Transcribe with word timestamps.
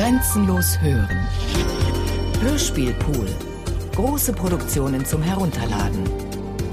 Grenzenlos 0.00 0.80
hören. 0.80 1.28
Hörspielpool. 2.40 3.28
Große 3.94 4.32
Produktionen 4.32 5.04
zum 5.04 5.22
Herunterladen. 5.22 6.04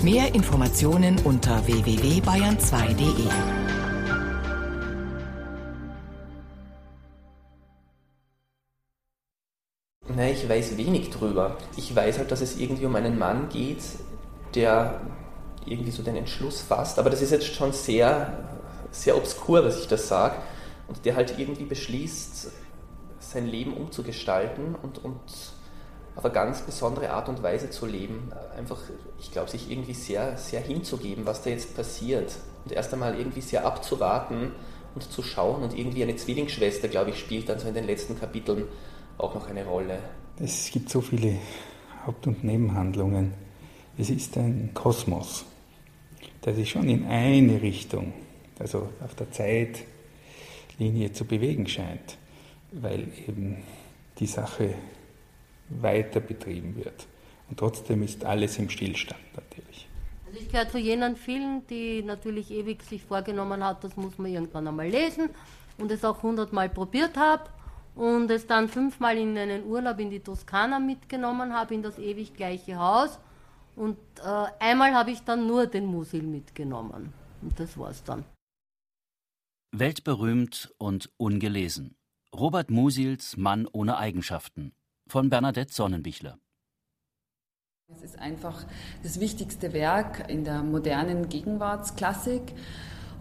Mehr 0.01 0.33
Informationen 0.33 1.19
unter 1.25 1.67
www.bayern2.de. 1.67 3.27
Nein, 10.07 10.33
ich 10.33 10.47
weiß 10.47 10.77
wenig 10.77 11.09
drüber. 11.09 11.57
Ich 11.75 11.93
weiß 11.93 12.19
halt, 12.19 12.31
dass 12.31 12.39
es 12.39 12.57
irgendwie 12.57 12.85
um 12.85 12.95
einen 12.95 13.19
Mann 13.19 13.49
geht, 13.49 13.83
der 14.55 15.01
irgendwie 15.65 15.91
so 15.91 16.01
den 16.01 16.15
Entschluss 16.15 16.61
fasst. 16.61 16.97
Aber 16.97 17.09
das 17.09 17.21
ist 17.21 17.31
jetzt 17.31 17.53
schon 17.53 17.73
sehr, 17.73 18.31
sehr 18.91 19.17
obskur, 19.17 19.65
was 19.65 19.81
ich 19.81 19.87
das 19.89 20.07
sage. 20.07 20.37
Und 20.87 21.03
der 21.03 21.17
halt 21.17 21.37
irgendwie 21.37 21.65
beschließt, 21.65 22.51
sein 23.31 23.47
Leben 23.47 23.73
umzugestalten 23.73 24.75
und, 24.75 25.03
und 25.03 25.19
auf 26.15 26.25
eine 26.25 26.33
ganz 26.33 26.61
besondere 26.61 27.11
Art 27.11 27.29
und 27.29 27.43
Weise 27.43 27.69
zu 27.69 27.85
leben. 27.85 28.31
Einfach, 28.57 28.79
ich 29.19 29.31
glaube, 29.31 29.49
sich 29.49 29.69
irgendwie 29.69 29.93
sehr, 29.93 30.37
sehr 30.37 30.61
hinzugeben, 30.61 31.25
was 31.25 31.43
da 31.43 31.49
jetzt 31.49 31.75
passiert. 31.75 32.35
Und 32.65 32.71
erst 32.71 32.93
einmal 32.93 33.17
irgendwie 33.17 33.41
sehr 33.41 33.65
abzuwarten 33.65 34.51
und 34.95 35.03
zu 35.03 35.21
schauen. 35.21 35.61
Und 35.61 35.77
irgendwie 35.77 36.03
eine 36.03 36.15
Zwillingsschwester, 36.15 36.87
glaube 36.87 37.11
ich, 37.11 37.19
spielt 37.19 37.49
dann 37.49 37.59
so 37.59 37.67
in 37.67 37.75
den 37.75 37.85
letzten 37.85 38.19
Kapiteln 38.19 38.63
auch 39.17 39.35
noch 39.35 39.47
eine 39.47 39.65
Rolle. 39.65 39.99
Es 40.39 40.71
gibt 40.71 40.89
so 40.89 41.01
viele 41.01 41.35
Haupt- 42.05 42.25
und 42.25 42.43
Nebenhandlungen. 42.43 43.33
Es 43.97 44.09
ist 44.09 44.37
ein 44.37 44.71
Kosmos, 44.73 45.45
der 46.45 46.55
sich 46.55 46.69
schon 46.69 46.89
in 46.89 47.05
eine 47.05 47.61
Richtung, 47.61 48.13
also 48.59 48.89
auf 49.03 49.13
der 49.15 49.31
Zeitlinie 49.31 51.11
zu 51.13 51.25
bewegen 51.25 51.67
scheint 51.67 52.17
weil 52.81 53.07
eben 53.27 53.63
die 54.19 54.27
Sache 54.27 54.73
weiter 55.69 56.19
betrieben 56.19 56.75
wird. 56.75 57.07
Und 57.49 57.59
trotzdem 57.59 58.03
ist 58.03 58.25
alles 58.25 58.57
im 58.57 58.69
Stillstand 58.69 59.21
natürlich. 59.35 59.87
Also 60.25 60.39
ich 60.39 60.49
gehöre 60.49 60.69
zu 60.69 60.77
jenen 60.77 61.15
vielen, 61.15 61.65
die 61.67 62.03
natürlich 62.03 62.51
ewig 62.51 62.83
sich 62.83 63.03
vorgenommen 63.03 63.63
hat, 63.63 63.83
das 63.83 63.95
muss 63.95 64.17
man 64.17 64.31
irgendwann 64.31 64.67
einmal 64.67 64.89
lesen 64.89 65.29
und 65.77 65.91
es 65.91 66.03
auch 66.03 66.21
hundertmal 66.21 66.69
probiert 66.69 67.15
habe 67.15 67.49
und 67.95 68.29
es 68.29 68.45
dann 68.45 68.67
fünfmal 68.67 69.17
in 69.17 69.37
einen 69.37 69.65
Urlaub 69.65 69.99
in 69.99 70.09
die 70.09 70.19
Toskana 70.19 70.79
mitgenommen 70.79 71.53
habe, 71.53 71.73
in 71.73 71.81
das 71.81 71.97
ewig 71.97 72.33
gleiche 72.33 72.77
Haus 72.77 73.19
und 73.77 73.97
äh, 74.19 74.45
einmal 74.59 74.93
habe 74.93 75.11
ich 75.11 75.21
dann 75.21 75.47
nur 75.47 75.67
den 75.67 75.85
Musil 75.85 76.23
mitgenommen 76.23 77.13
und 77.41 77.59
das 77.59 77.77
war's 77.77 78.03
dann. 78.03 78.25
Weltberühmt 79.71 80.73
und 80.77 81.09
ungelesen. 81.17 81.96
Robert 82.39 82.69
Musils 82.69 83.35
Mann 83.35 83.67
ohne 83.71 83.97
Eigenschaften 83.97 84.71
von 85.07 85.31
Bernadette 85.31 85.73
Sonnenbichler. 85.73 86.37
Es 87.87 88.03
ist 88.03 88.19
einfach 88.19 88.63
das 89.01 89.19
wichtigste 89.19 89.73
Werk 89.73 90.29
in 90.29 90.43
der 90.43 90.61
modernen 90.61 91.29
Gegenwartsklassik. 91.29 92.53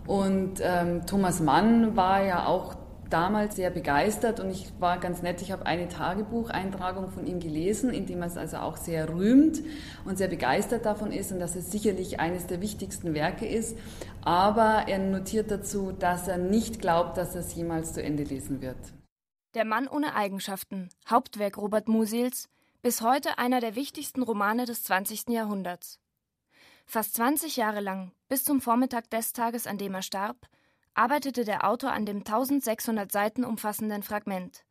Und 0.07 0.61
ähm, 0.61 1.07
Thomas 1.07 1.41
Mann 1.41 1.97
war 1.97 2.23
ja 2.25 2.45
auch 2.45 2.77
damals 3.09 3.57
sehr 3.57 3.71
begeistert 3.71 4.39
und 4.39 4.51
ich 4.51 4.71
war 4.81 4.99
ganz 4.99 5.23
nett, 5.23 5.41
ich 5.41 5.51
habe 5.51 5.65
eine 5.65 5.89
Tagebucheintragung 5.89 7.09
von 7.09 7.27
ihm 7.27 7.41
gelesen, 7.41 7.95
in 7.95 8.05
dem 8.05 8.21
er 8.21 8.27
es 8.27 8.37
also 8.37 8.59
auch 8.59 8.77
sehr 8.77 9.09
rühmt 9.09 9.63
und 10.05 10.19
sehr 10.19 10.29
begeistert 10.29 10.85
davon 10.85 11.11
ist 11.11 11.33
und 11.33 11.39
dass 11.39 11.57
es 11.57 11.73
sicherlich 11.73 12.21
eines 12.21 12.49
der 12.49 12.61
wichtigsten 12.61 13.15
Werke 13.15 13.47
ist. 13.47 13.79
Aber 14.21 14.89
er 14.89 14.99
notiert 14.99 15.51
dazu, 15.51 15.93
dass 15.93 16.29
er 16.29 16.37
nicht 16.37 16.81
glaubt, 16.83 17.17
dass 17.17 17.35
er 17.35 17.41
es 17.41 17.55
jemals 17.55 17.95
zu 17.95 18.03
Ende 18.03 18.25
lesen 18.25 18.61
wird. 18.61 18.77
Der 19.57 19.65
Mann 19.65 19.89
ohne 19.89 20.15
Eigenschaften, 20.15 20.91
Hauptwerk 21.09 21.57
Robert 21.57 21.89
Musils, 21.89 22.51
bis 22.83 23.01
heute 23.01 23.39
einer 23.39 23.59
der 23.59 23.75
wichtigsten 23.75 24.21
Romane 24.21 24.67
des 24.67 24.85
20. 24.85 25.29
Jahrhunderts. 25.31 25.99
Fast 26.85 27.15
20 27.15 27.57
Jahre 27.57 27.81
lang, 27.81 28.13
bis 28.29 28.45
zum 28.45 28.61
Vormittag 28.61 29.09
des 29.09 29.33
Tages, 29.33 29.67
an 29.67 29.79
dem 29.79 29.95
er 29.95 30.03
starb, 30.03 30.47
arbeitete 30.93 31.47
der 31.47 31.67
Autor 31.67 31.93
an 31.93 32.05
dem 32.05 32.19
1600 32.19 33.11
Seiten 33.11 33.47
umfassenden 33.47 34.03
Fragment. 34.03 34.67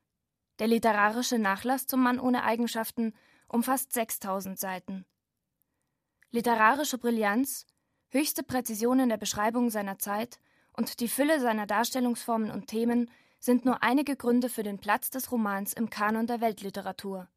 Der 0.59 0.67
literarische 0.67 1.39
Nachlass 1.39 1.87
zum 1.87 2.03
Mann 2.03 2.19
ohne 2.19 2.43
Eigenschaften 2.43 3.15
umfasst 3.47 3.91
6000 3.91 4.59
Seiten. 4.59 5.07
Literarische 6.29 6.99
Brillanz, 6.99 7.65
höchste 8.09 8.43
Präzision 8.43 8.99
in 8.99 9.09
der 9.09 9.17
Beschreibung 9.17 9.71
seiner 9.71 9.97
Zeit 9.97 10.39
und 10.73 10.99
die 10.99 11.07
Fülle 11.07 11.39
seiner 11.39 11.65
Darstellungsformen 11.65 12.51
und 12.51 12.67
Themen 12.67 13.09
sind 13.45 13.63
nur 13.63 13.83
einige 13.83 14.15
Gründe 14.15 14.49
für 14.49 14.63
den 14.63 14.79
Platz 14.79 15.11
des 15.11 15.31
Romans 15.31 15.71
im 15.73 15.91
Kanon 15.91 16.25
der 16.25 16.41
Weltliteratur. 16.41 17.29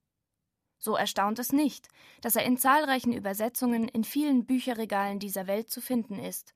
So 0.79 0.97
erstaunt 0.97 1.39
es 1.39 1.53
nicht, 1.53 1.89
dass 2.23 2.35
er 2.35 2.45
in 2.45 2.57
zahlreichen 2.57 3.13
Übersetzungen 3.13 3.89
in 3.89 4.05
vielen 4.05 4.47
Bücherregalen 4.47 5.19
dieser 5.19 5.47
Welt 5.47 5.71
zu 5.71 5.83
finden 5.83 6.19
ist. 6.19 6.55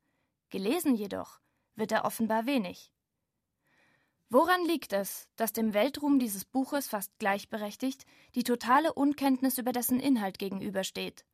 Gelesen 0.49 0.95
jedoch 0.95 1.41
wird 1.75 1.93
er 1.93 2.07
offenbar 2.07 2.47
wenig. 2.47 2.93
Woran 4.31 4.65
liegt 4.65 4.95
es, 4.95 5.29
dass 5.37 5.53
dem 5.53 5.75
Weltruhm 5.75 6.19
dieses 6.19 6.47
Buches 6.47 6.89
fast 6.89 7.19
gleichberechtigt 7.19 8.07
die 8.35 8.45
totale 8.45 8.95
Unkenntnis 8.95 9.59
über 9.59 9.73
dessen 9.73 10.01
Inhalt 10.01 10.39
gegenübersteht? 10.39 11.27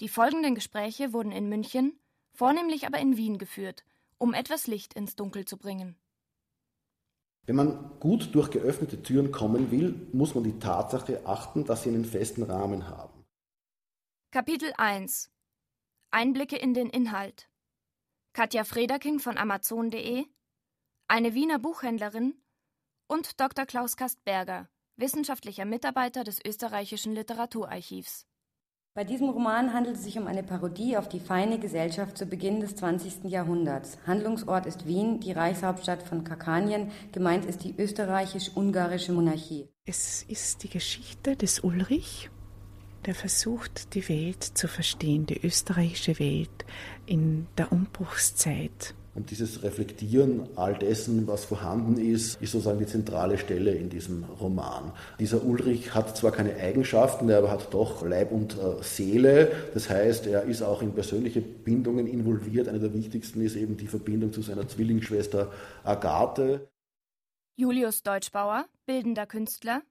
Die 0.00 0.08
folgenden 0.08 0.56
Gespräche 0.56 1.12
wurden 1.12 1.30
in 1.30 1.48
München, 1.48 2.00
vornehmlich 2.32 2.84
aber 2.86 2.98
in 2.98 3.16
Wien 3.16 3.38
geführt, 3.38 3.84
um 4.18 4.34
etwas 4.34 4.66
Licht 4.66 4.94
ins 4.94 5.14
Dunkel 5.14 5.44
zu 5.44 5.56
bringen. 5.56 5.96
Wenn 7.44 7.56
man 7.56 7.98
gut 7.98 8.34
durch 8.34 8.50
geöffnete 8.50 9.02
Türen 9.02 9.32
kommen 9.32 9.72
will, 9.72 10.08
muss 10.12 10.34
man 10.34 10.44
die 10.44 10.60
Tatsache 10.60 11.26
achten, 11.26 11.64
dass 11.64 11.82
sie 11.82 11.88
einen 11.88 12.04
festen 12.04 12.44
Rahmen 12.44 12.88
haben. 12.88 13.24
Kapitel 14.30 14.72
1 14.76 15.30
Einblicke 16.12 16.56
in 16.56 16.72
den 16.72 16.88
Inhalt 16.88 17.50
Katja 18.32 18.62
Frederking 18.64 19.18
von 19.18 19.36
Amazon.de 19.36 20.24
Eine 21.08 21.34
Wiener 21.34 21.58
Buchhändlerin 21.58 22.40
und 23.08 23.40
Dr. 23.40 23.66
Klaus 23.66 23.96
Kastberger, 23.96 24.68
wissenschaftlicher 24.96 25.64
Mitarbeiter 25.64 26.22
des 26.22 26.38
österreichischen 26.44 27.12
Literaturarchivs. 27.12 28.26
Bei 28.94 29.04
diesem 29.04 29.30
Roman 29.30 29.72
handelt 29.72 29.96
es 29.96 30.04
sich 30.04 30.18
um 30.18 30.26
eine 30.26 30.42
Parodie 30.42 30.98
auf 30.98 31.08
die 31.08 31.18
feine 31.18 31.58
Gesellschaft 31.58 32.18
zu 32.18 32.26
Beginn 32.26 32.60
des 32.60 32.76
20. 32.76 33.24
Jahrhunderts. 33.24 33.96
Handlungsort 34.06 34.66
ist 34.66 34.86
Wien, 34.86 35.18
die 35.18 35.32
Reichshauptstadt 35.32 36.02
von 36.02 36.24
Kakanien. 36.24 36.90
Gemeint 37.10 37.46
ist 37.46 37.64
die 37.64 37.74
österreichisch-ungarische 37.74 39.14
Monarchie. 39.14 39.66
Es 39.86 40.24
ist 40.24 40.62
die 40.62 40.68
Geschichte 40.68 41.36
des 41.36 41.60
Ulrich, 41.60 42.28
der 43.06 43.14
versucht, 43.14 43.94
die 43.94 44.06
Welt 44.10 44.44
zu 44.44 44.68
verstehen, 44.68 45.24
die 45.24 45.42
österreichische 45.42 46.18
Welt 46.18 46.66
in 47.06 47.46
der 47.56 47.72
Umbruchszeit. 47.72 48.94
Und 49.14 49.30
dieses 49.30 49.62
Reflektieren 49.62 50.48
all 50.56 50.74
dessen, 50.74 51.26
was 51.26 51.44
vorhanden 51.44 51.98
ist, 51.98 52.40
ist 52.40 52.52
sozusagen 52.52 52.78
die 52.78 52.86
zentrale 52.86 53.36
Stelle 53.36 53.72
in 53.72 53.90
diesem 53.90 54.24
Roman. 54.24 54.92
Dieser 55.18 55.44
Ulrich 55.44 55.94
hat 55.94 56.16
zwar 56.16 56.32
keine 56.32 56.56
Eigenschaften, 56.56 57.28
er 57.28 57.38
aber 57.38 57.50
hat 57.50 57.74
doch 57.74 58.02
Leib 58.06 58.32
und 58.32 58.54
äh, 58.54 58.82
Seele. 58.82 59.52
Das 59.74 59.90
heißt, 59.90 60.26
er 60.26 60.44
ist 60.44 60.62
auch 60.62 60.80
in 60.80 60.94
persönliche 60.94 61.42
Bindungen 61.42 62.06
involviert. 62.06 62.68
Eine 62.68 62.80
der 62.80 62.94
wichtigsten 62.94 63.42
ist 63.42 63.54
eben 63.54 63.76
die 63.76 63.86
Verbindung 63.86 64.32
zu 64.32 64.40
seiner 64.40 64.66
Zwillingsschwester 64.66 65.52
Agathe. 65.84 66.68
Julius 67.54 68.02
Deutschbauer, 68.02 68.64
bildender 68.86 69.26
Künstler, 69.26 69.82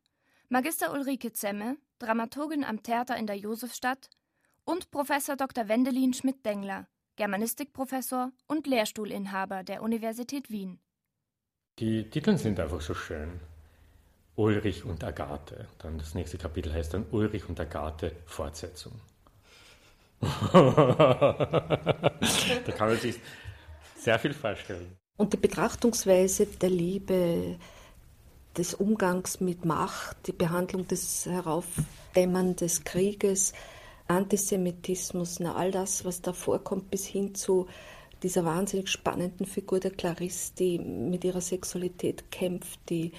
Magister 0.49 0.93
Ulrike 0.93 1.31
Zemme, 1.31 1.77
Dramaturgin 1.99 2.63
am 2.63 2.81
Theater 2.81 3.17
in 3.17 3.27
der 3.27 3.37
Josefstadt 3.37 4.09
und 4.65 4.89
Professor 4.89 5.35
Dr. 5.35 5.67
Wendelin 5.67 6.13
Schmidt-Dengler, 6.13 6.87
Germanistikprofessor 7.15 8.31
und 8.47 8.67
Lehrstuhlinhaber 8.67 9.63
der 9.63 9.81
Universität 9.81 10.49
Wien. 10.49 10.79
Die 11.79 12.09
Titel 12.09 12.37
sind 12.37 12.59
einfach 12.59 12.81
so 12.81 12.93
schön. 12.93 13.39
Ulrich 14.35 14.85
und 14.85 15.03
Agathe. 15.03 15.67
Dann 15.79 15.97
das 15.97 16.15
nächste 16.15 16.37
Kapitel 16.37 16.73
heißt 16.73 16.93
dann 16.93 17.05
Ulrich 17.11 17.47
und 17.49 17.59
Agathe 17.59 18.15
Fortsetzung. 18.25 18.93
da 20.21 21.01
kann 22.77 22.89
man 22.89 22.97
sich 22.97 23.19
sehr 23.97 24.19
viel 24.19 24.33
vorstellen. 24.33 24.97
Und 25.17 25.33
die 25.33 25.37
Betrachtungsweise 25.37 26.45
der 26.45 26.69
Liebe, 26.69 27.57
des 28.57 28.73
Umgangs 28.73 29.39
mit 29.39 29.65
Macht, 29.65 30.27
die 30.27 30.33
Behandlung 30.33 30.87
des 30.87 31.25
Heraufdämmern 31.25 32.55
des 32.55 32.83
Krieges, 32.83 33.53
Antisemitismus, 34.11 35.39
na, 35.39 35.55
all 35.55 35.71
das, 35.71 36.05
was 36.05 36.21
da 36.21 36.33
vorkommt, 36.33 36.91
bis 36.91 37.05
hin 37.05 37.33
zu 37.33 37.67
dieser 38.23 38.45
wahnsinnig 38.45 38.89
spannenden 38.89 39.45
Figur 39.45 39.79
der 39.79 39.91
Clarisse, 39.91 40.53
die 40.57 40.77
mit 40.79 41.23
ihrer 41.23 41.41
Sexualität 41.41 42.29
kämpft, 42.29 42.79
die 42.89 43.13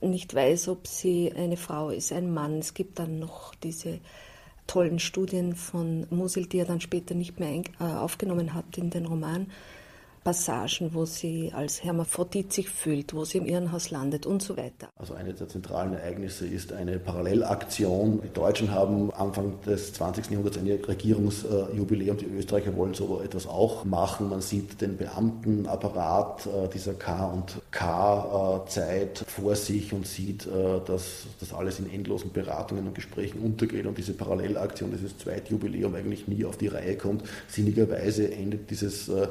nicht 0.00 0.34
weiß, 0.34 0.68
ob 0.68 0.86
sie 0.86 1.32
eine 1.34 1.56
Frau 1.56 1.90
ist, 1.90 2.12
ein 2.12 2.32
Mann. 2.32 2.58
Es 2.58 2.72
gibt 2.72 2.98
dann 2.98 3.18
noch 3.18 3.54
diese 3.56 4.00
tollen 4.66 5.00
Studien 5.00 5.56
von 5.56 6.06
Musil, 6.10 6.46
die 6.46 6.58
er 6.58 6.66
dann 6.66 6.80
später 6.80 7.14
nicht 7.14 7.40
mehr 7.40 7.62
äh, 7.80 7.84
aufgenommen 7.84 8.54
hat 8.54 8.78
in 8.78 8.90
den 8.90 9.06
Roman. 9.06 9.50
Passagen, 10.28 10.92
wo 10.92 11.06
sie 11.06 11.52
als 11.54 11.82
Hermaphrodit 11.82 12.52
sich 12.52 12.68
fühlt, 12.68 13.14
wo 13.14 13.24
sie 13.24 13.38
im 13.38 13.46
Irrenhaus 13.46 13.90
landet 13.90 14.26
und 14.26 14.42
so 14.42 14.58
weiter. 14.58 14.90
Also 14.98 15.14
eine 15.14 15.32
der 15.32 15.48
zentralen 15.48 15.94
Ereignisse 15.94 16.46
ist 16.46 16.74
eine 16.74 16.98
Parallelaktion. 16.98 18.20
Die 18.22 18.34
Deutschen 18.34 18.70
haben 18.70 19.10
Anfang 19.14 19.58
des 19.62 19.94
20. 19.94 20.28
Jahrhunderts 20.30 20.58
ein 20.58 20.66
Regierungsjubiläum. 20.66 22.18
Die 22.18 22.26
Österreicher 22.26 22.76
wollen 22.76 22.92
so 22.92 23.22
etwas 23.22 23.46
auch 23.46 23.86
machen. 23.86 24.28
Man 24.28 24.42
sieht 24.42 24.82
den 24.82 24.98
Beamtenapparat 24.98 26.44
äh, 26.44 26.68
dieser 26.74 26.92
K- 26.92 27.28
und 27.28 27.62
K-Zeit 27.70 29.24
vor 29.26 29.56
sich 29.56 29.94
und 29.94 30.06
sieht, 30.06 30.46
äh, 30.46 30.80
dass 30.84 31.24
das 31.40 31.54
alles 31.54 31.78
in 31.78 31.90
endlosen 31.90 32.32
Beratungen 32.32 32.86
und 32.86 32.94
Gesprächen 32.94 33.38
untergeht 33.38 33.86
und 33.86 33.96
diese 33.96 34.12
Parallelaktion, 34.12 34.90
dieses 34.90 35.16
Zweitjubiläum 35.16 35.94
eigentlich 35.94 36.28
nie 36.28 36.44
auf 36.44 36.58
die 36.58 36.66
Reihe 36.66 36.98
kommt. 36.98 37.22
Sinnigerweise 37.48 38.30
endet 38.30 38.70
dieses 38.70 39.08
äh, 39.08 39.28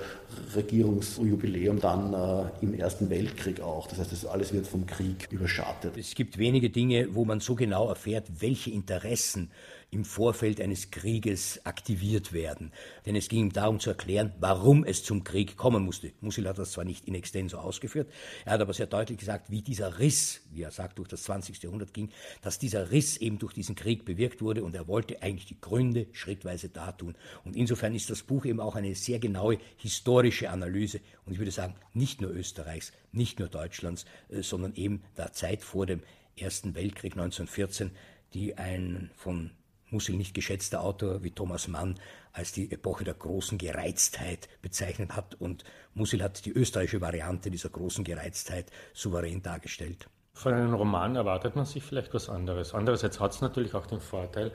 Regierungsjubiläum 0.87 1.79
dann 1.79 2.13
äh, 2.13 2.49
im 2.61 2.73
Ersten 2.73 3.09
Weltkrieg 3.09 3.61
auch. 3.61 3.87
Das 3.87 3.99
heißt, 3.99 4.11
das 4.11 4.25
alles 4.25 4.53
wird 4.53 4.67
vom 4.67 4.85
Krieg 4.85 5.27
überschattet. 5.31 5.97
Es 5.97 6.15
gibt 6.15 6.37
wenige 6.37 6.69
Dinge, 6.69 7.09
wo 7.13 7.25
man 7.25 7.39
so 7.39 7.55
genau 7.55 7.89
erfährt, 7.89 8.25
welche 8.39 8.71
Interessen 8.71 9.51
im 9.89 10.03
Vorfeld 10.03 10.59
eines 10.59 10.91
Krieges 10.91 11.65
aktiviert 11.65 12.33
werden. 12.33 12.73
Denn 13.05 13.15
es 13.15 13.29
ging 13.29 13.43
ihm 13.43 13.53
darum 13.53 13.79
zu 13.79 13.89
erklären, 13.89 14.33
warum 14.39 14.83
es 14.83 15.03
zum 15.03 15.23
Krieg 15.23 15.55
kommen 15.55 15.83
musste. 15.83 16.11
Musil 16.19 16.47
hat 16.47 16.59
das 16.59 16.71
zwar 16.71 16.83
nicht 16.83 17.05
in 17.05 17.15
extenso 17.15 17.57
ausgeführt, 17.57 18.11
er 18.45 18.53
hat 18.53 18.61
aber 18.61 18.73
sehr 18.73 18.87
deutlich 18.87 19.17
gesagt, 19.17 19.49
wie 19.49 19.61
dieser 19.61 19.99
Riss, 19.99 20.41
wie 20.51 20.63
er 20.63 20.71
sagt, 20.71 20.99
durch 20.99 21.07
das 21.07 21.23
20. 21.23 21.63
Jahrhundert 21.63 21.93
ging, 21.93 22.09
dass 22.41 22.59
dieser 22.59 22.91
Riss 22.91 23.17
eben 23.17 23.39
durch 23.39 23.53
diesen 23.53 23.75
Krieg 23.75 24.03
bewirkt 24.03 24.41
wurde 24.41 24.63
und 24.63 24.75
er 24.75 24.87
wollte 24.87 25.21
eigentlich 25.21 25.45
die 25.45 25.61
Gründe 25.61 26.07
schrittweise 26.11 26.67
dartun. 26.67 27.15
Und 27.45 27.55
insofern 27.55 27.95
ist 27.95 28.09
das 28.09 28.23
Buch 28.23 28.45
eben 28.45 28.59
auch 28.59 28.75
eine 28.75 28.93
sehr 28.93 29.19
genaue 29.19 29.57
historische 29.77 30.49
Analyse 30.49 30.99
und 31.25 31.33
ich 31.33 31.39
würde 31.39 31.51
sagen, 31.51 31.75
nicht 31.93 32.19
nur 32.19 32.31
Österreichs, 32.31 32.91
nicht 33.13 33.39
nur 33.39 33.47
Deutschlands, 33.47 34.05
äh, 34.29 34.41
sondern 34.41 34.75
eben 34.75 35.03
der 35.15 35.31
Zeit 35.31 35.63
vor 35.63 35.85
dem 35.85 36.01
Ersten 36.35 36.75
Weltkrieg 36.75 37.13
1914, 37.13 37.91
die 38.33 38.57
ein 38.57 39.09
von 39.15 39.51
Musil 39.89 40.17
nicht 40.17 40.33
geschätzter 40.33 40.81
Autor 40.81 41.23
wie 41.23 41.31
Thomas 41.31 41.67
Mann 41.67 41.99
als 42.33 42.51
die 42.51 42.71
Epoche 42.71 43.03
der 43.03 43.13
großen 43.13 43.57
Gereiztheit 43.57 44.49
bezeichnet 44.61 45.15
hat 45.15 45.35
und 45.35 45.63
Musil 45.93 46.21
hat 46.21 46.45
die 46.45 46.51
österreichische 46.51 47.01
Variante 47.01 47.49
dieser 47.49 47.69
großen 47.69 48.03
Gereiztheit 48.03 48.71
souverän 48.93 49.41
dargestellt. 49.41 50.09
Von 50.33 50.53
einem 50.53 50.73
Roman 50.73 51.15
erwartet 51.15 51.55
man 51.55 51.65
sich 51.65 51.83
vielleicht 51.83 52.13
was 52.13 52.29
anderes. 52.29 52.73
Andererseits 52.73 53.19
hat 53.19 53.31
es 53.31 53.41
natürlich 53.41 53.73
auch 53.73 53.87
den 53.87 53.99
Vorteil, 53.99 54.51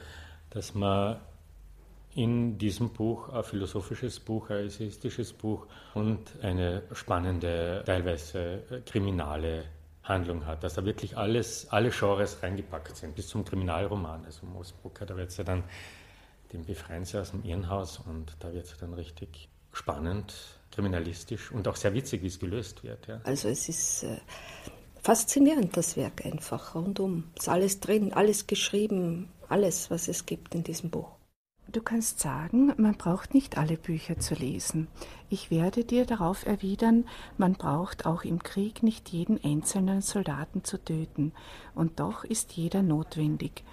dass 0.50 0.75
man 0.75 1.20
in 2.14 2.58
diesem 2.58 2.90
Buch 2.90 3.31
ein 3.31 3.43
philosophisches 3.43 4.20
Buch, 4.20 4.50
ein 4.50 4.67
essayistisches 4.67 5.32
Buch 5.32 5.67
und 5.94 6.20
eine 6.43 6.82
spannende, 6.93 7.82
teilweise 7.87 8.82
kriminale 8.87 9.64
Handlung 10.05 10.47
hat, 10.47 10.65
dass 10.65 10.75
da 10.75 10.85
wirklich 10.85 11.17
alles, 11.17 11.69
alle 11.71 11.91
Genres 11.91 12.43
reingepackt 12.43 12.97
sind, 12.97 13.15
bis 13.15 13.29
zum 13.29 13.45
Kriminalroman. 13.45 14.25
Also 14.25 14.47
Moosbrucker, 14.47 15.07
da 15.07 15.17
wird 15.17 15.31
es 15.31 15.37
ja 15.37 15.45
dann, 15.45 15.65
den 16.53 16.65
befreien 16.65 17.05
sie 17.05 17.21
aus 17.21 17.31
dem 17.31 17.45
Irrenhaus 17.45 17.99
und 17.99 18.37
da 18.41 18.53
wird 18.53 18.67
es 18.67 18.77
dann 18.79 18.95
richtig 18.95 19.49
spannend, 19.73 20.35
kriminalistisch 20.71 21.53
und 21.53 21.69
auch 21.69 21.77
sehr 21.77 21.95
witzig, 21.95 22.23
wie 22.23 22.27
es 22.27 22.39
gelöst 22.39 22.83
wird. 22.83 23.07
Ja. 23.07 23.21
Also 23.25 23.49
es 23.49 23.69
ist 23.69 24.03
äh, 24.03 24.19
faszinierend, 25.03 25.77
das 25.77 25.97
Werk 25.97 26.27
einfach 26.27 26.75
rundum. 26.75 27.31
Ist 27.39 27.49
alles 27.49 27.81
drin, 27.81 28.13
alles 28.13 28.47
geschrieben, 28.47 29.29
alles, 29.49 29.91
was 29.91 30.09
es 30.09 30.27
gibt 30.27 30.55
in 30.55 30.65
diesem 30.65 30.91
Buch. 30.91 31.11
Du 31.70 31.81
kannst 31.81 32.19
sagen, 32.20 32.75
man 32.76 32.97
braucht 32.97 33.32
nicht 33.32 33.56
alle 33.56 33.79
Bücher 33.79 34.19
zu 34.19 34.35
lesen. 34.35 34.88
Ich 35.31 35.50
werde 35.50 35.85
dir 35.85 36.05
darauf 36.05 36.44
erwidern, 36.44 37.09
man 37.38 37.55
braucht 37.55 38.05
auch 38.05 38.25
im 38.25 38.43
Krieg 38.43 38.82
nicht 38.82 39.09
jeden 39.09 39.43
einzelnen 39.43 40.03
Soldaten 40.03 40.64
zu 40.64 40.82
töten, 40.82 41.32
und 41.75 41.99
doch 41.99 42.25
ist 42.25 42.53
jeder 42.53 42.82
notwendig. 42.82 43.64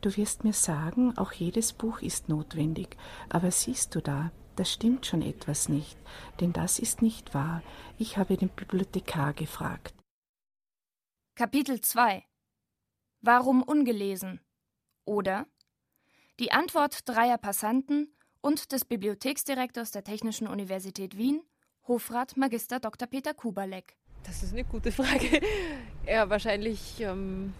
Du 0.00 0.16
wirst 0.16 0.44
mir 0.44 0.54
sagen, 0.54 1.16
auch 1.18 1.32
jedes 1.32 1.72
Buch 1.74 2.00
ist 2.00 2.28
notwendig, 2.28 2.96
aber 3.28 3.50
siehst 3.50 3.94
du 3.94 4.00
da, 4.00 4.32
das 4.56 4.72
stimmt 4.72 5.06
schon 5.06 5.22
etwas 5.22 5.68
nicht, 5.68 5.96
denn 6.40 6.52
das 6.52 6.78
ist 6.78 7.02
nicht 7.02 7.34
wahr. 7.34 7.62
Ich 7.98 8.18
habe 8.18 8.36
den 8.36 8.48
Bibliothekar 8.48 9.32
gefragt. 9.32 9.94
Kapitel 11.34 11.80
2 11.80 12.24
Warum 13.20 13.62
ungelesen? 13.62 14.40
Oder 15.04 15.46
die 16.40 16.52
Antwort 16.52 17.08
dreier 17.08 17.38
Passanten 17.38 18.08
und 18.40 18.72
des 18.72 18.84
Bibliotheksdirektors 18.84 19.90
der 19.90 20.04
Technischen 20.04 20.46
Universität 20.46 21.16
Wien, 21.16 21.42
Hofrat 21.86 22.36
Magister 22.36 22.80
Dr. 22.80 23.08
Peter 23.08 23.34
Kubalek. 23.34 23.96
Das 24.24 24.42
ist 24.42 24.52
eine 24.52 24.64
gute 24.64 24.92
Frage. 24.92 25.40
Ja, 26.04 26.28
wahrscheinlich, 26.28 27.00
ähm, 27.00 27.54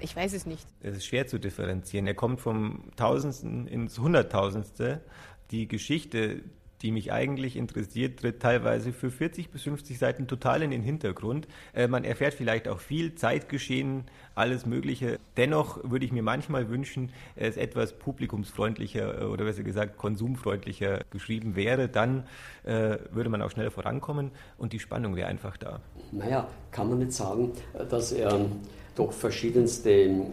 ich 0.00 0.14
weiß 0.14 0.34
es 0.34 0.44
nicht. 0.44 0.66
Es 0.80 0.98
ist 0.98 1.06
schwer 1.06 1.26
zu 1.26 1.38
differenzieren. 1.38 2.06
Er 2.06 2.14
kommt 2.14 2.38
vom 2.38 2.90
Tausendsten 2.94 3.66
ins 3.66 3.98
Hunderttausendste. 3.98 5.02
Die 5.50 5.66
Geschichte, 5.66 6.42
die 6.82 6.92
mich 6.92 7.12
eigentlich 7.12 7.56
interessiert, 7.56 8.20
tritt 8.20 8.40
teilweise 8.40 8.92
für 8.92 9.10
40 9.10 9.50
bis 9.50 9.62
50 9.62 9.98
Seiten 9.98 10.26
total 10.26 10.62
in 10.62 10.70
den 10.70 10.82
Hintergrund. 10.82 11.46
Äh, 11.74 11.88
man 11.88 12.04
erfährt 12.04 12.34
vielleicht 12.34 12.68
auch 12.68 12.80
viel 12.80 13.14
Zeitgeschehen, 13.14 14.04
alles 14.34 14.66
Mögliche. 14.66 15.18
Dennoch 15.36 15.78
würde 15.84 16.04
ich 16.04 16.12
mir 16.12 16.22
manchmal 16.22 16.68
wünschen, 16.70 17.10
es 17.36 17.56
etwas 17.56 17.92
publikumsfreundlicher 17.98 19.22
äh, 19.22 19.24
oder 19.24 19.44
besser 19.44 19.62
gesagt 19.62 19.98
konsumfreundlicher 19.98 21.04
geschrieben 21.10 21.56
wäre. 21.56 21.88
Dann 21.88 22.24
äh, 22.64 22.98
würde 23.10 23.28
man 23.28 23.42
auch 23.42 23.50
schneller 23.50 23.70
vorankommen 23.70 24.30
und 24.56 24.72
die 24.72 24.78
Spannung 24.78 25.16
wäre 25.16 25.28
einfach 25.28 25.56
da. 25.56 25.80
Naja, 26.12 26.48
kann 26.70 26.88
man 26.88 26.98
nicht 27.00 27.12
sagen, 27.12 27.52
dass 27.90 28.12
er 28.12 28.46
doch 28.94 29.12
verschiedenste 29.12 30.26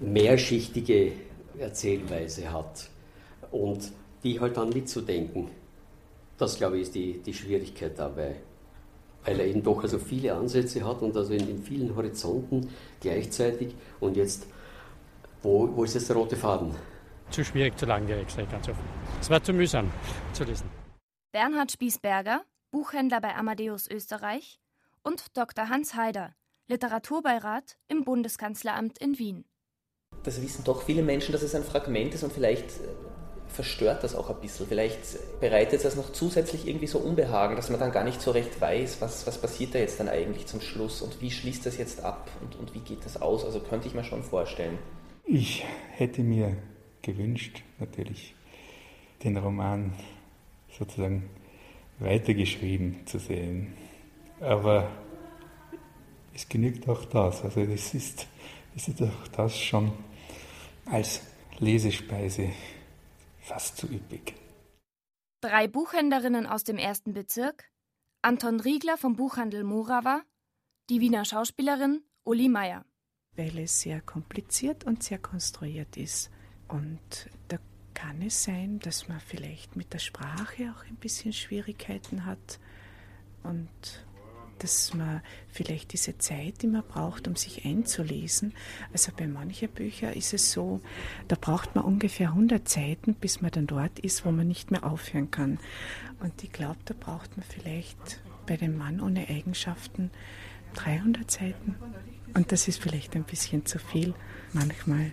mehrschichtige 0.00 1.12
Erzählweise 1.58 2.52
hat 2.52 2.88
und 3.50 3.92
die 4.24 4.40
halt 4.40 4.56
dann 4.56 4.70
mitzudenken. 4.70 5.48
Das, 6.40 6.56
glaube 6.56 6.76
ich, 6.76 6.84
ist 6.84 6.94
die, 6.94 7.20
die 7.20 7.34
Schwierigkeit 7.34 7.98
dabei. 7.98 8.36
Weil 9.26 9.40
er 9.40 9.46
eben 9.46 9.62
doch 9.62 9.82
also 9.82 9.98
viele 9.98 10.34
Ansätze 10.34 10.82
hat 10.88 11.02
und 11.02 11.14
also 11.14 11.34
in, 11.34 11.46
in 11.50 11.62
vielen 11.62 11.94
Horizonten 11.94 12.70
gleichzeitig. 12.98 13.74
Und 14.00 14.16
jetzt, 14.16 14.46
wo, 15.42 15.68
wo 15.76 15.84
ist 15.84 15.92
jetzt 15.92 16.08
der 16.08 16.16
rote 16.16 16.36
Faden? 16.36 16.74
Zu 17.30 17.44
schwierig, 17.44 17.78
zu 17.78 17.84
langwierig, 17.84 18.30
sage 18.30 18.44
ich 18.44 18.50
ganz 18.50 18.66
offen. 18.70 18.82
Es 19.20 19.28
war 19.28 19.42
zu 19.42 19.52
mühsam 19.52 19.90
zu 20.32 20.44
lesen. 20.44 20.66
Bernhard 21.30 21.72
Spiesberger, 21.72 22.40
Buchhändler 22.70 23.20
bei 23.20 23.36
Amadeus 23.36 23.86
Österreich 23.86 24.58
und 25.02 25.36
Dr. 25.36 25.68
Hans 25.68 25.94
Haider, 25.94 26.34
Literaturbeirat 26.68 27.76
im 27.86 28.04
Bundeskanzleramt 28.04 28.96
in 28.96 29.18
Wien. 29.18 29.44
Das 30.22 30.40
wissen 30.40 30.64
doch 30.64 30.84
viele 30.84 31.02
Menschen, 31.02 31.32
dass 31.32 31.42
es 31.42 31.54
ein 31.54 31.64
Fragment 31.64 32.14
ist 32.14 32.22
und 32.22 32.32
vielleicht 32.32 32.70
verstört 33.52 34.04
das 34.04 34.14
auch 34.14 34.30
ein 34.30 34.40
bisschen. 34.40 34.66
Vielleicht 34.66 35.00
bereitet 35.40 35.84
das 35.84 35.96
noch 35.96 36.12
zusätzlich 36.12 36.66
irgendwie 36.66 36.86
so 36.86 36.98
Unbehagen, 36.98 37.56
dass 37.56 37.70
man 37.70 37.80
dann 37.80 37.92
gar 37.92 38.04
nicht 38.04 38.20
so 38.20 38.30
recht 38.30 38.60
weiß, 38.60 39.00
was, 39.00 39.26
was 39.26 39.38
passiert 39.38 39.74
da 39.74 39.78
jetzt 39.78 40.00
dann 40.00 40.08
eigentlich 40.08 40.46
zum 40.46 40.60
Schluss 40.60 41.02
und 41.02 41.20
wie 41.20 41.30
schließt 41.30 41.66
das 41.66 41.76
jetzt 41.76 42.02
ab 42.02 42.30
und, 42.40 42.56
und 42.56 42.74
wie 42.74 42.80
geht 42.80 43.04
das 43.04 43.20
aus. 43.20 43.44
Also 43.44 43.60
könnte 43.60 43.88
ich 43.88 43.94
mir 43.94 44.04
schon 44.04 44.22
vorstellen. 44.22 44.78
Ich 45.24 45.64
hätte 45.92 46.22
mir 46.22 46.56
gewünscht, 47.02 47.62
natürlich, 47.78 48.34
den 49.22 49.36
Roman 49.36 49.94
sozusagen 50.78 51.28
weitergeschrieben 51.98 53.06
zu 53.06 53.18
sehen. 53.18 53.74
Aber 54.40 54.90
es 56.34 56.48
genügt 56.48 56.88
auch 56.88 57.04
das. 57.04 57.42
Also 57.42 57.60
es 57.60 57.94
ist, 57.94 58.26
es 58.76 58.88
ist 58.88 59.02
auch 59.02 59.28
das 59.36 59.58
schon 59.58 59.92
als 60.86 61.22
Lesespeise 61.58 62.50
fast 63.50 63.78
zu 63.78 63.88
üppig. 63.88 64.34
Drei 65.40 65.66
Buchhändlerinnen 65.66 66.46
aus 66.46 66.62
dem 66.62 66.78
ersten 66.78 67.14
Bezirk, 67.14 67.68
Anton 68.22 68.60
Riegler 68.60 68.96
vom 68.96 69.16
Buchhandel 69.16 69.64
Morava, 69.64 70.22
die 70.88 71.00
Wiener 71.00 71.24
Schauspielerin 71.24 72.04
Uli 72.22 72.48
Meier. 72.48 72.84
Weil 73.34 73.58
es 73.58 73.80
sehr 73.80 74.00
kompliziert 74.02 74.84
und 74.84 75.02
sehr 75.02 75.18
konstruiert 75.18 75.96
ist. 75.96 76.30
Und 76.68 77.28
da 77.48 77.58
kann 77.92 78.22
es 78.22 78.44
sein, 78.44 78.78
dass 78.78 79.08
man 79.08 79.18
vielleicht 79.18 79.74
mit 79.74 79.92
der 79.92 79.98
Sprache 79.98 80.72
auch 80.72 80.84
ein 80.84 80.96
bisschen 80.96 81.32
Schwierigkeiten 81.32 82.26
hat 82.26 82.60
und 83.42 84.06
dass 84.62 84.94
man 84.94 85.22
vielleicht 85.48 85.92
diese 85.92 86.18
Zeit, 86.18 86.62
die 86.62 86.66
man 86.66 86.82
braucht, 86.82 87.26
um 87.26 87.36
sich 87.36 87.64
einzulesen, 87.64 88.54
also 88.92 89.12
bei 89.16 89.26
manchen 89.26 89.68
Büchern 89.68 90.12
ist 90.12 90.32
es 90.32 90.52
so, 90.52 90.80
da 91.28 91.36
braucht 91.40 91.74
man 91.74 91.84
ungefähr 91.84 92.28
100 92.28 92.68
Seiten, 92.68 93.14
bis 93.14 93.40
man 93.40 93.50
dann 93.50 93.66
dort 93.66 93.98
ist, 93.98 94.24
wo 94.24 94.30
man 94.30 94.46
nicht 94.46 94.70
mehr 94.70 94.84
aufhören 94.84 95.30
kann. 95.30 95.58
Und 96.20 96.42
ich 96.42 96.52
glaube, 96.52 96.78
da 96.84 96.94
braucht 96.98 97.36
man 97.36 97.44
vielleicht 97.46 98.20
bei 98.46 98.56
dem 98.56 98.76
Mann 98.76 99.00
ohne 99.00 99.28
Eigenschaften 99.28 100.10
300 100.74 101.30
Seiten. 101.30 101.76
Und 102.34 102.52
das 102.52 102.68
ist 102.68 102.80
vielleicht 102.80 103.16
ein 103.16 103.24
bisschen 103.24 103.66
zu 103.66 103.78
viel 103.78 104.14
manchmal. 104.52 105.12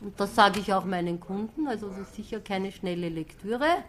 Und 0.00 0.18
das 0.18 0.34
sage 0.34 0.60
ich 0.60 0.72
auch 0.72 0.84
meinen 0.84 1.20
Kunden, 1.20 1.66
also 1.66 1.88
es 1.88 1.98
ist 1.98 2.14
sicher 2.14 2.40
keine 2.40 2.72
schnelle 2.72 3.08
Lektüre. 3.08 3.84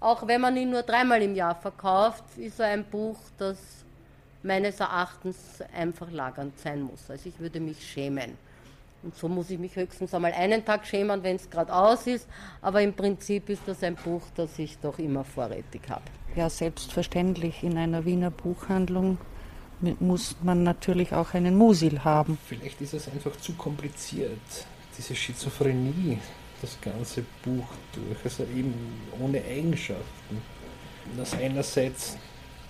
auch 0.00 0.26
wenn 0.26 0.40
man 0.40 0.56
ihn 0.56 0.70
nur 0.70 0.82
dreimal 0.82 1.22
im 1.22 1.34
Jahr 1.34 1.54
verkauft, 1.54 2.24
ist 2.36 2.58
er 2.58 2.66
ein 2.66 2.84
Buch, 2.84 3.18
das 3.38 3.58
meines 4.44 4.80
Erachtens 4.80 5.36
einfach 5.74 6.10
lagernd 6.10 6.58
sein 6.58 6.82
muss. 6.82 7.10
Also 7.10 7.28
ich 7.28 7.38
würde 7.38 7.60
mich 7.60 7.86
schämen. 7.86 8.36
Und 9.02 9.16
so 9.16 9.28
muss 9.28 9.50
ich 9.50 9.58
mich 9.58 9.74
höchstens 9.74 10.14
einmal 10.14 10.32
einen 10.32 10.64
Tag 10.64 10.86
schämen, 10.86 11.22
wenn 11.22 11.36
es 11.36 11.50
gerade 11.50 11.74
aus 11.74 12.06
ist. 12.06 12.28
Aber 12.60 12.80
im 12.80 12.92
Prinzip 12.94 13.48
ist 13.48 13.62
das 13.66 13.82
ein 13.82 13.96
Buch, 13.96 14.22
das 14.36 14.58
ich 14.58 14.78
doch 14.78 14.98
immer 14.98 15.24
vorrätig 15.24 15.82
habe. 15.88 16.04
Ja, 16.36 16.48
selbstverständlich. 16.48 17.64
In 17.64 17.76
einer 17.76 18.04
Wiener 18.04 18.30
Buchhandlung 18.30 19.18
muss 19.98 20.36
man 20.42 20.62
natürlich 20.62 21.12
auch 21.12 21.34
einen 21.34 21.56
Musil 21.56 22.04
haben. 22.04 22.38
Vielleicht 22.46 22.80
ist 22.80 22.94
es 22.94 23.08
einfach 23.08 23.36
zu 23.36 23.54
kompliziert, 23.54 24.38
diese 24.96 25.16
Schizophrenie, 25.16 26.18
das 26.60 26.80
ganze 26.80 27.24
Buch 27.44 27.66
durch, 27.92 28.24
also 28.24 28.44
eben 28.44 28.74
ohne 29.20 29.42
Eigenschaften. 29.42 30.40
Das 31.16 31.34
einerseits 31.34 32.16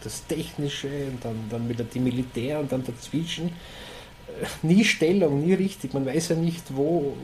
das 0.04 0.26
Technische 0.26 0.88
und 1.10 1.24
dann, 1.24 1.36
dann 1.50 1.68
wieder 1.68 1.84
die 1.84 2.00
Militär 2.00 2.60
und 2.60 2.70
dann 2.70 2.84
dazwischen 2.84 3.48
äh, 3.48 4.46
nie 4.62 4.84
Stellung, 4.84 5.44
nie 5.44 5.54
richtig. 5.54 5.94
Man 5.94 6.06
weiß 6.06 6.30
ja 6.30 6.36
nicht, 6.36 6.74
wo 6.74 7.16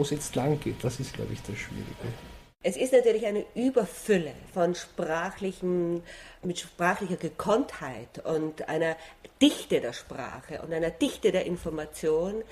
es 0.00 0.10
jetzt 0.10 0.34
lang 0.34 0.60
geht. 0.60 0.82
Das 0.82 1.00
ist, 1.00 1.14
glaube 1.14 1.32
ich, 1.32 1.40
das 1.42 1.56
Schwierige. 1.56 2.35
Es 2.62 2.76
ist 2.76 2.92
natürlich 2.92 3.24
eine 3.26 3.44
Überfülle 3.54 4.32
von 4.52 4.74
sprachlichen, 4.74 6.02
mit 6.42 6.58
sprachlicher 6.58 7.14
Gekonntheit 7.14 8.24
und 8.24 8.68
einer 8.68 8.96
Dichte 9.40 9.80
der 9.80 9.92
Sprache 9.92 10.62
und 10.62 10.72
einer 10.72 10.90
Dichte 10.90 11.30
der 11.30 11.46
Information, 11.46 12.42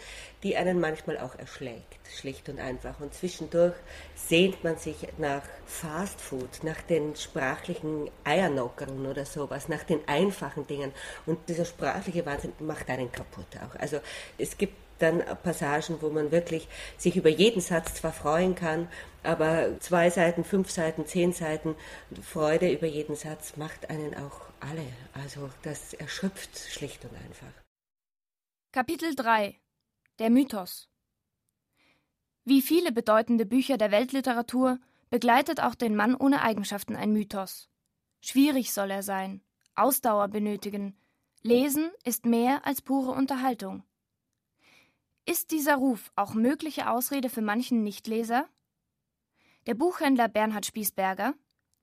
die 0.44 0.56
einen 0.56 0.78
manchmal 0.78 1.18
auch 1.18 1.34
erschlägt, 1.36 1.98
schlicht 2.16 2.48
und 2.48 2.60
einfach. 2.60 3.00
Und 3.00 3.12
zwischendurch 3.12 3.74
sehnt 4.14 4.62
man 4.62 4.76
sich 4.76 4.96
nach 5.18 5.42
Fast 5.66 6.20
Food, 6.20 6.62
nach 6.62 6.82
den 6.82 7.16
sprachlichen 7.16 8.08
Eiernockern 8.22 9.06
oder 9.06 9.24
sowas, 9.24 9.68
nach 9.68 9.82
den 9.82 10.06
einfachen 10.06 10.66
Dingen. 10.66 10.92
Und 11.26 11.48
dieser 11.48 11.64
sprachliche 11.64 12.24
Wahnsinn 12.24 12.52
macht 12.60 12.88
einen 12.88 13.10
kaputt 13.10 13.48
auch. 13.56 13.74
Also 13.80 13.98
es 14.38 14.56
gibt 14.56 14.83
dann 14.98 15.22
Passagen, 15.42 16.00
wo 16.00 16.10
man 16.10 16.30
wirklich 16.30 16.68
sich 16.96 17.16
über 17.16 17.28
jeden 17.28 17.60
Satz 17.60 17.94
zwar 17.94 18.12
freuen 18.12 18.54
kann, 18.54 18.88
aber 19.22 19.80
zwei 19.80 20.10
Seiten, 20.10 20.44
fünf 20.44 20.70
Seiten, 20.70 21.06
zehn 21.06 21.32
Seiten 21.32 21.74
Freude 22.22 22.70
über 22.70 22.86
jeden 22.86 23.16
Satz 23.16 23.56
macht 23.56 23.90
einen 23.90 24.14
auch 24.14 24.40
alle. 24.60 24.86
Also 25.12 25.50
das 25.62 25.94
erschöpft 25.94 26.58
schlicht 26.58 27.04
und 27.04 27.14
einfach. 27.16 27.52
Kapitel 28.72 29.14
3 29.14 29.60
Der 30.18 30.30
Mythos 30.30 30.88
Wie 32.44 32.62
viele 32.62 32.92
bedeutende 32.92 33.46
Bücher 33.46 33.78
der 33.78 33.90
Weltliteratur 33.90 34.78
begleitet 35.10 35.60
auch 35.60 35.74
den 35.74 35.94
Mann 35.94 36.14
ohne 36.14 36.42
Eigenschaften 36.42 36.96
ein 36.96 37.12
Mythos. 37.12 37.68
Schwierig 38.20 38.72
soll 38.72 38.90
er 38.90 39.02
sein, 39.02 39.42
Ausdauer 39.74 40.28
benötigen. 40.28 40.96
Lesen 41.42 41.90
ist 42.04 42.26
mehr 42.26 42.66
als 42.66 42.82
pure 42.82 43.12
Unterhaltung. 43.12 43.84
Ist 45.26 45.52
dieser 45.52 45.76
Ruf 45.76 46.12
auch 46.16 46.34
mögliche 46.34 46.90
Ausrede 46.90 47.30
für 47.30 47.40
manchen 47.40 47.82
Nichtleser? 47.82 48.46
Der 49.66 49.72
Buchhändler 49.72 50.28
Bernhard 50.28 50.66
Spießberger, 50.66 51.32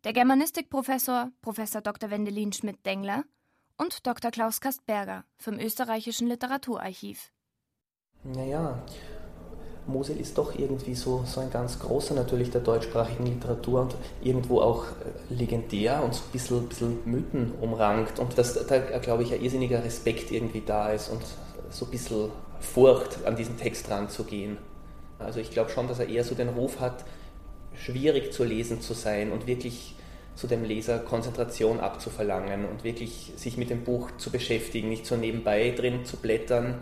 der 0.03 0.13
Germanistikprofessor 0.13 1.31
Prof. 1.41 1.57
Dr. 1.83 2.11
Wendelin 2.11 2.53
Schmidt-Dengler 2.53 3.23
und 3.77 4.05
Dr. 4.05 4.29
Klaus 4.29 4.61
Kastberger 4.61 5.25
vom 5.37 5.57
Österreichischen 5.57 6.27
Literaturarchiv. 6.27 7.31
Naja, 8.23 8.83
Mosel 9.87 10.19
ist 10.19 10.37
doch 10.37 10.53
irgendwie 10.53 10.93
so, 10.93 11.23
so 11.25 11.41
ein 11.41 11.49
ganz 11.49 11.79
großer 11.79 12.13
natürlich 12.13 12.51
der 12.51 12.61
deutschsprachigen 12.61 13.25
Literatur 13.25 13.81
und 13.81 13.95
irgendwo 14.21 14.61
auch 14.61 14.85
äh, 14.85 15.33
legendär 15.33 16.03
und 16.03 16.13
so 16.13 16.21
ein 16.25 16.31
bisschen, 16.31 16.69
bisschen 16.69 16.99
Mythen 17.05 17.53
umrankt 17.59 18.19
und 18.19 18.37
dass 18.37 18.53
da, 18.67 18.77
glaube 18.99 19.23
ich, 19.23 19.33
ein 19.33 19.41
irrsinniger 19.41 19.83
Respekt 19.83 20.29
irgendwie 20.29 20.61
da 20.61 20.91
ist 20.91 21.09
und 21.09 21.23
so 21.71 21.85
ein 21.85 21.91
bisschen 21.91 22.29
Furcht, 22.61 23.25
an 23.25 23.35
diesen 23.35 23.57
Text 23.57 23.89
ranzugehen. 23.89 24.57
Also 25.19 25.39
ich 25.39 25.51
glaube 25.51 25.69
schon, 25.69 25.87
dass 25.87 25.99
er 25.99 26.07
eher 26.07 26.23
so 26.23 26.35
den 26.35 26.49
Ruf 26.49 26.79
hat, 26.79 27.03
schwierig 27.75 28.31
zu 28.31 28.43
lesen 28.43 28.81
zu 28.81 28.93
sein 28.93 29.31
und 29.31 29.47
wirklich 29.47 29.95
zu 30.35 30.47
dem 30.47 30.63
Leser 30.63 30.99
Konzentration 30.99 31.79
abzuverlangen 31.79 32.65
und 32.65 32.83
wirklich 32.83 33.33
sich 33.35 33.57
mit 33.57 33.69
dem 33.69 33.83
Buch 33.83 34.09
zu 34.17 34.31
beschäftigen, 34.31 34.89
nicht 34.89 35.05
so 35.05 35.15
nebenbei 35.15 35.71
drin 35.71 36.05
zu 36.05 36.17
blättern 36.17 36.79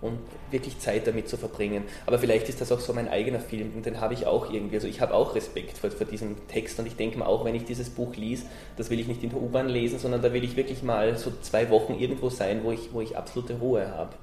und 0.00 0.18
wirklich 0.50 0.78
Zeit 0.78 1.06
damit 1.06 1.28
zu 1.28 1.36
verbringen. 1.36 1.84
Aber 2.06 2.18
vielleicht 2.18 2.48
ist 2.48 2.60
das 2.60 2.72
auch 2.72 2.80
so 2.80 2.92
mein 2.92 3.08
eigener 3.08 3.40
Film 3.40 3.72
und 3.74 3.86
den 3.86 4.00
habe 4.00 4.14
ich 4.14 4.26
auch 4.26 4.50
irgendwie. 4.52 4.76
Also 4.76 4.88
ich 4.88 5.00
habe 5.00 5.14
auch 5.14 5.34
Respekt 5.34 5.78
vor, 5.78 5.90
vor 5.90 6.06
diesem 6.06 6.46
Text 6.48 6.78
und 6.78 6.86
ich 6.86 6.96
denke 6.96 7.18
mir 7.18 7.26
auch, 7.26 7.44
wenn 7.44 7.54
ich 7.54 7.64
dieses 7.64 7.90
Buch 7.90 8.14
lies, 8.16 8.44
das 8.76 8.90
will 8.90 9.00
ich 9.00 9.08
nicht 9.08 9.22
in 9.22 9.30
der 9.30 9.40
U-Bahn 9.40 9.68
lesen, 9.68 9.98
sondern 9.98 10.22
da 10.22 10.32
will 10.32 10.44
ich 10.44 10.56
wirklich 10.56 10.82
mal 10.82 11.16
so 11.16 11.32
zwei 11.42 11.70
Wochen 11.70 11.94
irgendwo 11.94 12.30
sein, 12.30 12.62
wo 12.62 12.72
ich, 12.72 12.92
wo 12.92 13.00
ich 13.00 13.16
absolute 13.16 13.58
Ruhe 13.58 13.88
habe. 13.88 14.16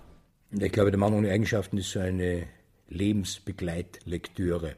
Ich 0.60 0.72
glaube, 0.72 0.92
der 0.92 1.00
Mann 1.00 1.16
ohne 1.16 1.32
Eigenschaften 1.32 1.80
ist 1.80 1.90
so 1.90 2.00
eine 2.00 2.44
Lebensbegleitlektüre. 2.88 4.76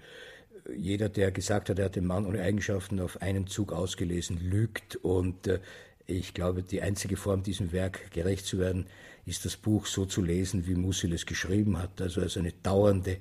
Jeder, 0.73 1.09
der 1.09 1.31
gesagt 1.31 1.69
hat, 1.69 1.79
er 1.79 1.85
hat 1.85 1.97
den 1.97 2.05
Mann 2.05 2.25
ohne 2.25 2.41
Eigenschaften 2.41 3.01
auf 3.01 3.21
einen 3.21 3.47
Zug 3.47 3.73
ausgelesen, 3.73 4.39
lügt. 4.39 4.95
Und 4.95 5.47
äh, 5.47 5.59
ich 6.07 6.33
glaube, 6.33 6.63
die 6.63 6.81
einzige 6.81 7.17
Form, 7.17 7.43
diesem 7.43 7.73
Werk 7.73 8.09
gerecht 8.11 8.45
zu 8.45 8.57
werden, 8.57 8.85
ist 9.25 9.43
das 9.43 9.57
Buch 9.57 9.85
so 9.85 10.05
zu 10.05 10.21
lesen, 10.21 10.65
wie 10.65 10.75
Musil 10.75 11.11
es 11.13 11.25
geschrieben 11.25 11.77
hat. 11.77 12.01
Also 12.01 12.21
als 12.21 12.37
eine 12.37 12.53
dauernde, 12.53 13.17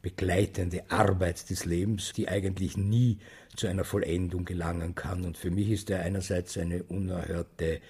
begleitende 0.00 0.90
Arbeit 0.90 1.50
des 1.50 1.66
Lebens, 1.66 2.14
die 2.14 2.28
eigentlich 2.28 2.78
nie 2.78 3.18
zu 3.54 3.66
einer 3.66 3.84
Vollendung 3.84 4.46
gelangen 4.46 4.94
kann. 4.94 5.26
Und 5.26 5.36
für 5.36 5.50
mich 5.50 5.68
ist 5.68 5.90
er 5.90 6.00
einerseits 6.00 6.56
eine 6.56 6.84
unerhörte 6.84 7.82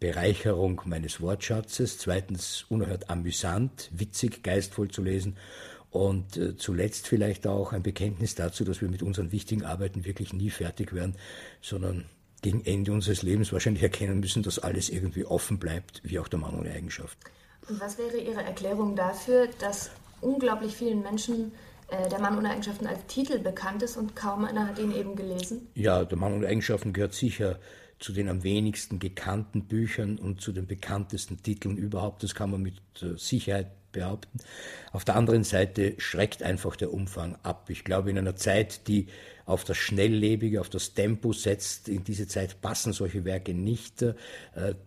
Bereicherung 0.00 0.82
meines 0.84 1.20
Wortschatzes, 1.20 1.98
zweitens 1.98 2.64
unerhört 2.68 3.10
amüsant, 3.10 3.90
witzig, 3.92 4.42
geistvoll 4.42 4.90
zu 4.90 5.02
lesen 5.02 5.36
und 5.90 6.36
äh, 6.36 6.56
zuletzt 6.56 7.08
vielleicht 7.08 7.46
auch 7.46 7.72
ein 7.72 7.82
Bekenntnis 7.82 8.34
dazu, 8.34 8.64
dass 8.64 8.80
wir 8.80 8.88
mit 8.88 9.02
unseren 9.02 9.32
wichtigen 9.32 9.64
Arbeiten 9.64 10.04
wirklich 10.04 10.32
nie 10.32 10.50
fertig 10.50 10.92
werden, 10.92 11.16
sondern 11.62 12.04
gegen 12.42 12.64
Ende 12.64 12.92
unseres 12.92 13.22
Lebens 13.22 13.52
wahrscheinlich 13.52 13.82
erkennen 13.82 14.20
müssen, 14.20 14.42
dass 14.42 14.58
alles 14.58 14.88
irgendwie 14.88 15.24
offen 15.24 15.58
bleibt, 15.58 16.02
wie 16.04 16.18
auch 16.18 16.28
der 16.28 16.38
Mann 16.38 16.58
ohne 16.58 16.70
Eigenschaft. 16.70 17.18
Und 17.68 17.80
was 17.80 17.98
wäre 17.98 18.18
Ihre 18.18 18.42
Erklärung 18.42 18.94
dafür, 18.94 19.48
dass 19.58 19.90
unglaublich 20.20 20.76
vielen 20.76 21.02
Menschen 21.02 21.52
äh, 21.88 22.08
der 22.08 22.20
Mann 22.20 22.36
ohne 22.36 22.50
Eigenschaften 22.50 22.86
als 22.86 23.04
Titel 23.06 23.38
bekannt 23.38 23.82
ist 23.82 23.96
und 23.96 24.14
kaum 24.14 24.44
einer 24.44 24.68
hat 24.68 24.78
ihn 24.78 24.94
eben 24.94 25.16
gelesen? 25.16 25.68
Ja, 25.74 26.04
der 26.04 26.18
Mann 26.18 26.34
ohne 26.34 26.46
Eigenschaften 26.46 26.92
gehört 26.92 27.14
sicher 27.14 27.58
zu 27.98 28.12
den 28.12 28.28
am 28.28 28.42
wenigsten 28.42 28.98
gekannten 28.98 29.64
Büchern 29.64 30.18
und 30.18 30.40
zu 30.40 30.52
den 30.52 30.66
bekanntesten 30.66 31.42
Titeln 31.42 31.76
überhaupt. 31.76 32.22
Das 32.22 32.34
kann 32.34 32.50
man 32.50 32.62
mit 32.62 32.76
äh, 33.00 33.16
Sicherheit 33.16 33.68
behaupten. 33.92 34.38
Auf 34.92 35.04
der 35.04 35.16
anderen 35.16 35.44
Seite 35.44 35.94
schreckt 35.98 36.42
einfach 36.42 36.76
der 36.76 36.92
Umfang 36.92 37.36
ab. 37.42 37.70
Ich 37.70 37.84
glaube, 37.84 38.10
in 38.10 38.18
einer 38.18 38.36
Zeit, 38.36 38.86
die 38.88 39.06
auf 39.46 39.64
das 39.64 39.78
Schnelllebige, 39.78 40.60
auf 40.60 40.68
das 40.68 40.92
Tempo 40.92 41.32
setzt, 41.32 41.88
in 41.88 42.04
diese 42.04 42.28
Zeit 42.28 42.60
passen 42.60 42.92
solche 42.92 43.24
Werke 43.24 43.54
nicht, 43.54 44.02
äh, 44.02 44.14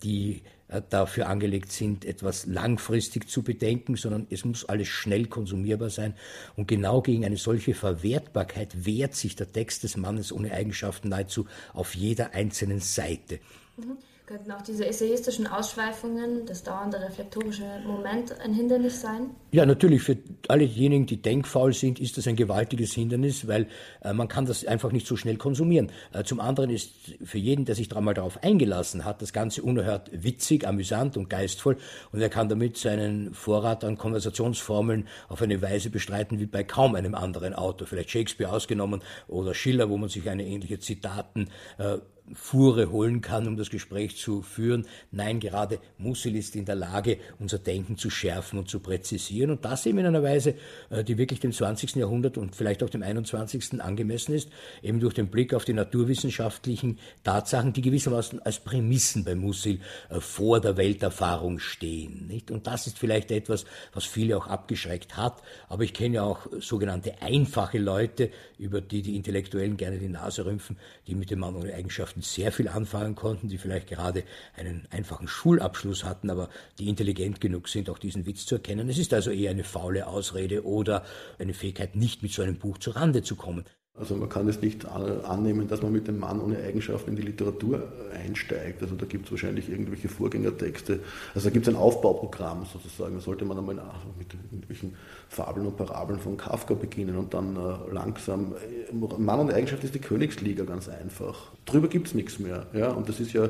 die 0.03 0.43
dafür 0.89 1.27
angelegt 1.27 1.71
sind, 1.71 2.05
etwas 2.05 2.45
langfristig 2.45 3.27
zu 3.27 3.41
bedenken, 3.41 3.95
sondern 3.95 4.27
es 4.29 4.45
muss 4.45 4.65
alles 4.65 4.87
schnell 4.87 5.25
konsumierbar 5.25 5.89
sein. 5.89 6.13
Und 6.55 6.67
genau 6.67 7.01
gegen 7.01 7.25
eine 7.25 7.37
solche 7.37 7.73
Verwertbarkeit 7.73 8.85
wehrt 8.85 9.15
sich 9.15 9.35
der 9.35 9.51
Text 9.51 9.83
des 9.83 9.97
Mannes 9.97 10.31
ohne 10.31 10.51
Eigenschaften 10.51 11.09
nahezu 11.09 11.47
auf 11.73 11.95
jeder 11.95 12.33
einzelnen 12.33 12.79
Seite. 12.79 13.39
Mhm. 13.77 13.97
Könnten 14.29 14.51
auch 14.51 14.61
diese 14.61 14.85
essayistischen 14.85 15.47
Ausschweifungen, 15.47 16.45
das 16.45 16.61
dauernde 16.61 17.01
reflektorische 17.01 17.63
Moment 17.83 18.39
ein 18.41 18.53
Hindernis 18.53 19.01
sein? 19.01 19.31
Ja, 19.51 19.65
natürlich. 19.65 20.03
Für 20.03 20.17
alle 20.47 20.67
diejenigen, 20.67 21.07
die 21.07 21.19
denkfaul 21.19 21.73
sind, 21.73 21.99
ist 21.99 22.15
das 22.15 22.27
ein 22.27 22.35
gewaltiges 22.35 22.93
Hindernis, 22.93 23.47
weil 23.47 23.65
äh, 24.03 24.13
man 24.13 24.27
kann 24.27 24.45
das 24.45 24.63
einfach 24.67 24.91
nicht 24.91 25.07
so 25.07 25.15
schnell 25.15 25.37
konsumieren. 25.37 25.91
Äh, 26.13 26.25
zum 26.25 26.41
anderen 26.41 26.69
ist 26.69 26.91
für 27.23 27.39
jeden, 27.39 27.65
der 27.65 27.73
sich 27.73 27.89
mal 27.89 28.13
darauf 28.13 28.43
eingelassen 28.43 29.03
hat, 29.03 29.23
das 29.23 29.33
Ganze 29.33 29.63
unerhört 29.63 30.11
witzig, 30.13 30.67
amüsant 30.67 31.17
und 31.17 31.27
geistvoll 31.31 31.77
und 32.11 32.21
er 32.21 32.29
kann 32.29 32.49
damit 32.49 32.77
seinen 32.77 33.33
Vorrat 33.33 33.83
an 33.83 33.97
Konversationsformeln 33.97 35.07
auf 35.27 35.41
eine 35.41 35.59
Weise 35.63 35.89
bestreiten 35.89 36.39
wie 36.39 36.45
bei 36.45 36.63
kaum 36.63 36.93
einem 36.93 37.15
anderen 37.15 37.55
Autor, 37.55 37.87
vielleicht 37.87 38.11
Shakespeare 38.11 38.53
ausgenommen 38.53 39.01
oder 39.27 39.55
Schiller, 39.55 39.89
wo 39.89 39.97
man 39.97 40.09
sich 40.09 40.29
eine 40.29 40.45
ähnliche 40.45 40.77
Zitaten 40.77 41.49
äh, 41.79 41.97
Fuhre 42.33 42.91
holen 42.91 43.21
kann, 43.21 43.47
um 43.47 43.57
das 43.57 43.69
Gespräch 43.69 44.17
zu 44.17 44.41
führen. 44.41 44.85
Nein, 45.11 45.39
gerade 45.39 45.79
Musil 45.97 46.35
ist 46.35 46.55
in 46.55 46.65
der 46.65 46.75
Lage, 46.75 47.17
unser 47.39 47.59
Denken 47.59 47.97
zu 47.97 48.09
schärfen 48.09 48.59
und 48.59 48.69
zu 48.69 48.79
präzisieren 48.79 49.51
und 49.51 49.65
das 49.65 49.85
eben 49.85 49.99
in 49.99 50.05
einer 50.05 50.23
Weise, 50.23 50.55
äh, 50.89 51.03
die 51.03 51.17
wirklich 51.17 51.39
dem 51.39 51.51
20. 51.51 51.95
Jahrhundert 51.95 52.37
und 52.37 52.55
vielleicht 52.55 52.83
auch 52.83 52.89
dem 52.89 53.03
21. 53.03 53.81
angemessen 53.81 54.33
ist, 54.33 54.49
eben 54.81 54.99
durch 54.99 55.13
den 55.13 55.27
Blick 55.27 55.53
auf 55.53 55.65
die 55.65 55.73
naturwissenschaftlichen 55.73 56.99
Tatsachen, 57.23 57.73
die 57.73 57.81
gewissermaßen 57.81 58.41
als 58.41 58.59
Prämissen 58.59 59.23
bei 59.23 59.35
Musil 59.35 59.79
äh, 60.09 60.19
vor 60.19 60.59
der 60.59 60.77
Welterfahrung 60.77 61.59
stehen. 61.59 62.31
Und 62.49 62.67
das 62.67 62.87
ist 62.87 62.97
vielleicht 62.97 63.31
etwas, 63.31 63.65
was 63.93 64.05
viele 64.05 64.37
auch 64.37 64.47
abgeschreckt 64.47 65.17
hat, 65.17 65.41
aber 65.67 65.83
ich 65.83 65.93
kenne 65.93 66.15
ja 66.15 66.23
auch 66.23 66.47
sogenannte 66.59 67.21
einfache 67.21 67.77
Leute, 67.77 68.29
über 68.57 68.81
die 68.81 69.01
die 69.01 69.15
Intellektuellen 69.15 69.77
gerne 69.77 69.97
die 69.97 70.09
Nase 70.09 70.45
rümpfen, 70.45 70.77
die 71.07 71.15
mit 71.15 71.31
den 71.31 71.39
Mann 71.39 71.55
ohne 71.55 71.73
Eigenschaften 71.73 72.18
sehr 72.21 72.51
viel 72.51 72.67
anfangen 72.67 73.15
konnten, 73.15 73.47
die 73.47 73.57
vielleicht 73.57 73.87
gerade 73.87 74.23
einen 74.55 74.87
einfachen 74.91 75.27
Schulabschluss 75.27 76.03
hatten, 76.03 76.29
aber 76.29 76.49
die 76.77 76.89
intelligent 76.89 77.41
genug 77.41 77.67
sind, 77.67 77.89
auch 77.89 77.99
diesen 77.99 78.25
Witz 78.25 78.45
zu 78.45 78.55
erkennen. 78.55 78.89
Es 78.89 78.97
ist 78.97 79.13
also 79.13 79.31
eher 79.31 79.51
eine 79.51 79.63
faule 79.63 80.07
Ausrede 80.07 80.65
oder 80.65 81.03
eine 81.37 81.53
Fähigkeit, 81.53 81.95
nicht 81.95 82.23
mit 82.23 82.31
so 82.31 82.41
einem 82.41 82.57
Buch 82.57 82.77
zu 82.77 82.91
Rande 82.91 83.23
zu 83.23 83.35
kommen. 83.35 83.65
Also 83.99 84.15
man 84.15 84.29
kann 84.29 84.47
es 84.47 84.61
nicht 84.61 84.85
annehmen, 84.85 85.67
dass 85.67 85.81
man 85.81 85.91
mit 85.91 86.07
dem 86.07 86.19
Mann 86.19 86.39
ohne 86.39 86.57
Eigenschaften 86.57 87.11
in 87.11 87.15
die 87.17 87.21
Literatur 87.23 87.83
einsteigt. 88.13 88.81
Also 88.81 88.95
da 88.95 89.05
gibt 89.05 89.25
es 89.25 89.31
wahrscheinlich 89.31 89.69
irgendwelche 89.69 90.07
Vorgängertexte. 90.07 90.99
Also 91.35 91.49
da 91.49 91.53
gibt 91.53 91.67
es 91.67 91.73
ein 91.73 91.79
Aufbauprogramm 91.79 92.65
sozusagen. 92.71 93.15
Da 93.15 93.21
sollte 93.21 93.43
man 93.43 93.57
einmal 93.57 93.75
mit 94.17 94.27
irgendwelchen 94.51 94.95
Fabeln 95.27 95.67
und 95.67 95.75
Parabeln 95.75 96.19
von 96.19 96.37
Kafka 96.37 96.75
beginnen 96.75 97.17
und 97.17 97.33
dann 97.33 97.55
äh, 97.55 97.93
langsam. 97.93 98.53
Äh, 98.53 98.93
Mann 98.95 99.39
ohne 99.39 99.53
Eigenschaft 99.53 99.83
ist 99.83 99.95
die 99.95 99.99
Königsliga 99.99 100.63
ganz 100.63 100.87
einfach. 100.87 101.51
Drüber 101.65 101.89
gibt 101.89 102.07
es 102.07 102.13
nichts 102.13 102.39
mehr. 102.39 102.67
Ja? 102.73 102.91
Und 102.91 103.09
das 103.09 103.19
ist 103.19 103.33
ja 103.33 103.49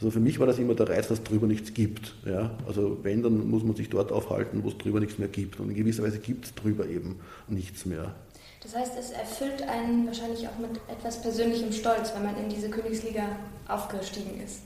also 0.00 0.10
für 0.12 0.20
mich 0.20 0.38
war 0.40 0.46
das 0.46 0.58
immer 0.58 0.74
der 0.74 0.88
Reiz, 0.88 1.08
dass 1.08 1.22
drüber 1.22 1.46
nichts 1.46 1.74
gibt. 1.74 2.14
Ja? 2.24 2.52
Also 2.66 2.96
wenn, 3.02 3.22
dann 3.22 3.50
muss 3.50 3.62
man 3.62 3.76
sich 3.76 3.90
dort 3.90 4.12
aufhalten, 4.12 4.64
wo 4.64 4.68
es 4.68 4.78
drüber 4.78 4.98
nichts 4.98 5.18
mehr 5.18 5.28
gibt. 5.28 5.60
Und 5.60 5.68
in 5.68 5.76
gewisser 5.76 6.02
Weise 6.02 6.18
gibt 6.18 6.46
es 6.46 6.54
drüber 6.54 6.86
eben 6.86 7.16
nichts 7.48 7.84
mehr. 7.84 8.14
Das 8.72 8.82
heißt, 8.82 8.98
es 8.98 9.10
erfüllt 9.10 9.62
einen 9.62 10.06
wahrscheinlich 10.06 10.46
auch 10.46 10.56
mit 10.58 10.70
etwas 10.88 11.20
persönlichem 11.20 11.72
Stolz, 11.72 12.14
wenn 12.14 12.24
man 12.24 12.36
in 12.36 12.48
diese 12.48 12.70
Königsliga 12.70 13.24
aufgestiegen 13.66 14.40
ist. 14.40 14.60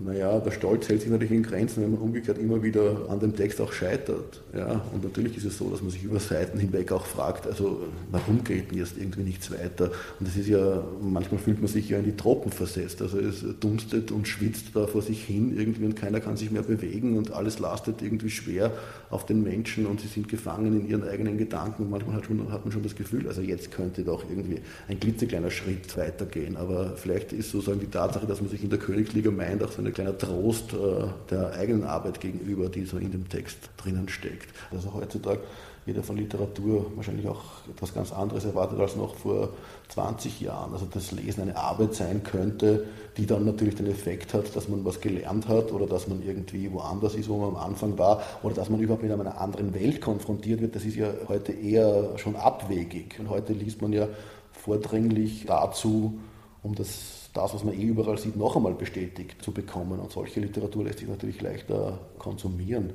Naja, 0.00 0.38
der 0.38 0.52
Stolz 0.52 0.88
hält 0.88 1.00
sich 1.00 1.10
natürlich 1.10 1.32
in 1.32 1.42
Grenzen, 1.42 1.82
wenn 1.82 1.90
man 1.90 2.00
umgekehrt 2.00 2.38
immer 2.38 2.62
wieder 2.62 3.08
an 3.08 3.18
dem 3.18 3.34
Text 3.34 3.60
auch 3.60 3.72
scheitert. 3.72 4.42
Ja, 4.56 4.80
und 4.92 5.02
natürlich 5.02 5.36
ist 5.36 5.44
es 5.44 5.58
so, 5.58 5.68
dass 5.70 5.82
man 5.82 5.90
sich 5.90 6.04
über 6.04 6.20
Seiten 6.20 6.60
hinweg 6.60 6.92
auch 6.92 7.04
fragt, 7.04 7.48
also 7.48 7.82
warum 8.12 8.44
geht 8.44 8.70
denn 8.70 8.78
jetzt 8.78 8.96
irgendwie 8.96 9.22
nichts 9.22 9.50
weiter? 9.50 9.90
Und 10.20 10.28
das 10.28 10.36
ist 10.36 10.46
ja, 10.46 10.84
manchmal 11.00 11.40
fühlt 11.40 11.58
man 11.58 11.66
sich 11.66 11.88
ja 11.88 11.98
in 11.98 12.04
die 12.04 12.16
Tropen 12.16 12.52
versetzt. 12.52 13.02
Also 13.02 13.18
es 13.18 13.44
dunstet 13.58 14.12
und 14.12 14.28
schwitzt 14.28 14.66
da 14.74 14.86
vor 14.86 15.02
sich 15.02 15.24
hin 15.24 15.58
irgendwie 15.58 15.84
und 15.84 15.96
keiner 15.96 16.20
kann 16.20 16.36
sich 16.36 16.52
mehr 16.52 16.62
bewegen 16.62 17.18
und 17.18 17.32
alles 17.32 17.58
lastet 17.58 18.00
irgendwie 18.00 18.30
schwer 18.30 18.70
auf 19.10 19.26
den 19.26 19.42
Menschen 19.42 19.84
und 19.86 20.00
sie 20.00 20.08
sind 20.08 20.28
gefangen 20.28 20.80
in 20.80 20.88
ihren 20.88 21.02
eigenen 21.02 21.38
Gedanken. 21.38 21.82
Und 21.82 21.90
manchmal 21.90 22.16
hat, 22.16 22.26
schon, 22.26 22.52
hat 22.52 22.64
man 22.64 22.70
schon 22.70 22.84
das 22.84 22.94
Gefühl, 22.94 23.26
also 23.26 23.40
jetzt 23.40 23.72
könnte 23.72 24.04
doch 24.04 24.22
irgendwie 24.30 24.60
ein 24.86 25.00
klitzekleiner 25.00 25.50
Schritt 25.50 25.96
weitergehen. 25.96 26.56
Aber 26.56 26.94
vielleicht 26.94 27.32
ist 27.32 27.50
sozusagen 27.50 27.80
die 27.80 27.88
Tatsache, 27.88 28.26
dass 28.26 28.40
man 28.40 28.48
sich 28.48 28.62
in 28.62 28.70
der 28.70 28.78
Königsliga 28.78 29.32
meint, 29.32 29.64
auch 29.64 29.72
so 29.72 29.87
ein 29.88 29.94
kleiner 29.94 30.16
Trost 30.16 30.72
äh, 30.72 31.06
der 31.30 31.52
eigenen 31.52 31.84
Arbeit 31.84 32.20
gegenüber, 32.20 32.68
die 32.68 32.84
so 32.84 32.98
in 32.98 33.10
dem 33.10 33.28
Text 33.28 33.58
drinnen 33.76 34.08
steckt. 34.08 34.48
Also 34.70 34.94
heutzutage 34.94 35.40
jeder 35.88 36.02
von 36.02 36.18
Literatur 36.18 36.92
wahrscheinlich 36.96 37.26
auch 37.26 37.42
etwas 37.66 37.94
ganz 37.94 38.12
anderes 38.12 38.44
erwartet 38.44 38.78
als 38.78 38.94
noch 38.94 39.14
vor 39.14 39.48
20 39.88 40.38
Jahren. 40.42 40.74
Also 40.74 40.86
das 40.92 41.12
Lesen 41.12 41.40
eine 41.40 41.56
Arbeit 41.56 41.94
sein 41.94 42.22
könnte, 42.22 42.84
die 43.16 43.24
dann 43.24 43.46
natürlich 43.46 43.76
den 43.76 43.86
Effekt 43.86 44.34
hat, 44.34 44.54
dass 44.54 44.68
man 44.68 44.84
was 44.84 45.00
gelernt 45.00 45.48
hat 45.48 45.72
oder 45.72 45.86
dass 45.86 46.06
man 46.06 46.22
irgendwie 46.22 46.70
woanders 46.70 47.14
ist, 47.14 47.30
wo 47.30 47.38
man 47.38 47.56
am 47.56 47.56
Anfang 47.56 47.96
war 47.96 48.20
oder 48.42 48.54
dass 48.54 48.68
man 48.68 48.80
überhaupt 48.80 49.02
mit 49.02 49.10
einer 49.10 49.40
anderen 49.40 49.72
Welt 49.72 50.02
konfrontiert 50.02 50.60
wird. 50.60 50.76
Das 50.76 50.84
ist 50.84 50.96
ja 50.96 51.08
heute 51.26 51.52
eher 51.52 52.18
schon 52.18 52.36
abwegig. 52.36 53.18
Und 53.18 53.30
heute 53.30 53.54
liest 53.54 53.80
man 53.80 53.94
ja 53.94 54.08
vordringlich 54.52 55.46
dazu, 55.46 56.18
um 56.62 56.74
das 56.74 57.27
das, 57.38 57.54
was 57.54 57.64
man 57.64 57.74
eh 57.74 57.84
überall 57.84 58.18
sieht, 58.18 58.36
noch 58.36 58.56
einmal 58.56 58.74
bestätigt 58.74 59.42
zu 59.42 59.52
bekommen. 59.52 60.00
Und 60.00 60.10
solche 60.10 60.40
Literatur 60.40 60.84
lässt 60.84 60.98
sich 60.98 61.08
natürlich 61.08 61.40
leichter 61.40 61.98
konsumieren. 62.18 62.92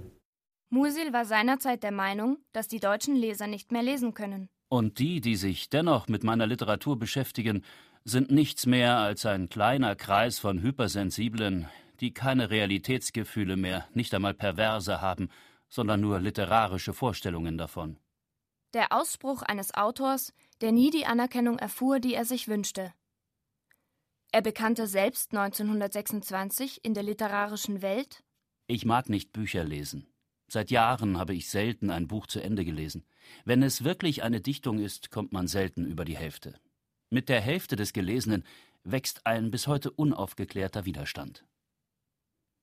Musil 0.69 1.13
war 1.13 1.25
seinerzeit 1.25 1.83
der 1.83 1.91
Meinung, 1.91 2.37
dass 2.51 2.67
die 2.67 2.79
deutschen 2.79 3.15
Leser 3.15 3.47
nicht 3.47 3.71
mehr 3.71 3.83
lesen 3.83 4.13
können. 4.13 4.49
Und 4.69 4.99
die, 4.99 5.21
die 5.21 5.35
sich 5.35 5.69
dennoch 5.69 6.07
mit 6.07 6.23
meiner 6.23 6.47
Literatur 6.47 6.97
beschäftigen, 6.97 7.63
sind 8.05 8.31
nichts 8.31 8.65
mehr 8.65 8.97
als 8.97 9.25
ein 9.25 9.49
kleiner 9.49 9.95
Kreis 9.95 10.39
von 10.39 10.61
Hypersensiblen, 10.61 11.67
die 11.99 12.13
keine 12.13 12.49
Realitätsgefühle 12.49 13.55
mehr, 13.55 13.87
nicht 13.93 14.13
einmal 14.13 14.33
perverse 14.33 14.99
haben, 14.99 15.29
sondern 15.69 16.01
nur 16.01 16.19
literarische 16.19 16.93
Vorstellungen 16.93 17.57
davon. 17.57 17.97
Der 18.73 18.91
Ausspruch 18.91 19.43
eines 19.43 19.73
Autors, 19.75 20.33
der 20.61 20.71
nie 20.71 20.89
die 20.89 21.05
Anerkennung 21.05 21.59
erfuhr, 21.59 21.99
die 21.99 22.15
er 22.15 22.25
sich 22.25 22.47
wünschte. 22.47 22.93
Er 24.35 24.41
bekannte 24.41 24.87
selbst 24.87 25.31
1926 25.31 26.83
in 26.83 26.95
der 26.95 27.03
literarischen 27.03 27.83
Welt 27.83 28.23
Ich 28.65 28.83
mag 28.83 29.07
nicht 29.07 29.31
Bücher 29.31 29.63
lesen. 29.63 30.07
Seit 30.51 30.71
Jahren 30.71 31.19
habe 31.19 31.35
ich 31.35 31.51
selten 31.51 31.91
ein 31.91 32.07
Buch 32.07 32.25
zu 32.25 32.39
Ende 32.39 32.65
gelesen. 32.65 33.05
Wenn 33.45 33.61
es 33.61 33.83
wirklich 33.83 34.23
eine 34.23 34.41
Dichtung 34.41 34.79
ist, 34.79 35.11
kommt 35.11 35.33
man 35.33 35.47
selten 35.47 35.85
über 35.85 36.03
die 36.03 36.17
Hälfte. 36.17 36.59
Mit 37.11 37.29
der 37.29 37.41
Hälfte 37.41 37.75
des 37.75 37.93
Gelesenen 37.93 38.43
wächst 38.83 39.27
ein 39.27 39.51
bis 39.51 39.67
heute 39.67 39.91
unaufgeklärter 39.91 40.85
Widerstand. 40.85 41.45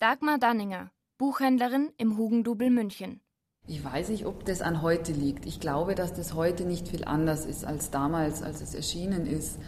Dagmar 0.01 0.39
Danninger, 0.39 0.91
Buchhändlerin 1.19 1.93
im 1.99 2.17
Hugendubel 2.17 2.71
München. 2.71 3.21
Ich 3.69 3.85
weiß 3.85 4.09
nicht, 4.09 4.27
ob 4.27 4.45
das 4.45 4.61
an 4.61 4.83
heute 4.83 5.13
liegt. 5.13 5.47
Ich 5.47 5.61
glaube, 5.61 5.95
dass 5.95 6.15
das 6.15 6.35
heute 6.35 6.65
nicht 6.65 6.89
viel 6.89 7.05
anders 7.05 7.47
ist 7.47 7.65
als 7.65 7.93
damals, 7.93 8.43
als 8.43 8.61
es 8.61 8.75
erschienen 8.75 9.25
ist. 9.25 9.61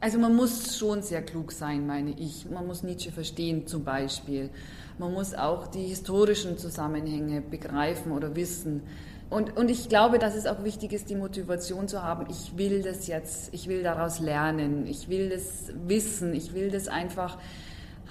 Also 0.00 0.18
man 0.18 0.36
muss 0.36 0.78
schon 0.78 1.02
sehr 1.02 1.22
klug 1.22 1.50
sein, 1.50 1.86
meine 1.86 2.12
ich. 2.12 2.48
Man 2.48 2.66
muss 2.66 2.84
Nietzsche 2.84 3.10
verstehen 3.10 3.66
zum 3.66 3.82
Beispiel. 3.82 4.50
Man 4.98 5.12
muss 5.12 5.34
auch 5.34 5.66
die 5.66 5.86
historischen 5.86 6.56
Zusammenhänge 6.56 7.40
begreifen 7.40 8.12
oder 8.12 8.36
wissen. 8.36 8.82
Und, 9.28 9.56
und 9.56 9.70
ich 9.70 9.88
glaube, 9.88 10.18
dass 10.18 10.36
es 10.36 10.46
auch 10.46 10.62
wichtig 10.64 10.92
ist, 10.92 11.10
die 11.10 11.16
Motivation 11.16 11.88
zu 11.88 12.02
haben, 12.02 12.26
ich 12.30 12.56
will 12.56 12.82
das 12.82 13.08
jetzt, 13.08 13.52
ich 13.52 13.68
will 13.68 13.82
daraus 13.82 14.20
lernen, 14.20 14.86
ich 14.86 15.08
will 15.08 15.28
das 15.28 15.72
wissen, 15.86 16.32
ich 16.32 16.54
will 16.54 16.70
das 16.70 16.88
einfach 16.88 17.36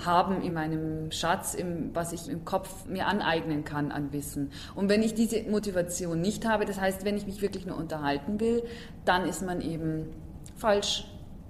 haben 0.05 0.43
in 0.43 0.53
meinem 0.53 1.11
Schatz, 1.11 1.55
im, 1.55 1.95
was 1.95 2.13
ich 2.13 2.29
im 2.29 2.45
Kopf 2.45 2.85
mir 2.85 3.07
aneignen 3.07 3.63
kann 3.63 3.91
an 3.91 4.13
Wissen. 4.13 4.51
Und 4.75 4.89
wenn 4.89 5.01
ich 5.01 5.15
diese 5.15 5.41
Motivation 5.49 6.21
nicht 6.21 6.45
habe, 6.45 6.65
das 6.65 6.79
heißt, 6.79 7.03
wenn 7.03 7.17
ich 7.17 7.25
mich 7.25 7.41
wirklich 7.41 7.65
nur 7.65 7.77
unterhalten 7.77 8.39
will, 8.39 8.61
dann 9.05 9.27
ist 9.27 9.41
man 9.41 9.61
eben 9.61 10.05
falsch 10.55 11.05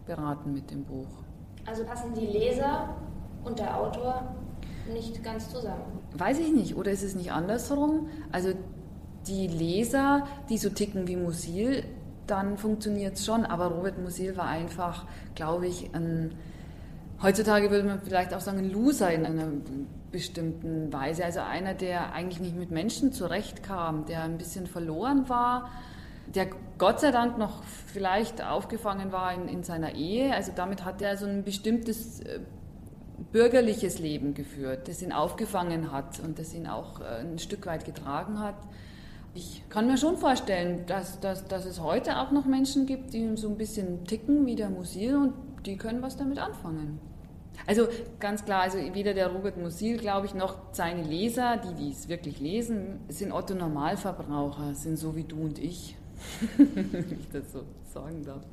beraten 0.08 0.54
mit 0.54 0.72
dem 0.72 0.84
Buch. 0.84 1.08
Also 1.66 1.84
passen 1.84 2.14
die 2.14 2.26
Leser 2.26 2.96
und 3.44 3.60
der 3.60 3.78
Autor 3.78 4.36
nicht 4.92 5.24
ganz 5.24 5.50
zusammen? 5.52 6.00
Weiß 6.14 6.40
ich 6.40 6.52
nicht. 6.52 6.76
Oder 6.76 6.92
ist 6.92 7.04
es 7.04 7.16
nicht 7.16 7.32
andersrum? 7.32 8.08
Also 8.32 8.54
die 9.28 9.48
Leser, 9.48 10.26
die 10.50 10.58
so 10.58 10.70
ticken 10.70 11.08
wie 11.08 11.18
Musil, 11.18 11.84
dann 12.26 12.58
funktioniert 12.58 13.16
es 13.16 13.26
schon. 13.26 13.46
Aber 13.46 13.68
Robert 13.68 14.00
Musil 14.00 14.38
war 14.38 14.48
einfach, 14.48 15.06
glaube 15.36 15.68
ich, 15.68 15.94
ein, 15.94 16.32
heutzutage 17.22 17.70
würde 17.70 17.88
man 17.88 18.02
vielleicht 18.02 18.34
auch 18.34 18.42
sagen, 18.42 18.60
ein 18.60 18.72
Loser 18.72 19.12
in 19.12 19.26
einer 19.26 19.48
bestimmten 20.12 20.92
Weise. 20.94 21.26
Also 21.26 21.42
einer, 21.42 21.74
der 21.74 22.14
eigentlich 22.14 22.40
nicht 22.40 22.56
mit 22.56 22.72
Menschen 22.72 23.12
zurechtkam, 23.12 24.06
der 24.06 24.24
ein 24.24 24.38
bisschen 24.38 24.68
verloren 24.68 25.28
war 25.28 25.70
der 26.36 26.48
Gott 26.78 27.00
sei 27.00 27.12
Dank 27.12 27.38
noch 27.38 27.64
vielleicht 27.64 28.44
aufgefangen 28.44 29.12
war 29.12 29.34
in, 29.34 29.48
in 29.48 29.64
seiner 29.64 29.96
Ehe. 29.96 30.34
Also 30.34 30.52
damit 30.56 30.86
hat 30.86 31.02
er 31.02 31.18
so 31.18 31.26
ein 31.26 31.44
bestimmtes 31.44 32.20
äh, 32.20 32.40
bürgerliches 33.32 34.00
Leben 34.00 34.34
geführt, 34.34 34.88
das 34.88 35.02
ihn 35.02 35.12
aufgefangen 35.12 35.92
hat 35.92 36.20
und 36.20 36.38
das 36.40 36.54
ihn 36.54 36.68
auch 36.68 37.02
äh, 37.02 37.22
ein 37.22 37.40
Stück 37.40 37.66
weit 37.66 37.86
getragen 37.86 38.40
hat. 38.40 38.56
Ich 39.34 39.64
kann 39.70 39.88
mir 39.88 39.98
schon 39.98 40.18
vorstellen, 40.18 40.86
dass, 40.88 41.20
dass, 41.20 41.48
dass 41.48 41.66
es 41.66 41.82
heute 41.82 42.18
auch 42.20 42.32
noch 42.32 42.46
Menschen 42.46 42.86
gibt, 42.86 43.14
die 43.14 43.36
so 43.36 43.50
ein 43.50 43.58
bisschen 43.58 44.06
ticken 44.06 44.46
wie 44.46 44.56
der 44.56 44.70
Musil 44.70 45.16
und 45.16 45.34
die 45.66 45.78
können 45.78 46.02
was 46.02 46.18
damit 46.18 46.40
anfangen. 46.40 47.00
Also 47.66 47.88
ganz 48.20 48.46
klar, 48.46 48.62
also 48.62 48.78
weder 48.78 49.14
der 49.14 49.28
Robert 49.28 49.58
Musil, 49.58 49.98
glaube 49.98 50.28
ich, 50.28 50.34
noch 50.34 50.56
seine 50.72 51.04
Leser, 51.04 51.58
die 51.58 51.74
dies 51.74 52.08
wirklich 52.08 52.40
lesen, 52.40 53.00
sind 53.10 53.32
Otto 53.32 53.56
Normalverbraucher, 53.56 54.76
sind 54.76 54.98
so 54.98 55.16
wie 55.16 55.24
du 55.24 55.42
und 55.42 55.60
ich. 55.60 55.96
Wenn 56.58 57.20
ich 57.20 57.30
das 57.32 57.52
so 57.52 57.64
sagen 57.94 58.24
darf. 58.24 58.44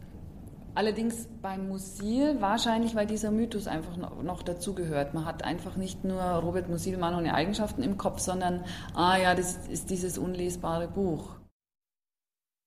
Allerdings 0.76 1.28
beim 1.40 1.68
Musil 1.68 2.40
wahrscheinlich, 2.40 2.96
weil 2.96 3.06
dieser 3.06 3.30
Mythos 3.30 3.68
einfach 3.68 3.96
noch 3.96 4.42
dazugehört. 4.42 5.14
Man 5.14 5.24
hat 5.24 5.44
einfach 5.44 5.76
nicht 5.76 6.02
nur 6.02 6.20
Robert 6.20 6.68
Musil 6.68 6.96
Mann 6.98 7.14
ohne 7.14 7.34
Eigenschaften 7.34 7.84
im 7.84 7.96
Kopf, 7.96 8.18
sondern, 8.18 8.64
ah 8.94 9.16
ja, 9.16 9.36
das 9.36 9.68
ist 9.68 9.90
dieses 9.90 10.18
unlesbare 10.18 10.88
Buch. 10.88 11.36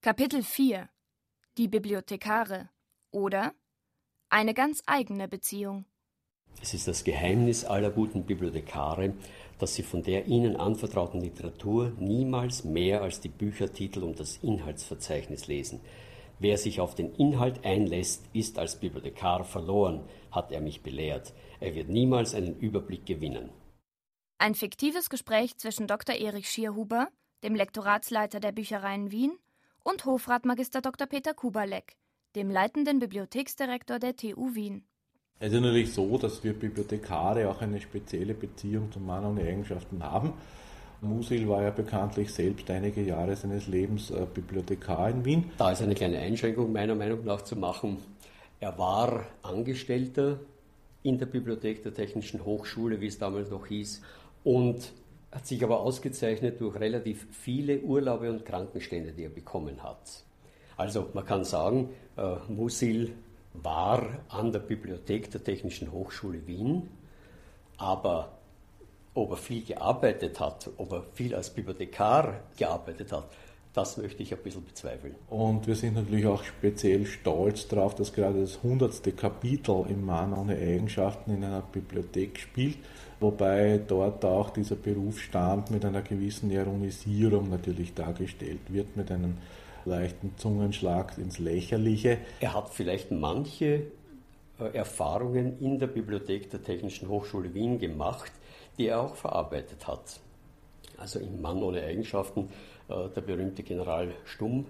Kapitel 0.02 0.42
4 0.42 0.88
Die 1.58 1.68
Bibliothekare 1.68 2.70
oder 3.12 3.54
Eine 4.30 4.54
ganz 4.54 4.84
eigene 4.86 5.28
Beziehung. 5.28 5.86
Es 6.62 6.74
ist 6.74 6.88
das 6.88 7.04
Geheimnis 7.04 7.66
aller 7.66 7.92
guten 7.92 8.24
Bibliothekare, 8.24 9.14
dass 9.60 9.76
sie 9.76 9.84
von 9.84 10.04
der 10.04 10.28
ihnen 10.28 10.56
anvertrauten 10.56 11.22
Literatur 11.22 11.92
niemals 12.00 12.64
mehr 12.64 13.02
als 13.02 13.20
die 13.20 13.30
Büchertitel 13.30 14.04
und 14.04 14.20
das 14.20 14.38
Inhaltsverzeichnis 14.38 15.48
lesen. 15.48 15.82
Wer 16.40 16.58
sich 16.58 16.80
auf 16.80 16.94
den 16.94 17.14
Inhalt 17.16 17.66
einlässt, 17.66 18.26
ist 18.34 18.60
als 18.60 18.80
Bibliothekar 18.80 19.44
verloren, 19.44 20.04
hat 20.32 20.52
er 20.52 20.62
mich 20.62 20.84
belehrt. 20.84 21.34
Er 21.60 21.74
wird 21.74 21.90
niemals 21.90 22.36
einen 22.36 22.60
Überblick 22.60 23.06
gewinnen. 23.06 23.50
Ein 24.38 24.54
fiktives 24.54 25.10
Gespräch 25.10 25.58
zwischen 25.58 25.88
Dr. 25.88 26.16
Erich 26.16 26.48
Schierhuber, 26.48 27.08
dem 27.44 27.56
Lektoratsleiter 27.56 28.40
der 28.40 28.52
Büchereien 28.52 29.12
Wien, 29.12 29.32
und 29.84 30.06
Hofratmagister 30.06 30.82
Dr. 30.82 31.08
Peter 31.08 31.34
Kubalek, 31.34 31.96
dem 32.36 32.52
leitenden 32.52 33.00
Bibliotheksdirektor 33.00 33.98
der 33.98 34.16
TU 34.16 34.54
Wien. 34.54 34.87
Es 35.40 35.54
ist 35.54 35.62
natürlich 35.62 35.94
so, 35.94 36.18
dass 36.18 36.44
wir 36.44 36.54
Bibliothekare 36.54 37.48
auch 37.48 37.62
eine 37.62 37.80
spezielle 37.80 38.34
Beziehung 38.34 38.92
zum 38.92 39.06
Mann 39.06 39.24
ohne 39.24 39.42
Eigenschaften 39.42 40.04
haben. 40.04 40.34
Musil 41.02 41.48
war 41.48 41.62
ja 41.62 41.70
bekanntlich 41.70 42.34
selbst 42.34 42.68
einige 42.72 43.04
Jahre 43.04 43.36
seines 43.36 43.68
Lebens 43.68 44.10
äh, 44.10 44.26
Bibliothekar 44.34 45.12
in 45.12 45.24
Wien. 45.26 45.52
Da 45.60 45.72
ist 45.72 45.84
eine 45.84 45.94
kleine 45.94 46.18
Einschränkung 46.18 46.72
meiner 46.72 46.96
Meinung 46.96 47.24
nach 47.24 47.44
zu 47.44 47.56
machen. 47.56 47.98
Er 48.60 48.80
war 48.80 49.28
Angestellter 49.44 50.40
in 51.04 51.20
der 51.20 51.28
Bibliothek 51.28 51.84
der 51.84 51.94
Technischen 51.94 52.44
Hochschule, 52.44 53.00
wie 53.00 53.06
es 53.06 53.20
damals 53.20 53.52
noch 53.52 53.68
hieß, 53.68 54.02
und 54.44 54.92
hat 55.32 55.46
sich 55.46 55.64
aber 55.64 55.82
ausgezeichnet 55.82 56.60
durch 56.60 56.80
relativ 56.80 57.28
viele 57.30 57.82
Urlaube 57.82 58.32
und 58.32 58.44
Krankenstände, 58.44 59.12
die 59.12 59.26
er 59.26 59.30
bekommen 59.30 59.84
hat. 59.84 60.24
Also 60.78 61.10
man 61.14 61.26
kann 61.26 61.44
sagen, 61.44 61.90
äh, 62.18 62.38
Musil 62.48 63.12
war 63.64 64.04
an 64.30 64.52
der 64.52 64.60
Bibliothek 64.60 65.32
der 65.32 65.44
Technischen 65.44 65.92
Hochschule 65.92 66.46
Wien, 66.48 66.90
aber 67.78 68.38
ob 69.14 69.32
er 69.32 69.38
viel 69.38 69.64
gearbeitet 69.64 70.40
hat, 70.40 70.70
ob 70.78 70.92
er 70.92 71.04
viel 71.14 71.34
als 71.34 71.50
Bibliothekar 71.50 72.42
gearbeitet 72.58 73.12
hat, 73.12 73.26
das 73.74 73.98
möchte 73.98 74.24
ich 74.24 74.34
ein 74.34 74.42
bisschen 74.42 74.66
bezweifeln. 74.66 75.16
Und 75.30 75.68
wir 75.68 75.76
sind 75.76 75.94
natürlich 75.94 76.26
auch 76.26 76.44
speziell 76.44 77.06
stolz 77.06 77.68
darauf, 77.68 77.94
dass 77.94 78.12
gerade 78.12 78.42
das 78.42 78.64
hundertste 78.64 79.12
Kapitel 79.12 79.86
im 79.88 80.04
Mann 80.04 80.34
ohne 80.34 80.56
Eigenschaften 80.56 81.32
in 81.32 81.44
einer 81.44 81.62
Bibliothek 81.62 82.40
spielt, 82.40 82.80
wobei 83.20 83.80
dort 83.88 84.26
auch 84.26 84.50
dieser 84.50 84.76
Berufsstand 84.76 85.70
mit 85.70 85.86
einer 85.86 86.02
gewissen 86.02 86.50
Ironisierung 86.50 87.50
natürlich 87.50 87.94
dargestellt 87.94 88.62
wird, 88.70 88.98
mit 88.98 89.12
einem 89.12 89.38
leichten 89.88 90.34
Zungenschlag 90.38 91.18
ins 91.18 91.40
Lächerliche. 91.40 92.18
Er 92.40 92.54
hat 92.54 92.70
vielleicht 92.70 93.12
manche 93.12 93.84
äh, 94.60 94.76
Erfahrungen 94.76 95.60
in 95.60 95.80
der 95.80 95.88
Bibliothek 95.88 96.50
der 96.50 96.64
Technischen 96.64 97.08
Hochschule 97.10 97.54
Wien 97.54 97.80
gemacht, 97.80 98.32
die 98.78 98.88
er 98.88 99.02
auch 99.02 99.16
verarbeitet 99.16 99.88
hat. 99.88 100.20
Also 100.98 101.20
im 101.20 101.42
Mann 101.42 101.62
ohne 101.62 101.84
Eigenschaften, 101.84 102.50
äh, 102.90 103.10
der 103.16 103.22
berühmte 103.22 103.64
General 103.64 104.10
Stumm, 104.26 104.66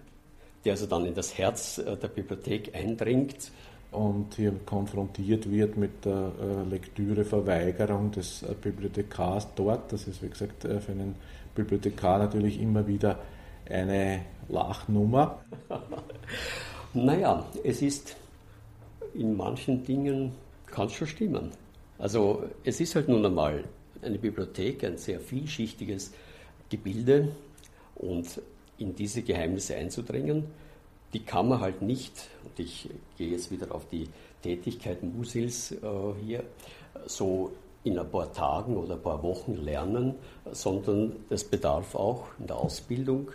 der 0.65 0.73
also 0.73 0.87
dann 0.87 1.05
in 1.05 1.13
das 1.13 1.37
Herz 1.37 1.77
äh, 1.77 1.95
der 1.95 2.09
Bibliothek 2.09 2.75
eindringt. 2.75 3.51
Und 3.89 4.35
hier 4.35 4.51
konfrontiert 4.65 5.49
wird 5.49 5.77
mit 5.77 6.03
der 6.03 6.33
Lektüreverweigerung 6.69 8.11
des 8.11 8.43
Bibliothekars 8.61 9.47
dort. 9.55 9.93
Das 9.93 10.09
ist, 10.09 10.21
wie 10.21 10.27
gesagt, 10.27 10.63
für 10.63 10.91
einen 10.91 11.15
Bibliothekar 11.55 12.19
natürlich 12.19 12.61
immer 12.61 12.85
wieder 12.85 13.17
eine 13.69 14.25
Lachnummer? 14.49 15.39
naja, 16.93 17.45
es 17.63 17.81
ist 17.81 18.15
in 19.13 19.35
manchen 19.35 19.83
Dingen 19.83 20.31
kann 20.67 20.87
es 20.87 20.93
schon 20.93 21.07
stimmen. 21.07 21.51
Also 21.97 22.43
es 22.63 22.79
ist 22.79 22.95
halt 22.95 23.07
nun 23.07 23.25
einmal 23.25 23.63
eine 24.01 24.17
Bibliothek, 24.19 24.83
ein 24.83 24.97
sehr 24.97 25.19
vielschichtiges 25.19 26.13
Gebilde 26.69 27.29
und 27.95 28.41
in 28.77 28.95
diese 28.95 29.23
Geheimnisse 29.23 29.75
einzudringen, 29.75 30.45
die 31.13 31.23
kann 31.23 31.49
man 31.49 31.61
halt 31.61 31.81
nicht, 31.81 32.29
und 32.43 32.59
ich 32.59 32.89
gehe 33.17 33.31
jetzt 33.31 33.49
wieder 33.49 33.73
auf 33.73 33.87
die 33.89 34.07
Tätigkeit 34.43 35.01
Musils 35.01 35.71
äh, 35.71 35.77
hier, 36.23 36.43
so 37.05 37.51
in 37.83 37.97
ein 37.97 38.09
paar 38.09 38.31
Tagen 38.33 38.75
oder 38.75 38.95
ein 38.95 39.01
paar 39.01 39.23
Wochen 39.23 39.55
lernen, 39.55 40.15
sondern 40.51 41.15
das 41.29 41.43
bedarf 41.43 41.95
auch 41.95 42.25
in 42.37 42.47
der 42.47 42.57
Ausbildung 42.57 43.31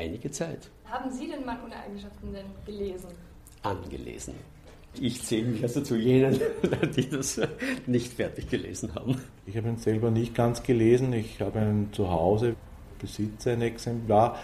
einige 0.00 0.30
Zeit. 0.30 0.70
Haben 0.84 1.10
Sie 1.10 1.28
den 1.28 1.44
Mann 1.44 1.58
ohne 1.64 1.76
Eigenschaften 1.76 2.32
denn 2.32 2.46
gelesen? 2.64 3.10
Angelesen. 3.62 4.34
Ich 4.98 5.22
zähle 5.22 5.46
mich 5.46 5.62
also 5.62 5.82
zu 5.82 5.96
jenen, 5.96 6.40
die 6.96 7.08
das 7.08 7.40
nicht 7.86 8.12
fertig 8.12 8.48
gelesen 8.48 8.94
haben. 8.94 9.20
Ich 9.46 9.56
habe 9.56 9.68
ihn 9.68 9.76
selber 9.76 10.10
nicht 10.10 10.34
ganz 10.34 10.62
gelesen. 10.62 11.12
Ich 11.12 11.40
habe 11.40 11.60
ihn 11.60 11.92
zu 11.92 12.10
Hause, 12.10 12.56
besitze 12.98 13.52
ein 13.52 13.62
Exemplar, 13.62 14.38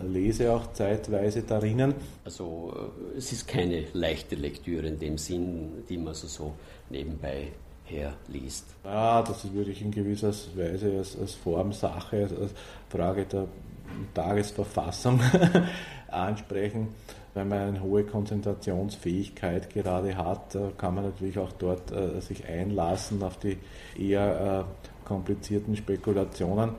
lese 0.00 0.52
auch 0.52 0.72
zeitweise 0.72 1.42
darin. 1.42 1.94
Also 2.24 2.90
äh, 3.14 3.18
es 3.18 3.30
ist 3.32 3.46
keine 3.46 3.84
leichte 3.92 4.34
Lektüre 4.34 4.88
in 4.88 4.98
dem 4.98 5.18
Sinn, 5.18 5.84
die 5.88 5.98
man 5.98 6.08
also 6.08 6.26
so 6.26 6.54
nebenbei 6.90 7.52
herliest. 7.84 8.66
Ja, 8.84 9.22
das 9.22 9.52
würde 9.52 9.70
ich 9.70 9.82
in 9.82 9.90
gewisser 9.90 10.32
Weise 10.56 10.98
als, 10.98 11.16
als 11.18 11.34
Formsache, 11.34 12.28
als 12.40 12.52
Frage 12.88 13.26
der 13.26 13.46
Tagesverfassung 14.14 15.20
ansprechen. 16.08 16.88
Wenn 17.34 17.48
man 17.48 17.58
eine 17.60 17.82
hohe 17.82 18.04
Konzentrationsfähigkeit 18.04 19.70
gerade 19.70 20.16
hat, 20.16 20.56
kann 20.76 20.94
man 20.94 21.04
natürlich 21.04 21.38
auch 21.38 21.52
dort 21.52 21.90
äh, 21.90 22.20
sich 22.20 22.46
einlassen 22.46 23.22
auf 23.22 23.38
die 23.38 23.56
eher 23.98 24.66
äh, 24.68 25.06
komplizierten 25.06 25.74
Spekulationen. 25.76 26.72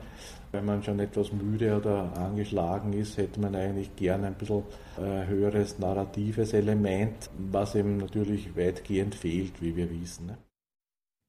Wenn 0.52 0.66
man 0.66 0.84
schon 0.84 1.00
etwas 1.00 1.32
müde 1.32 1.76
oder 1.76 2.16
angeschlagen 2.16 2.92
ist, 2.92 3.18
hätte 3.18 3.40
man 3.40 3.56
eigentlich 3.56 3.96
gern 3.96 4.24
ein 4.24 4.34
bisschen 4.34 4.62
äh, 4.96 5.26
höheres 5.26 5.80
narratives 5.80 6.52
Element, 6.52 7.28
was 7.36 7.74
eben 7.74 7.96
natürlich 7.96 8.56
weitgehend 8.56 9.16
fehlt, 9.16 9.60
wie 9.60 9.74
wir 9.74 9.90
wissen. 9.90 10.26
Ne? 10.26 10.38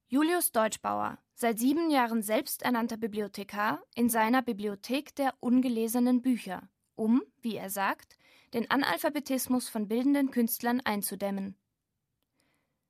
Julius 0.08 0.52
Deutschbauer, 0.52 1.17
seit 1.36 1.60
sieben 1.60 1.91
Jahren 1.91 2.21
selbsternannter 2.21 2.98
Bibliothekar 2.98 3.84
in 3.93 4.10
seiner 4.10 4.41
Bibliothek 4.41 5.13
der 5.15 5.34
ungelesenen 5.41 6.21
Bücher, 6.21 6.69
um, 6.95 7.21
wie 7.41 7.58
er 7.58 7.69
sagt, 7.69 8.17
den 8.54 8.71
Analphabetismus 8.71 9.67
von 9.67 9.88
bildenden 9.88 10.32
Künstlern 10.32 10.82
einzudämmen. 10.82 11.58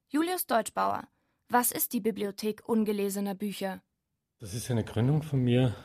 Julius 0.10 0.46
Deutschbauer, 0.46 1.08
was 1.50 1.72
ist 1.72 1.94
die 1.94 2.00
Bibliothek 2.00 2.68
ungelesener 2.70 3.34
Bücher? 3.34 3.82
Das 4.40 4.54
ist 4.54 4.70
eine 4.70 4.84
Gründung 4.84 5.24
von 5.24 5.44
mir, 5.44 5.76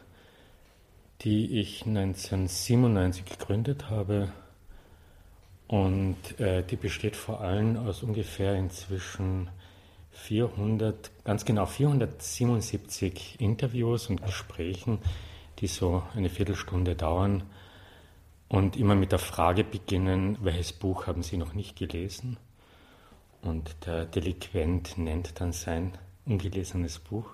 die 1.23 1.61
ich 1.61 1.87
1997 1.87 3.25
gegründet 3.25 3.89
habe. 3.89 4.33
Und 5.67 6.39
äh, 6.41 6.63
die 6.65 6.77
besteht 6.77 7.17
vor 7.17 7.41
allem 7.41 7.77
aus 7.77 8.03
ungefähr 8.03 8.55
inzwischen 8.57 9.49
400, 10.13 11.11
ganz 11.25 11.45
genau 11.45 11.67
477 11.67 13.41
Interviews 13.41 14.09
und 14.09 14.25
Gesprächen, 14.25 14.99
die 15.59 15.67
so 15.67 16.03
eine 16.15 16.31
Viertelstunde 16.31 16.95
dauern 16.97 17.43
und 18.49 18.77
immer 18.77 18.95
mit 18.95 19.13
der 19.13 19.19
Frage 19.19 19.65
beginnen, 19.65 20.39
welches 20.41 20.73
Buch 20.73 21.07
haben 21.07 21.23
Sie 21.23 21.37
noch 21.37 21.55
nicht 21.55 21.77
gelesen? 21.77 22.37
Und 23.43 23.75
der 23.87 24.05
Delinquent 24.07 24.99
nennt 24.99 25.41
dann 25.41 25.53
sein 25.53 25.97
ungelesenes 26.27 26.99
Buch. 26.99 27.27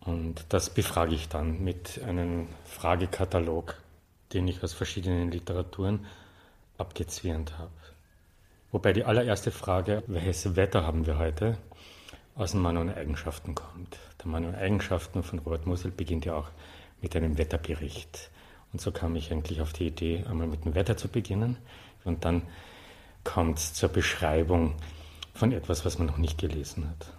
Und 0.00 0.44
das 0.50 0.70
befrage 0.70 1.14
ich 1.14 1.28
dann 1.28 1.62
mit 1.64 2.02
einem 2.02 2.48
Fragekatalog, 2.64 3.80
den 4.32 4.48
ich 4.48 4.62
aus 4.62 4.74
verschiedenen 4.74 5.30
Literaturen 5.30 6.04
abgezwirnt 6.76 7.56
habe. 7.58 7.70
Wobei 8.70 8.92
die 8.92 9.04
allererste 9.04 9.50
Frage, 9.50 10.02
welches 10.08 10.56
Wetter 10.56 10.84
haben 10.84 11.06
wir 11.06 11.16
heute, 11.16 11.56
aus 12.34 12.52
dem 12.52 12.62
Mann 12.62 12.76
ohne 12.76 12.96
Eigenschaften 12.96 13.54
kommt. 13.54 13.98
Der 14.20 14.26
Mann 14.26 14.44
ohne 14.44 14.58
Eigenschaften 14.58 15.22
von 15.22 15.38
Robert 15.40 15.66
Musil 15.66 15.90
beginnt 15.90 16.24
ja 16.24 16.34
auch 16.34 16.48
mit 17.00 17.14
einem 17.14 17.38
Wetterbericht. 17.38 18.30
Und 18.72 18.80
so 18.80 18.90
kam 18.90 19.14
ich 19.14 19.30
eigentlich 19.30 19.60
auf 19.60 19.72
die 19.72 19.86
Idee, 19.86 20.24
einmal 20.28 20.46
mit 20.46 20.64
dem 20.64 20.74
Wetter 20.74 20.96
zu 20.96 21.08
beginnen. 21.08 21.56
Und 22.04 22.24
dann 22.24 22.42
kommt 23.22 23.58
es 23.58 23.74
zur 23.74 23.88
Beschreibung 23.88 24.74
von 25.32 25.52
etwas, 25.52 25.84
was 25.84 25.98
man 25.98 26.08
noch 26.08 26.18
nicht 26.18 26.38
gelesen 26.38 26.88
hat. 26.88 27.12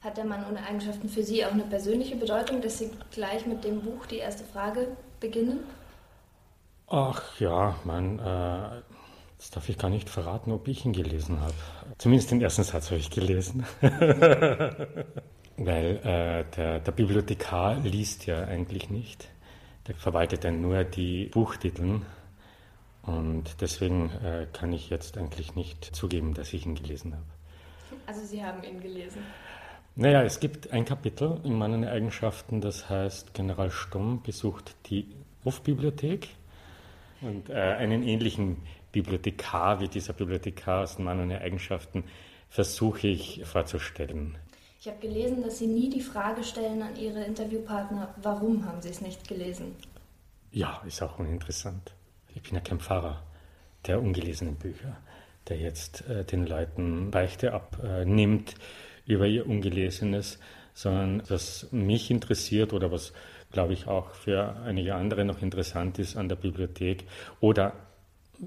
Hat 0.00 0.16
der 0.16 0.24
Mann 0.24 0.44
ohne 0.48 0.64
Eigenschaften 0.66 1.08
für 1.08 1.22
Sie 1.22 1.44
auch 1.44 1.52
eine 1.52 1.64
persönliche 1.64 2.16
Bedeutung, 2.16 2.60
dass 2.60 2.78
Sie 2.78 2.90
gleich 3.12 3.46
mit 3.46 3.62
dem 3.64 3.82
Buch 3.82 4.06
die 4.06 4.16
erste 4.16 4.44
Frage 4.44 4.88
beginnen? 5.20 5.60
Ach 6.88 7.38
ja, 7.38 7.76
man, 7.84 8.18
äh, 8.18 8.82
das 9.42 9.50
darf 9.50 9.68
ich 9.68 9.76
gar 9.76 9.90
nicht 9.90 10.08
verraten, 10.08 10.52
ob 10.52 10.68
ich 10.68 10.84
ihn 10.84 10.92
gelesen 10.92 11.40
habe. 11.40 11.52
Zumindest 11.98 12.30
den 12.30 12.40
ersten 12.40 12.62
Satz 12.62 12.92
habe 12.92 13.00
ich 13.00 13.10
gelesen. 13.10 13.66
Weil 15.56 15.96
äh, 15.96 16.44
der, 16.56 16.78
der, 16.78 16.92
Bibliothekar 16.92 17.80
liest 17.80 18.26
ja 18.26 18.44
eigentlich 18.44 18.88
nicht. 18.88 19.28
Der 19.88 19.96
verwaltet 19.96 20.44
dann 20.44 20.62
nur 20.62 20.84
die 20.84 21.26
Buchtiteln. 21.26 22.06
Und 23.02 23.60
deswegen 23.60 24.10
äh, 24.24 24.46
kann 24.52 24.72
ich 24.72 24.90
jetzt 24.90 25.18
eigentlich 25.18 25.56
nicht 25.56 25.84
zugeben, 25.86 26.34
dass 26.34 26.52
ich 26.52 26.64
ihn 26.64 26.76
gelesen 26.76 27.14
habe. 27.14 27.26
Also 28.06 28.24
Sie 28.24 28.44
haben 28.44 28.62
ihn 28.62 28.80
gelesen. 28.80 29.22
Naja, 29.96 30.22
es 30.22 30.38
gibt 30.38 30.70
ein 30.70 30.84
Kapitel 30.84 31.40
in 31.42 31.58
meinen 31.58 31.84
Eigenschaften, 31.84 32.60
das 32.60 32.88
heißt 32.88 33.34
General 33.34 33.72
Stumm 33.72 34.22
besucht 34.22 34.76
die 34.86 35.08
Hofbibliothek 35.44 36.28
und 37.22 37.50
äh, 37.50 37.54
einen 37.54 38.04
ähnlichen 38.04 38.58
Bibliothekar 38.92 39.80
wie 39.80 39.88
dieser 39.88 40.12
Bibliothekar 40.12 40.82
aus 40.82 40.98
meinen 40.98 41.32
Eigenschaften 41.32 42.04
versuche 42.48 43.08
ich 43.08 43.42
vorzustellen. 43.44 44.36
Ich 44.80 44.88
habe 44.88 44.98
gelesen, 44.98 45.42
dass 45.42 45.58
Sie 45.58 45.66
nie 45.66 45.88
die 45.88 46.00
Frage 46.00 46.44
stellen 46.44 46.82
an 46.82 46.96
Ihre 46.96 47.24
Interviewpartner, 47.24 48.14
warum 48.20 48.66
haben 48.66 48.82
Sie 48.82 48.90
es 48.90 49.00
nicht 49.00 49.26
gelesen? 49.26 49.76
Ja, 50.50 50.82
ist 50.86 51.02
auch 51.02 51.18
uninteressant. 51.18 51.94
Ich 52.34 52.42
bin 52.42 52.54
ja 52.54 52.60
kein 52.60 52.80
Pfarrer 52.80 53.22
der 53.86 54.00
ungelesenen 54.00 54.56
Bücher, 54.56 54.96
der 55.48 55.58
jetzt 55.58 56.08
äh, 56.08 56.24
den 56.24 56.46
Leuten 56.46 57.10
Beichte 57.10 57.52
abnimmt 57.52 58.54
über 59.06 59.26
ihr 59.26 59.46
Ungelesenes, 59.46 60.38
sondern 60.74 61.22
was 61.28 61.68
mich 61.72 62.10
interessiert 62.10 62.72
oder 62.72 62.90
was, 62.90 63.12
glaube 63.50 63.72
ich, 63.72 63.86
auch 63.86 64.10
für 64.10 64.56
einige 64.64 64.94
andere 64.94 65.24
noch 65.24 65.42
interessant 65.42 65.98
ist 65.98 66.16
an 66.16 66.28
der 66.28 66.36
Bibliothek 66.36 67.04
oder 67.40 67.72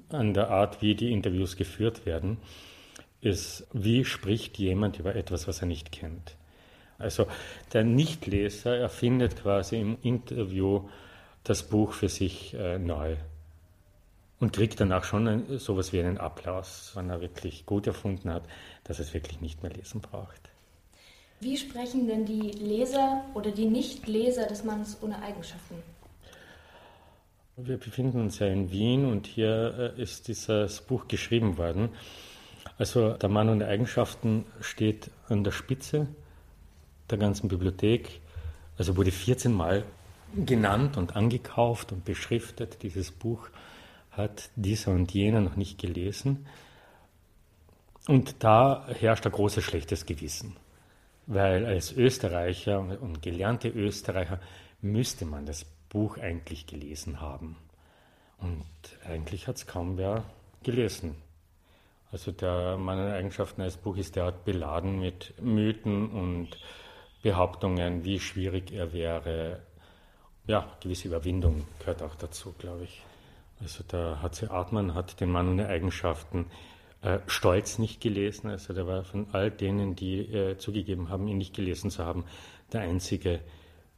an 0.10 0.34
der 0.34 0.50
Art, 0.50 0.82
wie 0.82 0.96
die 0.96 1.12
Interviews 1.12 1.56
geführt 1.56 2.06
werden, 2.06 2.38
ist, 3.22 3.68
wie 3.74 4.06
spricht 4.06 4.58
jemand 4.58 5.00
über 5.00 5.16
etwas, 5.16 5.48
was 5.48 5.62
er 5.62 5.68
nicht 5.68 5.92
kennt. 5.92 6.36
Also 6.98 7.28
der 7.74 7.84
Nichtleser 7.84 8.78
erfindet 8.78 9.36
quasi 9.38 9.80
im 9.80 9.98
Interview 10.02 10.88
das 11.44 11.64
Buch 11.64 11.94
für 11.94 12.10
sich 12.10 12.54
äh, 12.54 12.80
neu 12.80 13.18
und 14.40 14.54
kriegt 14.54 14.80
danach 14.80 15.04
schon 15.04 15.28
ein, 15.28 15.60
sowas 15.60 15.94
wie 15.94 16.00
einen 16.00 16.18
Applaus, 16.18 16.92
wenn 16.96 17.10
er 17.10 17.22
wirklich 17.22 17.66
gut 17.66 17.88
erfunden 17.88 18.32
hat, 18.32 18.44
dass 18.84 19.00
es 19.00 19.14
wirklich 19.14 19.42
nicht 19.42 19.64
mehr 19.64 19.72
lesen 19.72 20.02
braucht. 20.02 20.50
Wie 21.40 21.58
sprechen 21.58 22.08
denn 22.08 22.26
die 22.26 22.52
Leser 22.52 23.26
oder 23.34 23.52
die 23.52 23.66
Nichtleser 23.66 24.48
des 24.48 24.64
Mannes 24.64 24.98
ohne 25.02 25.22
Eigenschaften? 25.22 25.76
Wir 27.58 27.78
befinden 27.78 28.20
uns 28.20 28.40
ja 28.40 28.48
in 28.48 28.70
Wien 28.70 29.06
und 29.06 29.28
hier 29.28 29.94
äh, 29.98 30.02
ist 30.02 30.28
dieses 30.28 30.82
Buch 30.82 31.08
geschrieben 31.08 31.58
worden. 31.58 31.88
Also 32.78 33.14
der 33.14 33.30
Mann 33.30 33.48
ohne 33.48 33.66
Eigenschaften 33.66 34.44
steht 34.60 35.10
an 35.30 35.46
der 35.46 35.52
Spitze 35.52 36.08
der 37.10 37.18
ganzen 37.18 37.48
Bibliothek. 37.48 38.20
Also 38.78 38.98
wurde 38.98 39.12
14 39.12 39.54
Mal 39.54 39.86
genannt 40.36 40.98
und 40.98 41.16
angekauft 41.16 41.94
und 41.94 42.04
beschriftet. 42.04 42.84
Dieses 42.84 43.12
Buch 43.12 43.48
hat 44.12 44.50
dieser 44.58 44.92
und 44.92 45.14
jener 45.14 45.40
noch 45.40 45.56
nicht 45.56 45.80
gelesen. 45.80 46.48
Und 48.06 48.44
da 48.44 48.86
herrscht 49.00 49.26
ein 49.26 49.32
großes 49.32 49.64
schlechtes 49.64 50.06
Gewissen, 50.06 50.58
weil 51.26 51.66
als 51.66 51.94
Österreicher 51.94 52.80
und 52.80 53.22
gelernte 53.22 53.70
Österreicher 53.70 54.42
müsste 54.82 55.24
man 55.24 55.46
das 55.46 55.66
Buch 55.96 56.18
eigentlich 56.18 56.68
gelesen 56.68 57.22
haben. 57.22 57.56
Und 58.38 58.66
eigentlich 59.06 59.48
hat 59.48 59.56
es 59.56 59.66
kaum 59.66 59.98
wer 59.98 60.26
gelesen. 60.62 61.16
Also 62.12 62.34
der 62.34 62.76
Mann 62.76 63.00
Eigenschaften 63.00 63.62
als 63.62 63.78
Buch 63.78 63.96
ist 63.96 64.18
derart 64.18 64.44
beladen 64.44 65.00
mit 65.00 65.34
Mythen 65.42 66.10
und 66.10 66.50
Behauptungen, 67.24 68.04
wie 68.04 68.20
schwierig 68.20 68.74
er 68.74 68.92
wäre. 68.92 69.62
Ja, 70.48 70.70
gewisse 70.82 71.08
Überwindung 71.08 71.66
gehört 71.80 72.04
auch 72.04 72.16
dazu, 72.16 72.54
glaube 72.58 72.84
ich. 72.84 73.02
Also 73.62 73.82
der 73.86 74.22
H.C. 74.22 74.48
Artmann 74.48 74.96
hat 74.96 75.22
den 75.22 75.32
Mann 75.32 75.48
ohne 75.48 75.70
Eigenschaften 75.70 76.48
äh, 77.04 77.20
stolz 77.28 77.80
nicht 77.80 78.02
gelesen. 78.02 78.50
Also 78.50 78.74
der 78.74 78.86
war 78.86 79.06
von 79.06 79.28
all 79.32 79.50
denen, 79.50 79.96
die 79.96 80.20
äh, 80.20 80.58
zugegeben 80.58 81.08
haben, 81.08 81.30
ihn 81.30 81.38
nicht 81.38 81.56
gelesen 81.56 81.90
zu 81.90 82.04
haben, 82.04 82.26
der 82.74 82.82
Einzige, 82.82 83.40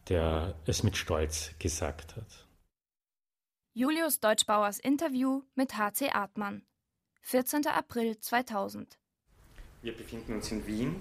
der 0.09 0.55
es 0.65 0.83
mit 0.83 0.97
Stolz 0.97 1.51
gesagt 1.59 2.15
hat. 2.15 2.47
Julius 3.73 4.19
Deutschbauers 4.19 4.79
Interview 4.79 5.43
mit 5.55 5.77
H.C. 5.77 6.09
Artmann. 6.09 6.63
14. 7.21 7.67
April 7.67 8.19
2000. 8.19 8.97
Wir 9.81 9.95
befinden 9.95 10.33
uns 10.33 10.51
in 10.51 10.65
Wien. 10.65 10.95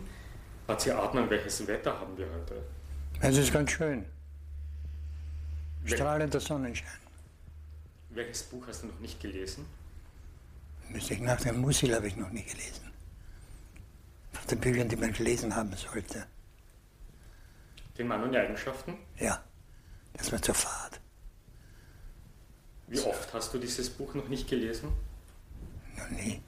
H.C. 0.69 0.91
Artmann, 0.91 1.31
welches 1.31 1.67
Wetter 1.67 1.99
haben 1.99 2.17
wir 2.19 2.27
heute? 2.31 2.63
Es 3.21 3.37
ist 3.37 3.53
ganz 3.53 3.71
schön. 3.71 4.05
Strahlender 5.85 6.41
Sonnenschein. 6.41 7.01
Welches 8.11 8.43
Buch 8.43 8.67
hast 8.67 8.83
du 8.83 8.89
noch 8.89 8.99
nicht 8.99 9.21
gelesen? 9.21 9.67
Müsste 10.89 11.15
ich 11.15 11.21
nach 11.21 11.41
dem 11.41 11.61
Musil 11.61 11.95
habe 11.95 12.09
ich 12.09 12.17
noch 12.17 12.31
nie 12.31 12.43
gelesen. 12.43 12.93
Von 14.33 14.47
den 14.49 14.61
Büchern, 14.61 14.89
die 14.89 14.97
man 14.97 15.13
gelesen 15.13 15.55
haben 15.55 15.73
sollte. 15.77 16.27
Den 17.99 18.09
Mann 18.09 18.23
und 18.23 18.33
die 18.33 18.39
Eigenschaften? 18.39 18.95
Ja, 19.19 19.43
das 20.15 20.31
war 20.33 20.43
zur 20.43 20.55
Fahrt. 20.55 21.01
Wie 22.89 23.01
oft 23.01 23.33
hast 23.33 23.53
du 23.53 23.59
dieses 23.59 23.91
Buch 23.91 24.15
noch 24.15 24.29
nicht 24.29 24.49
gelesen? 24.49 24.93
Noch 25.97 26.09
nie. 26.11 26.41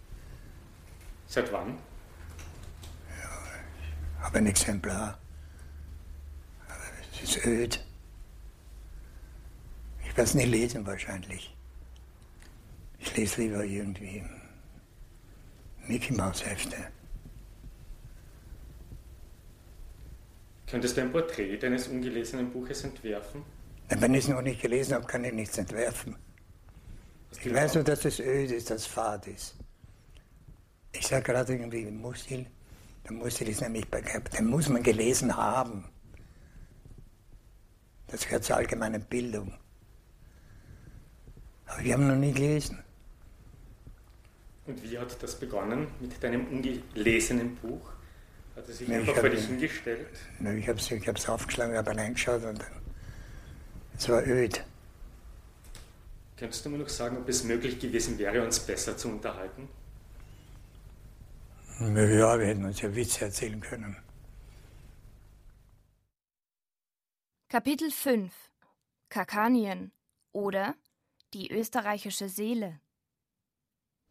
Seit 1.26 1.52
wann? 1.52 1.78
Ja, 3.20 3.30
ich 4.18 4.24
habe 4.24 4.38
ein 4.38 4.46
Exemplar. 4.46 5.18
Aber 6.68 6.84
es 7.12 7.22
ist 7.22 7.46
öd. 7.46 7.84
Ich 10.02 10.08
werde 10.08 10.22
es 10.22 10.34
nie 10.34 10.44
lesen 10.44 10.86
wahrscheinlich. 10.86 11.54
Ich 12.98 13.16
lese 13.16 13.40
lieber 13.42 13.64
irgendwie 13.64 14.24
Mickey 15.86 16.12
Mouse 16.12 16.44
Hefte. 16.44 16.76
Könntest 20.70 20.96
du 20.96 21.00
ein 21.00 21.12
Porträt 21.12 21.56
deines 21.56 21.88
ungelesenen 21.88 22.50
Buches 22.50 22.84
entwerfen? 22.84 23.42
Wenn 23.88 24.12
ich 24.12 24.24
es 24.24 24.28
noch 24.28 24.42
nicht 24.42 24.60
gelesen 24.60 24.94
habe, 24.94 25.06
kann 25.06 25.24
ich 25.24 25.32
nichts 25.32 25.56
entwerfen. 25.56 26.16
Ich 27.42 27.54
weiß 27.54 27.74
nur, 27.74 27.84
dass 27.84 28.04
es 28.04 28.20
öd 28.20 28.50
ist, 28.50 28.70
dass 28.70 28.82
es 28.82 28.86
fad 28.86 29.26
ist. 29.26 29.54
Ich 30.92 31.06
sage 31.06 31.22
gerade 31.22 31.52
irgendwie 31.52 31.86
Musil. 31.90 32.46
Der 33.04 33.12
Musil 33.12 33.48
ist 33.48 33.62
nämlich 33.62 33.86
den 33.86 34.46
muss 34.46 34.68
man 34.68 34.82
gelesen 34.82 35.34
haben. 35.34 35.84
Das 38.08 38.24
gehört 38.24 38.44
zur 38.44 38.56
allgemeinen 38.56 39.02
Bildung. 39.02 39.54
Aber 41.66 41.82
wir 41.82 41.94
haben 41.94 42.08
noch 42.08 42.16
nie 42.16 42.32
gelesen. 42.32 42.82
Und 44.66 44.82
wie 44.82 44.98
hat 44.98 45.22
das 45.22 45.34
begonnen 45.38 45.86
mit 46.00 46.22
deinem 46.22 46.46
ungelesenen 46.46 47.56
Buch? 47.56 47.97
Hat 48.58 48.68
er 48.68 48.74
sich 48.74 48.88
Ja, 48.88 48.96
einfach 48.96 49.12
ich 49.12 49.18
vor 49.20 49.28
hab- 49.30 49.36
dich 49.36 49.46
hingestellt? 49.46 50.08
Na, 50.40 50.52
Ich 50.52 50.68
habe 50.68 50.78
es 50.80 50.90
ich 50.90 51.06
hab's 51.08 51.28
aufgeschlagen, 51.28 51.76
habe 51.76 51.96
reingeschaut 51.96 52.42
und 52.42 52.58
dann, 52.58 52.66
es 53.96 54.08
war 54.08 54.26
öd. 54.26 54.64
Könntest 56.36 56.64
du 56.64 56.70
mir 56.70 56.78
noch 56.78 56.88
sagen, 56.88 57.18
ob 57.18 57.28
es 57.28 57.44
möglich 57.44 57.78
gewesen 57.78 58.18
wäre, 58.18 58.42
uns 58.44 58.58
besser 58.58 58.96
zu 58.96 59.08
unterhalten? 59.10 59.68
Ja, 61.80 62.36
wir 62.40 62.46
hätten 62.46 62.64
uns 62.64 62.80
ja 62.80 62.92
Witze 62.96 63.26
erzählen 63.26 63.60
können. 63.60 63.96
Kapitel 67.48 67.92
5 67.92 68.32
Kakanien 69.08 69.92
oder 70.32 70.74
die 71.32 71.52
österreichische 71.52 72.28
Seele. 72.28 72.80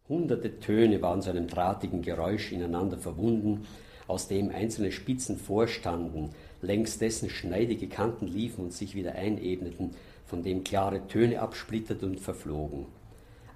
Hunderte 0.08 0.58
Töne 0.62 1.02
waren 1.02 1.22
zu 1.22 1.32
einem 1.32 1.48
drahtigen 1.50 2.02
Geräusch 2.02 2.54
ineinander 2.54 2.98
verbunden, 2.98 3.68
aus 4.08 4.28
dem 4.28 4.50
einzelne 4.50 4.92
Spitzen 4.92 5.38
vorstanden, 5.38 6.32
längs 6.62 6.98
dessen 6.98 7.30
schneidige 7.30 7.88
Kanten 7.88 8.28
liefen 8.28 8.66
und 8.66 8.74
sich 8.74 8.96
wieder 8.96 9.16
einebneten, 9.16 9.92
von 10.26 10.44
dem 10.44 10.64
klare 10.64 11.08
Töne 11.08 11.42
absplitterten 11.42 12.12
und 12.12 12.20
verflogen. 12.20 12.86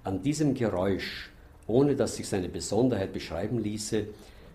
An 0.04 0.22
diesem 0.22 0.54
Geräusch, 0.54 1.30
ohne 1.66 1.96
dass 1.96 2.16
sich 2.16 2.28
seine 2.28 2.48
Besonderheit 2.48 3.12
beschreiben 3.12 3.58
ließe, 3.58 4.06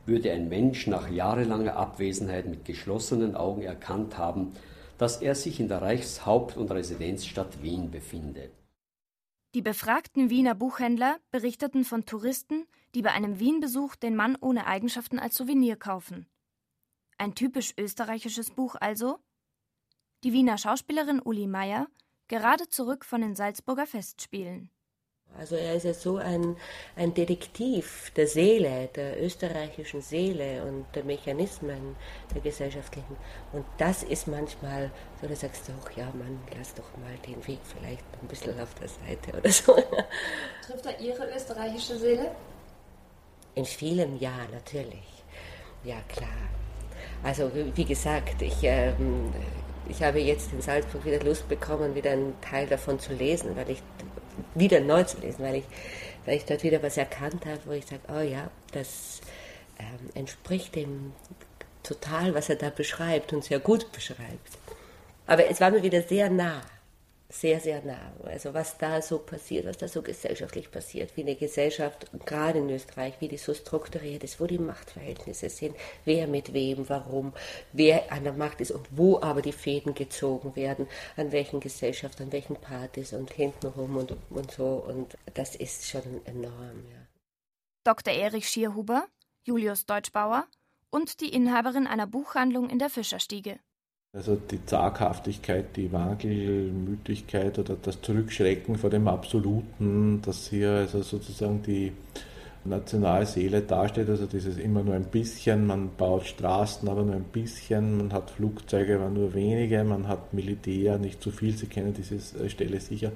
würde 0.05 0.31
ein 0.31 0.49
Mensch 0.49 0.87
nach 0.87 1.09
jahrelanger 1.09 1.75
Abwesenheit 1.75 2.47
mit 2.47 2.65
geschlossenen 2.65 3.35
Augen 3.35 3.61
erkannt 3.61 4.17
haben, 4.17 4.53
dass 4.97 5.21
er 5.21 5.35
sich 5.35 5.59
in 5.59 5.67
der 5.67 5.81
Reichshaupt- 5.81 6.57
und 6.57 6.71
Residenzstadt 6.71 7.61
Wien 7.61 7.91
befinde. 7.91 8.49
Die 9.53 9.61
befragten 9.61 10.29
Wiener 10.29 10.55
Buchhändler 10.55 11.17
berichteten 11.31 11.83
von 11.83 12.05
Touristen, 12.05 12.65
die 12.95 13.01
bei 13.01 13.11
einem 13.11 13.39
Wien-Besuch 13.39 13.95
den 13.95 14.15
Mann 14.15 14.37
ohne 14.39 14.67
Eigenschaften 14.67 15.19
als 15.19 15.35
Souvenir 15.35 15.75
kaufen. 15.75 16.27
Ein 17.17 17.35
typisch 17.35 17.73
österreichisches 17.77 18.51
Buch 18.51 18.75
also? 18.79 19.19
Die 20.23 20.33
Wiener 20.33 20.57
Schauspielerin 20.57 21.21
Uli 21.21 21.47
Meyer, 21.47 21.87
gerade 22.27 22.67
zurück 22.69 23.05
von 23.05 23.21
den 23.21 23.35
Salzburger 23.35 23.87
Festspielen. 23.87 24.71
Also 25.37 25.55
er 25.55 25.75
ist 25.75 25.83
ja 25.83 25.93
so 25.93 26.17
ein, 26.17 26.57
ein 26.95 27.13
Detektiv 27.13 28.11
der 28.15 28.27
Seele, 28.27 28.89
der 28.95 29.21
österreichischen 29.21 30.01
Seele 30.01 30.63
und 30.63 30.85
der 30.95 31.03
Mechanismen 31.03 31.95
der 32.33 32.41
gesellschaftlichen. 32.41 33.15
Und 33.51 33.65
das 33.77 34.03
ist 34.03 34.27
manchmal 34.27 34.89
so, 35.21 35.27
da 35.27 35.35
sagst 35.35 35.67
du 35.67 35.73
auch, 35.73 35.91
ja 35.91 36.05
Mann, 36.05 36.39
lass 36.57 36.73
doch 36.73 36.89
mal 36.97 37.15
den 37.27 37.45
Weg 37.45 37.59
vielleicht 37.63 38.05
ein 38.21 38.27
bisschen 38.27 38.59
auf 38.59 38.73
der 38.75 38.87
Seite 38.87 39.37
oder 39.37 39.51
so. 39.51 39.75
Trifft 40.65 40.85
er 40.85 40.99
Ihre 40.99 41.29
österreichische 41.35 41.97
Seele? 41.97 42.31
In 43.57 43.65
vielem 43.65 44.19
ja, 44.19 44.45
natürlich. 44.53 45.23
Ja, 45.83 45.95
klar. 46.07 46.29
Also, 47.23 47.51
wie 47.73 47.85
gesagt, 47.85 48.43
ich, 48.43 48.57
ähm, 48.61 49.33
ich 49.89 50.03
habe 50.03 50.19
jetzt 50.19 50.53
in 50.53 50.61
Salzburg 50.61 51.03
wieder 51.05 51.23
Lust 51.23 51.49
bekommen, 51.49 51.95
wieder 51.95 52.11
einen 52.11 52.39
Teil 52.39 52.67
davon 52.67 52.99
zu 52.99 53.13
lesen, 53.13 53.55
weil 53.55 53.71
ich 53.71 53.81
wieder 54.53 54.79
neu 54.79 55.03
zu 55.05 55.17
lesen, 55.21 55.43
weil 55.43 55.55
ich, 55.55 55.63
weil 56.27 56.37
ich 56.37 56.45
dort 56.45 56.61
wieder 56.61 56.83
was 56.83 56.97
erkannt 56.97 57.47
habe, 57.47 57.59
wo 57.65 57.71
ich 57.71 57.87
sage, 57.87 58.01
oh 58.15 58.21
ja, 58.21 58.51
das 58.73 59.21
ähm, 59.79 60.11
entspricht 60.13 60.75
dem 60.75 61.13
total, 61.81 62.35
was 62.35 62.49
er 62.49 62.57
da 62.57 62.69
beschreibt 62.69 63.33
und 63.33 63.43
sehr 63.43 63.59
gut 63.59 63.91
beschreibt. 63.91 64.59
Aber 65.25 65.49
es 65.49 65.59
war 65.59 65.71
mir 65.71 65.81
wieder 65.81 66.03
sehr 66.03 66.29
nah, 66.29 66.61
sehr, 67.29 67.59
sehr 67.59 67.83
nah. 67.83 68.13
Also 68.23 68.53
was 68.53 68.77
da 68.77 69.01
so 69.01 69.19
passiert, 69.19 69.65
was 69.65 69.77
da 69.77 69.87
so 69.87 70.01
gesellschaftlich 70.01 70.71
passiert, 70.71 71.15
wie 71.15 71.21
eine 71.21 71.35
Gesellschaft, 71.35 72.07
gerade 72.25 72.59
in 72.59 72.69
Österreich, 72.69 73.15
wie 73.19 73.27
die 73.27 73.37
so 73.37 73.53
strukturiert 73.53 74.23
ist, 74.23 74.39
wo 74.39 74.47
die 74.47 74.57
Machtverhältnisse 74.57 75.49
sind, 75.49 75.75
wer 76.05 76.27
mit 76.27 76.53
wem, 76.53 76.87
warum, 76.87 77.33
wer 77.73 78.11
an 78.11 78.23
der 78.23 78.33
Macht 78.33 78.61
ist 78.61 78.71
und 78.71 78.87
wo 78.91 79.19
aber 79.21 79.41
die 79.41 79.51
Fäden 79.51 79.93
gezogen 79.93 80.55
werden, 80.55 80.87
an 81.17 81.31
welchen 81.31 81.59
Gesellschaften, 81.59 82.23
an 82.23 82.31
welchen 82.31 82.55
Partys 82.55 83.13
und 83.13 83.31
hintenrum 83.31 83.97
und, 83.97 84.13
und 84.29 84.51
so. 84.51 84.83
Und 84.87 85.17
das 85.33 85.55
ist 85.55 85.87
schon 85.87 86.25
enorm, 86.25 86.85
ja. 86.89 87.07
Dr. 87.83 88.13
Erich 88.13 88.49
Schierhuber, 88.49 89.07
Julius 89.43 89.85
Deutschbauer 89.85 90.45
und 90.89 91.21
die 91.21 91.29
Inhaberin 91.29 91.87
einer 91.87 92.07
Buchhandlung 92.07 92.69
in 92.69 92.79
der 92.79 92.89
Fischerstiege. 92.89 93.59
Also 94.17 94.35
die 94.35 94.65
Zaghaftigkeit, 94.65 95.75
die 95.75 95.93
Wankelmütigkeit 95.93 97.59
oder 97.59 97.77
das 97.79 98.01
Zurückschrecken 98.01 98.75
vor 98.75 98.89
dem 98.89 99.07
Absoluten, 99.07 100.23
das 100.25 100.47
hier 100.49 100.71
also 100.71 101.03
sozusagen 101.03 101.61
die 101.61 101.91
Nationalseele 102.65 103.61
darstellt, 103.61 104.09
also 104.09 104.25
dieses 104.25 104.57
immer 104.57 104.81
nur 104.81 104.95
ein 104.95 105.03
bisschen, 105.03 105.67
man 105.67 105.91
baut 105.95 106.25
Straßen, 106.25 106.89
aber 106.89 107.03
nur 107.03 107.13
ein 107.13 107.25
bisschen, 107.25 107.97
man 107.97 108.11
hat 108.11 108.31
Flugzeuge, 108.31 108.95
aber 108.95 109.09
nur 109.11 109.35
wenige, 109.35 109.83
man 109.83 110.07
hat 110.07 110.33
Militär, 110.33 110.97
nicht 110.97 111.21
zu 111.21 111.29
viel, 111.29 111.55
Sie 111.55 111.67
kennen 111.67 111.93
diese 111.93 112.49
Stelle 112.49 112.79
sicher. 112.79 113.11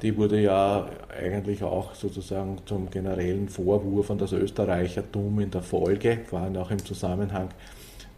Die 0.00 0.16
wurde 0.16 0.40
ja 0.40 0.88
eigentlich 1.22 1.62
auch 1.62 1.94
sozusagen 1.94 2.56
zum 2.64 2.88
generellen 2.88 3.50
Vorwurf 3.50 4.10
an 4.10 4.16
das 4.16 4.32
Österreichertum 4.32 5.40
in 5.40 5.50
der 5.50 5.60
Folge, 5.60 6.20
vor 6.24 6.40
allem 6.40 6.56
auch 6.56 6.70
im 6.70 6.82
Zusammenhang 6.82 7.50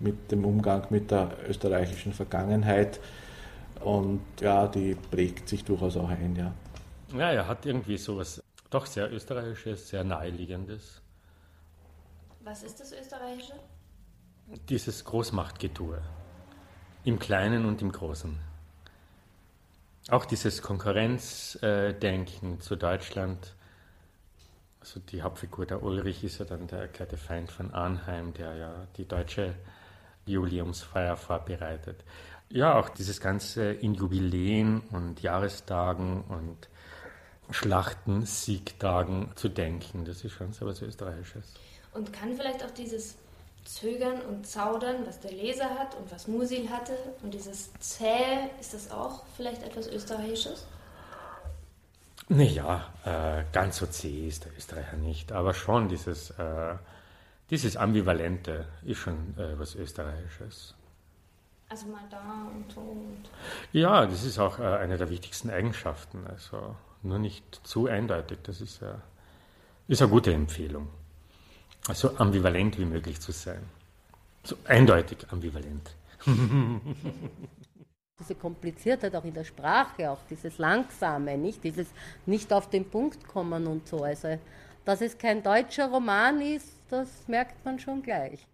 mit 0.03 0.31
dem 0.31 0.45
Umgang 0.45 0.87
mit 0.91 1.11
der 1.11 1.37
österreichischen 1.49 2.13
Vergangenheit. 2.13 3.01
Und 3.81 4.21
ja, 4.41 4.67
die 4.67 4.95
prägt 4.95 5.49
sich 5.49 5.65
durchaus 5.65 5.97
auch 5.97 6.09
ein, 6.09 6.37
ja. 6.37 6.53
Ja, 7.17 7.31
er 7.31 7.47
hat 7.47 7.67
irgendwie 7.67 7.99
sowas 7.99 8.43
doch 8.71 8.87
sehr 8.87 9.13
österreichisches, 9.13 9.89
sehr 9.89 10.05
naheliegendes. 10.05 11.01
Was 12.41 12.63
ist 12.63 12.81
das 12.81 12.93
Österreichische? 12.93 13.55
Dieses 14.69 15.05
Großmachtgetue. 15.05 16.01
Im 17.05 17.19
Kleinen 17.19 17.67
und 17.67 17.83
im 17.83 17.93
Großen. 17.93 18.39
Auch 20.09 20.25
dieses 20.25 20.63
Konkurrenzdenken 20.63 22.61
zu 22.61 22.77
Deutschland. 22.77 23.55
Also 24.81 24.99
die 25.01 25.23
Hauptfigur 25.23 25.67
der 25.67 25.83
Ulrich 25.83 26.25
ist 26.25 26.39
ja 26.39 26.45
dann 26.45 26.67
der 26.67 26.81
erklärte 26.81 27.17
Feind 27.17 27.53
von 27.53 27.73
Arnheim, 27.73 28.33
der 28.35 28.55
ja 28.57 28.87
die 28.97 29.07
deutsche 29.07 29.55
Juliumsfeier 30.27 31.17
vorbereitet. 31.17 32.05
Ja, 32.49 32.79
auch 32.79 32.89
dieses 32.89 33.21
Ganze 33.21 33.73
in 33.73 33.95
Jubiläen 33.95 34.83
und 34.91 35.23
Jahrestagen 35.23 36.23
und 36.29 36.69
Schlachten, 37.51 38.25
Siegtagen 38.27 39.31
zu 39.35 39.49
denken, 39.49 40.05
das 40.05 40.25
ist 40.25 40.33
schon 40.33 40.53
so 40.53 40.67
was 40.67 40.81
Österreichisches. 40.83 41.55
Und 41.93 42.13
kann 42.13 42.35
vielleicht 42.37 42.65
auch 42.65 42.71
dieses 42.71 43.17
Zögern 43.65 44.21
und 44.23 44.47
Zaudern, 44.47 45.07
was 45.07 45.21
der 45.21 45.33
Leser 45.33 45.71
hat 45.79 45.95
und 45.97 46.11
was 46.11 46.27
Musil 46.27 46.69
hatte, 46.71 46.97
und 47.23 47.35
dieses 47.35 47.73
Zäh, 47.81 48.49
ist 48.61 48.75
das 48.75 48.91
auch 48.91 49.23
vielleicht 49.37 49.63
etwas 49.63 49.87
Österreichisches? 49.89 50.67
Naja, 52.29 52.93
äh, 53.05 53.45
ganz 53.53 53.77
so 53.77 53.87
zäh 53.87 54.29
ist 54.29 54.45
der 54.45 54.57
Österreicher 54.57 54.97
nicht, 54.97 55.33
aber 55.33 55.53
schon 55.53 55.89
dieses 55.89 56.31
äh, 56.31 56.75
dieses 57.53 57.77
Ambivalente 57.77 58.67
ist 58.83 58.97
schon 58.99 59.37
äh, 59.37 59.59
was 59.59 59.75
Österreichisches. 59.75 60.75
Also 61.69 61.87
mal 61.87 62.01
da 62.11 62.49
und 62.51 62.73
so. 62.73 62.81
Und 62.81 63.29
ja, 63.73 64.07
das 64.07 64.25
ist 64.25 64.39
auch 64.39 64.59
äh, 64.59 64.63
eine 64.63 64.97
der 64.97 65.11
wichtigsten 65.11 65.51
Eigenschaften. 65.51 66.27
Also 66.27 66.75
nur 67.03 67.19
nicht 67.19 67.61
zu 67.63 67.89
eindeutig. 67.89 68.39
Das 68.45 68.63
ist, 68.63 68.81
äh, 68.81 68.95
ist 69.87 70.01
eine 70.01 70.11
gute 70.11 70.33
Empfehlung. 70.33 70.89
Also 71.87 72.17
ambivalent 72.17 72.79
wie 72.79 72.87
möglich 72.87 73.21
zu 73.21 73.33
sein. 73.33 73.63
So 74.45 74.57
eindeutig 74.65 75.19
ambivalent. 75.31 75.95
Diese 78.19 78.35
Kompliziertheit 78.35 79.15
auch 79.15 79.25
in 79.25 79.35
der 79.35 79.45
Sprache, 79.45 80.11
auch 80.11 80.21
dieses 80.31 80.57
Langsame, 80.57 81.37
nicht? 81.37 81.63
Dieses 81.65 81.89
nicht 82.25 82.53
auf 82.53 82.71
den 82.71 82.89
Punkt 82.89 83.27
kommen 83.27 83.67
und 83.67 83.89
so. 83.89 84.05
Also, 84.05 84.39
dass 84.85 85.01
es 85.01 85.19
kein 85.19 85.43
deutscher 85.43 85.89
Roman 85.89 86.41
ist, 86.41 86.82
das 86.93 87.27
merkt 87.27 87.65
man 87.65 87.79
schon 87.79 88.03
gleich. 88.03 88.47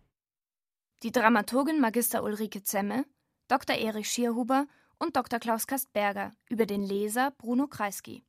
Die 1.03 1.11
Dramaturgin 1.11 1.81
Magister 1.81 2.23
Ulrike 2.23 2.63
Zemme, 2.63 3.05
Dr. 3.49 3.77
Erich 3.77 4.09
Schierhuber 4.09 4.67
und 4.99 5.17
Dr. 5.17 5.41
Klaus 5.41 5.67
Kastberger 5.67 6.33
über 6.49 6.65
den 6.65 6.83
Leser 6.83 7.33
Bruno 7.33 7.67
Kreisky. 7.67 8.25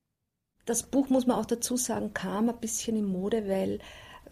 Das 0.65 0.83
Buch, 0.83 1.09
muss 1.09 1.25
man 1.25 1.37
auch 1.37 1.45
dazu 1.45 1.77
sagen, 1.77 2.13
kam 2.13 2.49
ein 2.49 2.59
bisschen 2.59 2.95
in 2.95 3.05
Mode, 3.05 3.47
weil, 3.47 3.79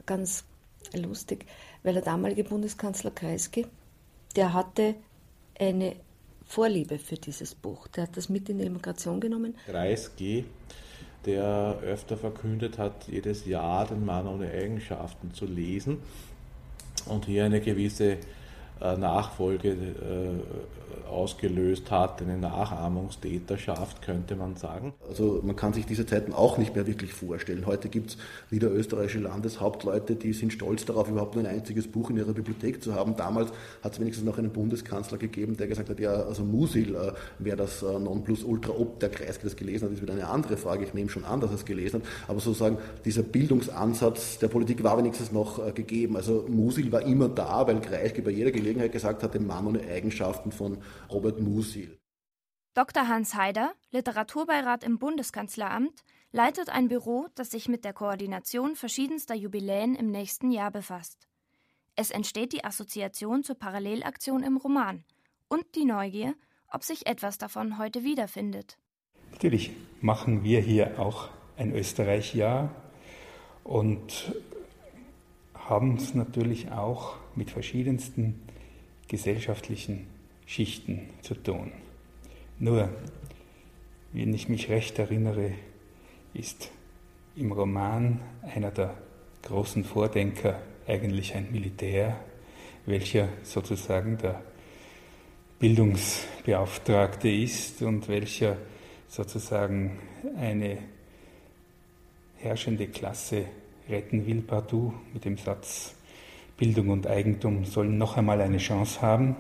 ganz 0.06 0.46
lustig, 0.94 1.46
weil 1.84 1.94
der 1.94 2.04
damalige 2.04 2.44
Bundeskanzler 2.44 3.12
Kreisky, 3.12 3.68
der 4.36 4.54
hatte 4.54 4.96
eine 5.60 5.96
Vorliebe 6.46 6.98
für 6.98 7.16
dieses 7.16 7.56
Buch. 7.56 7.88
Der 7.90 8.04
hat 8.04 8.18
das 8.18 8.30
mit 8.30 8.50
in 8.50 8.60
die 8.60 8.66
Immigration 8.66 9.20
genommen. 9.20 9.56
Kreisky 9.66 10.46
der 11.26 11.80
öfter 11.84 12.18
verkündet 12.18 12.78
hat, 12.78 13.08
jedes 13.08 13.46
Jahr 13.46 13.86
den 13.86 14.06
Mann 14.06 14.28
ohne 14.28 14.50
Eigenschaften 14.50 15.34
zu 15.34 15.46
lesen. 15.46 15.98
Und 17.06 17.26
hier 17.26 17.46
eine 17.46 17.62
gewisse 17.62 18.18
Nachfolge 18.80 19.70
äh, 19.70 21.08
ausgelöst 21.08 21.90
hat, 21.92 22.22
eine 22.22 22.38
Nachahmungstäterschaft, 22.38 24.02
könnte 24.02 24.36
man 24.36 24.56
sagen. 24.56 24.94
Also 25.08 25.42
man 25.44 25.56
kann 25.56 25.74
sich 25.74 25.86
diese 25.86 26.06
Zeiten 26.06 26.34
auch 26.34 26.58
nicht 26.58 26.76
mehr 26.76 26.88
wirklich 26.88 27.14
vorstellen. 27.14 27.66
Heute 27.66 27.90
gibt 27.90 28.12
es 28.12 28.18
wieder 28.50 28.72
österreichische 28.72 29.20
Landeshauptleute, 29.20 30.16
die 30.16 30.34
sind 30.34 30.54
stolz 30.54 30.86
darauf, 30.86 31.10
überhaupt 31.10 31.36
nur 31.36 31.46
ein 31.46 31.50
einziges 31.50 31.88
Buch 31.88 32.10
in 32.10 32.18
ihrer 32.18 32.34
Bibliothek 32.34 32.84
zu 32.84 32.94
haben. 32.94 33.16
Damals 33.16 33.52
hat 33.84 33.94
es 33.94 34.00
wenigstens 34.00 34.26
noch 34.26 34.38
einen 34.38 34.52
Bundeskanzler 34.52 35.18
gegeben, 35.18 35.58
der 35.58 35.68
gesagt 35.68 35.90
hat, 35.90 36.00
ja, 36.00 36.12
also 36.12 36.44
Musil 36.44 36.96
äh, 36.96 37.14
wäre 37.40 37.58
das 37.58 37.84
äh, 37.84 38.00
Nonplusultra, 38.00 38.72
ob 38.72 39.00
der 39.00 39.10
Kreisky 39.10 39.44
das 39.44 39.56
gelesen 39.56 39.86
hat, 39.86 39.94
ist 39.94 40.02
wieder 40.02 40.14
eine 40.14 40.28
andere 40.28 40.58
Frage. 40.58 40.84
Ich 40.84 40.94
nehme 40.94 41.10
schon 41.10 41.26
an, 41.26 41.40
dass 41.42 41.52
er 41.52 41.56
es 41.56 41.66
gelesen 41.66 42.02
hat. 42.02 42.08
Aber 42.28 42.40
sozusagen 42.40 42.78
dieser 43.06 43.24
Bildungsansatz 43.24 44.40
der 44.40 44.48
Politik 44.48 44.84
war 44.84 44.98
wenigstens 44.98 45.32
noch 45.32 45.66
äh, 45.66 45.72
gegeben. 45.72 46.16
Also 46.18 46.46
Musil 46.48 46.92
war 46.92 47.02
immer 47.02 47.30
da, 47.30 47.66
weil 47.68 47.80
Kreisky 47.80 48.22
bei 48.22 48.32
jeder 48.32 48.52
Gelegenheit 48.68 48.92
gesagt 48.92 49.24
hat, 49.24 49.34
den 49.34 49.48
Mann 49.48 49.66
ohne 49.66 49.82
Eigenschaften 49.82 50.52
von 50.52 50.84
Robert 51.10 51.40
Musil. 51.40 51.98
Dr. 52.74 53.08
Hans 53.08 53.34
Haider, 53.34 53.74
Literaturbeirat 53.92 54.84
im 54.84 55.00
Bundeskanzleramt, 55.00 56.04
leitet 56.32 56.70
ein 56.70 56.90
Büro, 56.90 57.28
das 57.36 57.50
sich 57.50 57.70
mit 57.70 57.86
der 57.86 57.94
Koordination 57.94 58.76
verschiedenster 58.76 59.36
Jubiläen 59.36 59.96
im 59.96 60.12
nächsten 60.12 60.52
Jahr 60.52 60.70
befasst. 60.70 61.28
Es 61.96 62.12
entsteht 62.12 62.52
die 62.52 62.66
Assoziation 62.66 63.44
zur 63.44 63.56
Parallelaktion 63.56 64.44
im 64.44 64.58
Roman 64.58 65.06
und 65.48 65.64
die 65.76 65.86
Neugier, 65.86 66.36
ob 66.70 66.84
sich 66.84 67.08
etwas 67.08 67.38
davon 67.38 67.78
heute 67.78 68.04
wiederfindet. 68.04 68.78
Natürlich 69.32 69.72
machen 70.02 70.44
wir 70.44 70.60
hier 70.60 71.00
auch 71.00 71.30
ein 71.56 71.74
Österreich-Jahr 71.74 72.76
und 73.64 74.36
haben 75.54 75.96
es 75.96 76.14
natürlich 76.14 76.72
auch 76.72 77.16
mit 77.36 77.50
verschiedensten 77.52 78.47
gesellschaftlichen 79.08 80.08
Schichten 80.46 81.10
zu 81.22 81.36
tun. 81.36 81.72
Nur, 82.60 82.90
wenn 84.14 84.34
ich 84.34 84.50
mich 84.50 84.70
recht 84.70 84.98
erinnere, 85.00 85.52
ist 86.34 86.72
im 87.36 87.52
Roman 87.52 88.20
einer 88.42 88.72
der 88.72 88.98
großen 89.44 89.84
Vordenker 89.84 90.62
eigentlich 90.88 91.36
ein 91.36 91.52
Militär, 91.52 92.20
welcher 92.86 93.30
sozusagen 93.44 94.18
der 94.18 94.42
Bildungsbeauftragte 95.60 97.30
ist 97.30 97.82
und 97.82 98.08
welcher 98.08 98.58
sozusagen 99.08 100.00
eine 100.38 100.78
herrschende 102.38 102.88
Klasse 102.88 103.46
retten 103.90 104.26
will 104.26 104.42
partout 104.42 104.94
mit 105.14 105.26
dem 105.26 105.38
Satz, 105.38 105.96
Bildung 106.58 106.90
und 106.90 107.08
Eigentum 107.08 107.66
sollen 107.66 107.98
noch 107.98 108.18
einmal 108.18 108.42
eine 108.42 108.58
Chance 108.58 109.02
haben. 109.02 109.36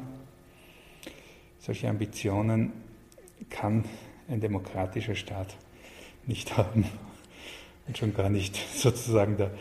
Solche 1.59 1.89
Ambitionen 1.89 2.72
kann 3.49 3.86
ein 4.30 4.39
demokratischer 4.39 5.15
Staat 5.15 5.55
nicht 6.26 6.57
haben 6.57 6.86
und 7.88 7.97
schon 7.97 8.13
gar 8.13 8.30
nicht 8.30 8.55
sozusagen 8.76 9.38
der, 9.38 9.51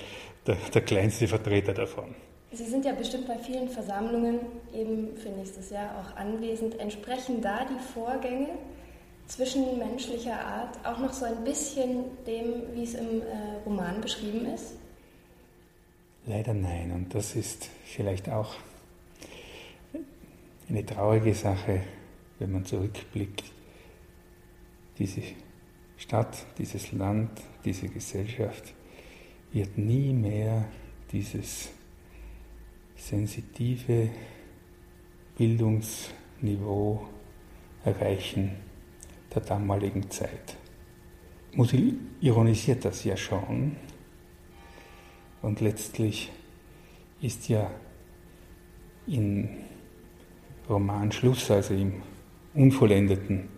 der, 0.46 0.56
der 0.74 0.82
kleinste 0.82 1.26
Vertreter 1.26 1.72
davon. 1.72 2.14
Sie 2.52 2.64
sind 2.64 2.84
ja 2.84 2.92
bestimmt 2.92 3.26
bei 3.26 3.38
vielen 3.38 3.68
Versammlungen 3.68 4.38
eben 4.72 5.16
für 5.16 5.30
nächstes 5.30 5.70
Jahr 5.70 5.90
auch 5.98 6.16
anwesend. 6.16 6.78
Entsprechen 6.78 7.40
da 7.40 7.64
die 7.64 7.92
Vorgänge 7.92 8.50
zwischenmenschlicher 9.26 10.38
Art 10.38 10.78
auch 10.84 10.98
noch 10.98 11.12
so 11.12 11.24
ein 11.24 11.42
bisschen 11.42 12.04
dem, 12.26 12.62
wie 12.74 12.84
es 12.84 12.94
im 12.94 13.22
äh, 13.22 13.24
Roman 13.64 14.00
beschrieben 14.00 14.46
ist? 14.46 14.74
Leider 16.26 16.54
nein. 16.54 16.90
Und 16.90 17.14
das 17.14 17.36
ist 17.36 17.70
vielleicht 17.84 18.28
auch 18.28 18.56
eine 20.68 20.84
traurige 20.84 21.34
Sache, 21.34 21.82
wenn 22.40 22.50
man 22.50 22.64
zurückblickt. 22.64 23.44
Diese 24.98 25.22
Stadt, 25.96 26.44
dieses 26.58 26.90
Land, 26.92 27.30
diese 27.64 27.88
Gesellschaft 27.88 28.74
wird 29.52 29.78
nie 29.78 30.12
mehr 30.12 30.68
dieses 31.12 31.70
sensitive 32.96 34.10
Bildungsniveau 35.38 37.06
erreichen 37.84 38.56
der 39.32 39.42
damaligen 39.42 40.10
Zeit. 40.10 40.56
Musil 41.52 41.94
ironisiert 42.20 42.84
das 42.84 43.04
ja 43.04 43.16
schon 43.16 43.76
und 45.46 45.60
letztlich 45.60 46.32
ist 47.20 47.48
ja 47.48 47.70
im 49.06 49.48
Romanschluss, 50.68 51.52
also 51.52 51.72
im 51.72 52.02
unvollendeten 52.52 53.48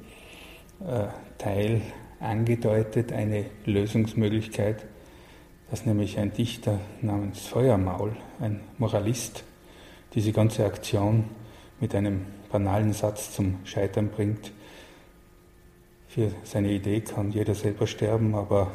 äh, 0.86 1.06
Teil, 1.38 1.80
angedeutet 2.20 3.10
eine 3.10 3.46
Lösungsmöglichkeit, 3.64 4.84
dass 5.70 5.86
nämlich 5.86 6.18
ein 6.18 6.30
Dichter 6.30 6.78
namens 7.00 7.46
Feuermaul, 7.46 8.14
ein 8.38 8.60
Moralist, 8.76 9.44
diese 10.12 10.32
ganze 10.32 10.66
Aktion 10.66 11.24
mit 11.80 11.94
einem 11.94 12.26
banalen 12.52 12.92
Satz 12.92 13.32
zum 13.34 13.60
Scheitern 13.64 14.10
bringt. 14.10 14.52
Für 16.08 16.32
seine 16.44 16.70
Idee 16.70 17.00
kann 17.00 17.30
jeder 17.30 17.54
selber 17.54 17.86
sterben, 17.86 18.34
aber 18.34 18.72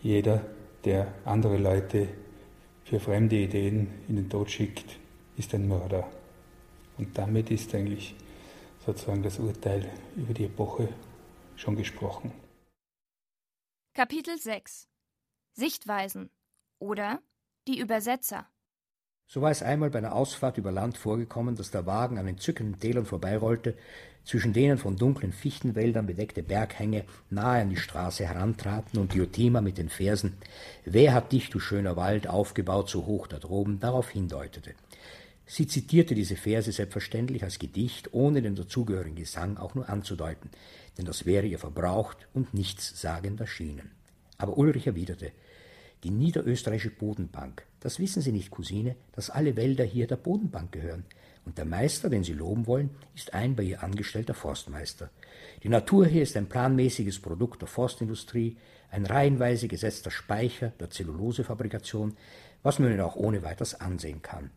jeder, 0.00 0.42
der 0.84 1.08
andere 1.24 1.56
Leute 1.56 2.06
für 2.86 3.00
fremde 3.00 3.34
Ideen 3.34 3.88
in 4.08 4.14
den 4.14 4.30
Tod 4.30 4.48
schickt, 4.48 4.98
ist 5.36 5.52
ein 5.54 5.66
Mörder. 5.66 6.08
Und 6.96 7.18
damit 7.18 7.50
ist 7.50 7.74
eigentlich 7.74 8.14
sozusagen 8.84 9.24
das 9.24 9.40
Urteil 9.40 9.90
über 10.14 10.32
die 10.32 10.44
Epoche 10.44 10.88
schon 11.56 11.74
gesprochen. 11.74 12.32
Kapitel 13.92 14.38
6 14.38 14.88
Sichtweisen 15.52 16.30
oder 16.78 17.20
die 17.66 17.80
Übersetzer. 17.80 18.46
So 19.26 19.40
war 19.40 19.50
es 19.50 19.64
einmal 19.64 19.90
bei 19.90 19.98
einer 19.98 20.14
Ausfahrt 20.14 20.56
über 20.56 20.70
Land 20.70 20.96
vorgekommen, 20.96 21.56
dass 21.56 21.72
der 21.72 21.86
Wagen 21.86 22.18
an 22.18 22.28
entzückenden 22.28 22.78
Tälern 22.78 23.06
vorbeirollte, 23.06 23.76
zwischen 24.26 24.52
denen 24.52 24.76
von 24.76 24.96
dunklen 24.96 25.32
Fichtenwäldern 25.32 26.06
bedeckte 26.06 26.42
Berghänge 26.42 27.04
nahe 27.30 27.62
an 27.62 27.70
die 27.70 27.76
Straße 27.76 28.26
herantraten 28.26 28.98
und 28.98 29.14
Diotima 29.14 29.62
mit 29.62 29.78
den 29.78 29.88
Versen 29.88 30.34
Wer 30.84 31.14
hat 31.14 31.32
dich, 31.32 31.48
du 31.48 31.60
schöner 31.60 31.96
Wald, 31.96 32.26
aufgebaut 32.26 32.90
so 32.90 33.06
hoch 33.06 33.28
da 33.28 33.38
droben, 33.38 33.80
darauf 33.80 34.10
hindeutete. 34.10 34.74
Sie 35.46 35.68
zitierte 35.68 36.16
diese 36.16 36.34
Verse 36.34 36.70
selbstverständlich 36.72 37.44
als 37.44 37.60
Gedicht, 37.60 38.12
ohne 38.12 38.42
den 38.42 38.56
dazugehörigen 38.56 39.14
Gesang 39.14 39.56
auch 39.56 39.76
nur 39.76 39.88
anzudeuten, 39.88 40.50
denn 40.98 41.04
das 41.04 41.24
wäre 41.24 41.46
ihr 41.46 41.60
verbraucht 41.60 42.26
und 42.34 42.52
nichtssagend 42.52 43.40
erschienen. 43.40 43.92
Aber 44.38 44.58
Ulrich 44.58 44.88
erwiderte 44.88 45.30
die 46.02 46.10
niederösterreichische 46.10 46.90
Bodenbank. 46.90 47.64
Das 47.80 47.98
wissen 47.98 48.22
Sie 48.22 48.32
nicht, 48.32 48.50
Cousine, 48.50 48.96
dass 49.12 49.30
alle 49.30 49.56
Wälder 49.56 49.84
hier 49.84 50.06
der 50.06 50.16
Bodenbank 50.16 50.72
gehören. 50.72 51.04
Und 51.46 51.58
der 51.58 51.64
Meister, 51.64 52.10
den 52.10 52.24
Sie 52.24 52.32
loben 52.32 52.66
wollen, 52.66 52.90
ist 53.14 53.32
ein 53.32 53.54
bei 53.54 53.62
ihr 53.62 53.82
angestellter 53.82 54.34
Forstmeister. 54.34 55.10
Die 55.62 55.68
Natur 55.68 56.04
hier 56.04 56.22
ist 56.22 56.36
ein 56.36 56.48
planmäßiges 56.48 57.20
Produkt 57.20 57.62
der 57.62 57.68
Forstindustrie, 57.68 58.56
ein 58.90 59.06
reihenweise 59.06 59.68
gesetzter 59.68 60.10
Speicher 60.10 60.72
der 60.80 60.90
Zellulosefabrikation, 60.90 62.16
was 62.62 62.80
man 62.80 62.90
ihnen 62.90 63.00
auch 63.00 63.14
ohne 63.14 63.44
weiteres 63.44 63.80
ansehen 63.80 64.22
kann. 64.22 64.50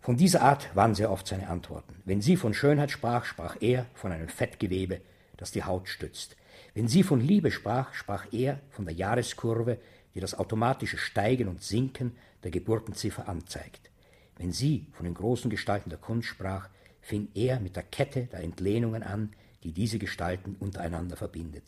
Von 0.00 0.16
dieser 0.16 0.42
Art 0.42 0.74
waren 0.74 0.94
sehr 0.96 1.10
oft 1.10 1.26
seine 1.28 1.48
Antworten. 1.48 1.94
Wenn 2.04 2.20
sie 2.20 2.36
von 2.36 2.54
Schönheit 2.54 2.90
sprach, 2.90 3.24
sprach 3.24 3.56
er 3.60 3.86
von 3.94 4.12
einem 4.12 4.28
Fettgewebe, 4.28 5.00
das 5.36 5.52
die 5.52 5.62
Haut 5.62 5.88
stützt. 5.88 6.36
Wenn 6.74 6.88
sie 6.88 7.04
von 7.04 7.20
Liebe 7.20 7.50
sprach, 7.52 7.94
sprach 7.94 8.26
er 8.32 8.60
von 8.70 8.84
der 8.84 8.94
Jahreskurve, 8.94 9.78
die 10.14 10.20
das 10.20 10.34
automatische 10.34 10.98
Steigen 10.98 11.48
und 11.48 11.62
Sinken 11.62 12.16
der 12.42 12.50
Geburtenziffer 12.50 13.28
anzeigt. 13.28 13.90
Wenn 14.36 14.52
sie 14.52 14.86
von 14.92 15.04
den 15.04 15.14
großen 15.14 15.50
Gestalten 15.50 15.90
der 15.90 15.98
Kunst 15.98 16.28
sprach, 16.28 16.68
fing 17.00 17.28
er 17.34 17.60
mit 17.60 17.76
der 17.76 17.82
Kette 17.82 18.26
der 18.26 18.40
Entlehnungen 18.40 19.02
an, 19.02 19.32
die 19.62 19.72
diese 19.72 19.98
Gestalten 19.98 20.56
untereinander 20.58 21.16
verbindet. 21.16 21.64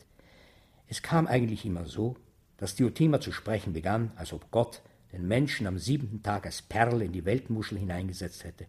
Es 0.87 1.01
kam 1.01 1.27
eigentlich 1.27 1.65
immer 1.65 1.85
so, 1.85 2.15
dass 2.57 2.75
Diotima 2.75 3.19
zu 3.19 3.31
sprechen 3.31 3.73
begann, 3.73 4.11
als 4.15 4.33
ob 4.33 4.51
Gott 4.51 4.81
den 5.11 5.27
Menschen 5.27 5.67
am 5.67 5.77
siebenten 5.77 6.23
Tag 6.23 6.45
als 6.45 6.61
Perle 6.61 7.05
in 7.05 7.13
die 7.13 7.25
Weltmuschel 7.25 7.77
hineingesetzt 7.77 8.43
hätte, 8.43 8.65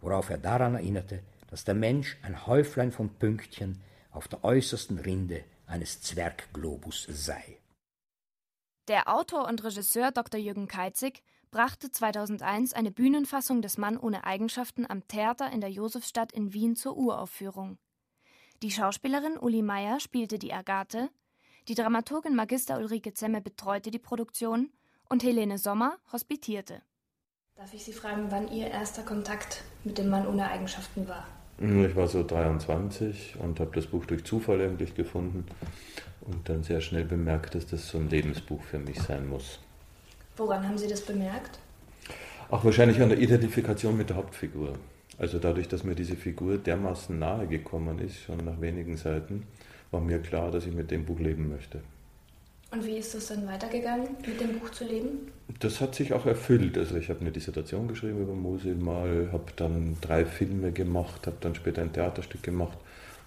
worauf 0.00 0.30
er 0.30 0.38
daran 0.38 0.74
erinnerte, 0.74 1.20
dass 1.48 1.64
der 1.64 1.74
Mensch 1.74 2.16
ein 2.22 2.46
Häuflein 2.46 2.92
von 2.92 3.10
Pünktchen 3.10 3.80
auf 4.10 4.28
der 4.28 4.44
äußersten 4.44 4.98
Rinde 4.98 5.44
eines 5.66 6.00
Zwergglobus 6.00 7.06
sei. 7.10 7.58
Der 8.88 9.12
Autor 9.12 9.48
und 9.48 9.64
Regisseur 9.64 10.12
Dr. 10.12 10.40
Jürgen 10.40 10.68
Keitzig 10.68 11.22
brachte 11.50 11.90
2001 11.90 12.72
eine 12.72 12.90
Bühnenfassung 12.90 13.62
des 13.62 13.78
Mann 13.78 13.96
ohne 13.96 14.24
Eigenschaften 14.24 14.84
am 14.88 15.06
Theater 15.08 15.50
in 15.50 15.60
der 15.60 15.70
Josefstadt 15.70 16.32
in 16.32 16.52
Wien 16.52 16.76
zur 16.76 16.96
Uraufführung. 16.96 17.78
Die 18.62 18.70
Schauspielerin 18.70 19.38
Uli 19.38 19.62
Meyer 19.62 20.00
spielte 20.00 20.38
die 20.38 20.52
Agathe, 20.52 21.10
die 21.68 21.74
Dramaturgin 21.74 22.36
Magister 22.36 22.78
Ulrike 22.78 23.12
Zemme 23.12 23.40
betreute 23.40 23.90
die 23.90 23.98
Produktion 23.98 24.70
und 25.08 25.24
Helene 25.24 25.58
Sommer 25.58 25.98
hospitierte. 26.12 26.80
Darf 27.56 27.74
ich 27.74 27.84
Sie 27.84 27.92
fragen, 27.92 28.26
wann 28.30 28.52
Ihr 28.52 28.68
erster 28.68 29.02
Kontakt 29.02 29.64
mit 29.82 29.98
dem 29.98 30.08
Mann 30.08 30.28
ohne 30.28 30.48
Eigenschaften 30.48 31.08
war? 31.08 31.26
Ich 31.58 31.96
war 31.96 32.06
so 32.06 32.22
23 32.22 33.36
und 33.40 33.58
habe 33.58 33.70
das 33.74 33.86
Buch 33.86 34.04
durch 34.04 34.24
Zufall 34.24 34.60
eigentlich 34.60 34.94
gefunden 34.94 35.46
und 36.20 36.48
dann 36.48 36.62
sehr 36.62 36.80
schnell 36.80 37.04
bemerkt, 37.04 37.54
dass 37.54 37.66
das 37.66 37.88
so 37.88 37.98
ein 37.98 38.10
Lebensbuch 38.10 38.62
für 38.62 38.78
mich 38.78 39.00
sein 39.00 39.28
muss. 39.28 39.58
Woran 40.36 40.66
haben 40.68 40.78
Sie 40.78 40.88
das 40.88 41.00
bemerkt? 41.00 41.58
Auch 42.50 42.64
wahrscheinlich 42.64 43.00
an 43.00 43.08
der 43.08 43.18
Identifikation 43.18 43.96
mit 43.96 44.10
der 44.10 44.16
Hauptfigur. 44.16 44.74
Also 45.18 45.38
dadurch, 45.38 45.68
dass 45.68 45.82
mir 45.82 45.94
diese 45.94 46.14
Figur 46.14 46.58
dermaßen 46.58 47.18
nahe 47.18 47.46
gekommen 47.46 47.98
ist, 47.98 48.18
schon 48.18 48.44
nach 48.44 48.60
wenigen 48.60 48.96
Seiten, 48.96 49.44
war 49.90 50.00
mir 50.00 50.18
klar, 50.18 50.50
dass 50.50 50.66
ich 50.66 50.74
mit 50.74 50.90
dem 50.90 51.06
Buch 51.06 51.18
leben 51.18 51.48
möchte. 51.48 51.80
Und 52.70 52.84
wie 52.84 52.98
ist 52.98 53.14
es 53.14 53.28
dann 53.28 53.46
weitergegangen, 53.46 54.08
mit 54.26 54.40
dem 54.40 54.58
Buch 54.58 54.70
zu 54.70 54.84
leben? 54.84 55.32
Das 55.60 55.80
hat 55.80 55.94
sich 55.94 56.12
auch 56.12 56.26
erfüllt. 56.26 56.76
Also 56.76 56.96
ich 56.96 57.08
habe 57.08 57.20
eine 57.20 57.30
Dissertation 57.30 57.88
geschrieben 57.88 58.20
über 58.20 58.34
Mosul 58.34 58.74
mal, 58.74 59.30
habe 59.32 59.52
dann 59.56 59.96
drei 60.00 60.26
Filme 60.26 60.72
gemacht, 60.72 61.26
habe 61.26 61.36
dann 61.40 61.54
später 61.54 61.82
ein 61.82 61.92
Theaterstück 61.92 62.42
gemacht 62.42 62.76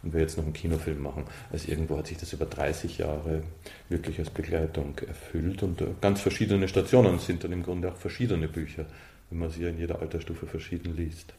und 0.03 0.13
will 0.13 0.21
jetzt 0.21 0.37
noch 0.37 0.45
einen 0.45 0.53
Kinofilm 0.53 1.01
machen. 1.01 1.25
Also 1.51 1.69
irgendwo 1.69 1.97
hat 1.97 2.07
sich 2.07 2.17
das 2.17 2.33
über 2.33 2.45
30 2.45 2.97
Jahre 2.97 3.43
wirklich 3.89 4.19
als 4.19 4.29
Begleitung 4.29 4.97
erfüllt 5.07 5.63
und 5.63 5.81
äh, 5.81 5.87
ganz 6.01 6.21
verschiedene 6.21 6.67
Stationen 6.67 7.19
sind 7.19 7.43
dann 7.43 7.51
im 7.51 7.63
Grunde 7.63 7.91
auch 7.91 7.97
verschiedene 7.97 8.47
Bücher, 8.47 8.85
wenn 9.29 9.39
man 9.39 9.49
sie 9.49 9.63
in 9.63 9.77
jeder 9.77 10.01
Altersstufe 10.01 10.47
verschieden 10.47 10.95
liest. 10.95 11.33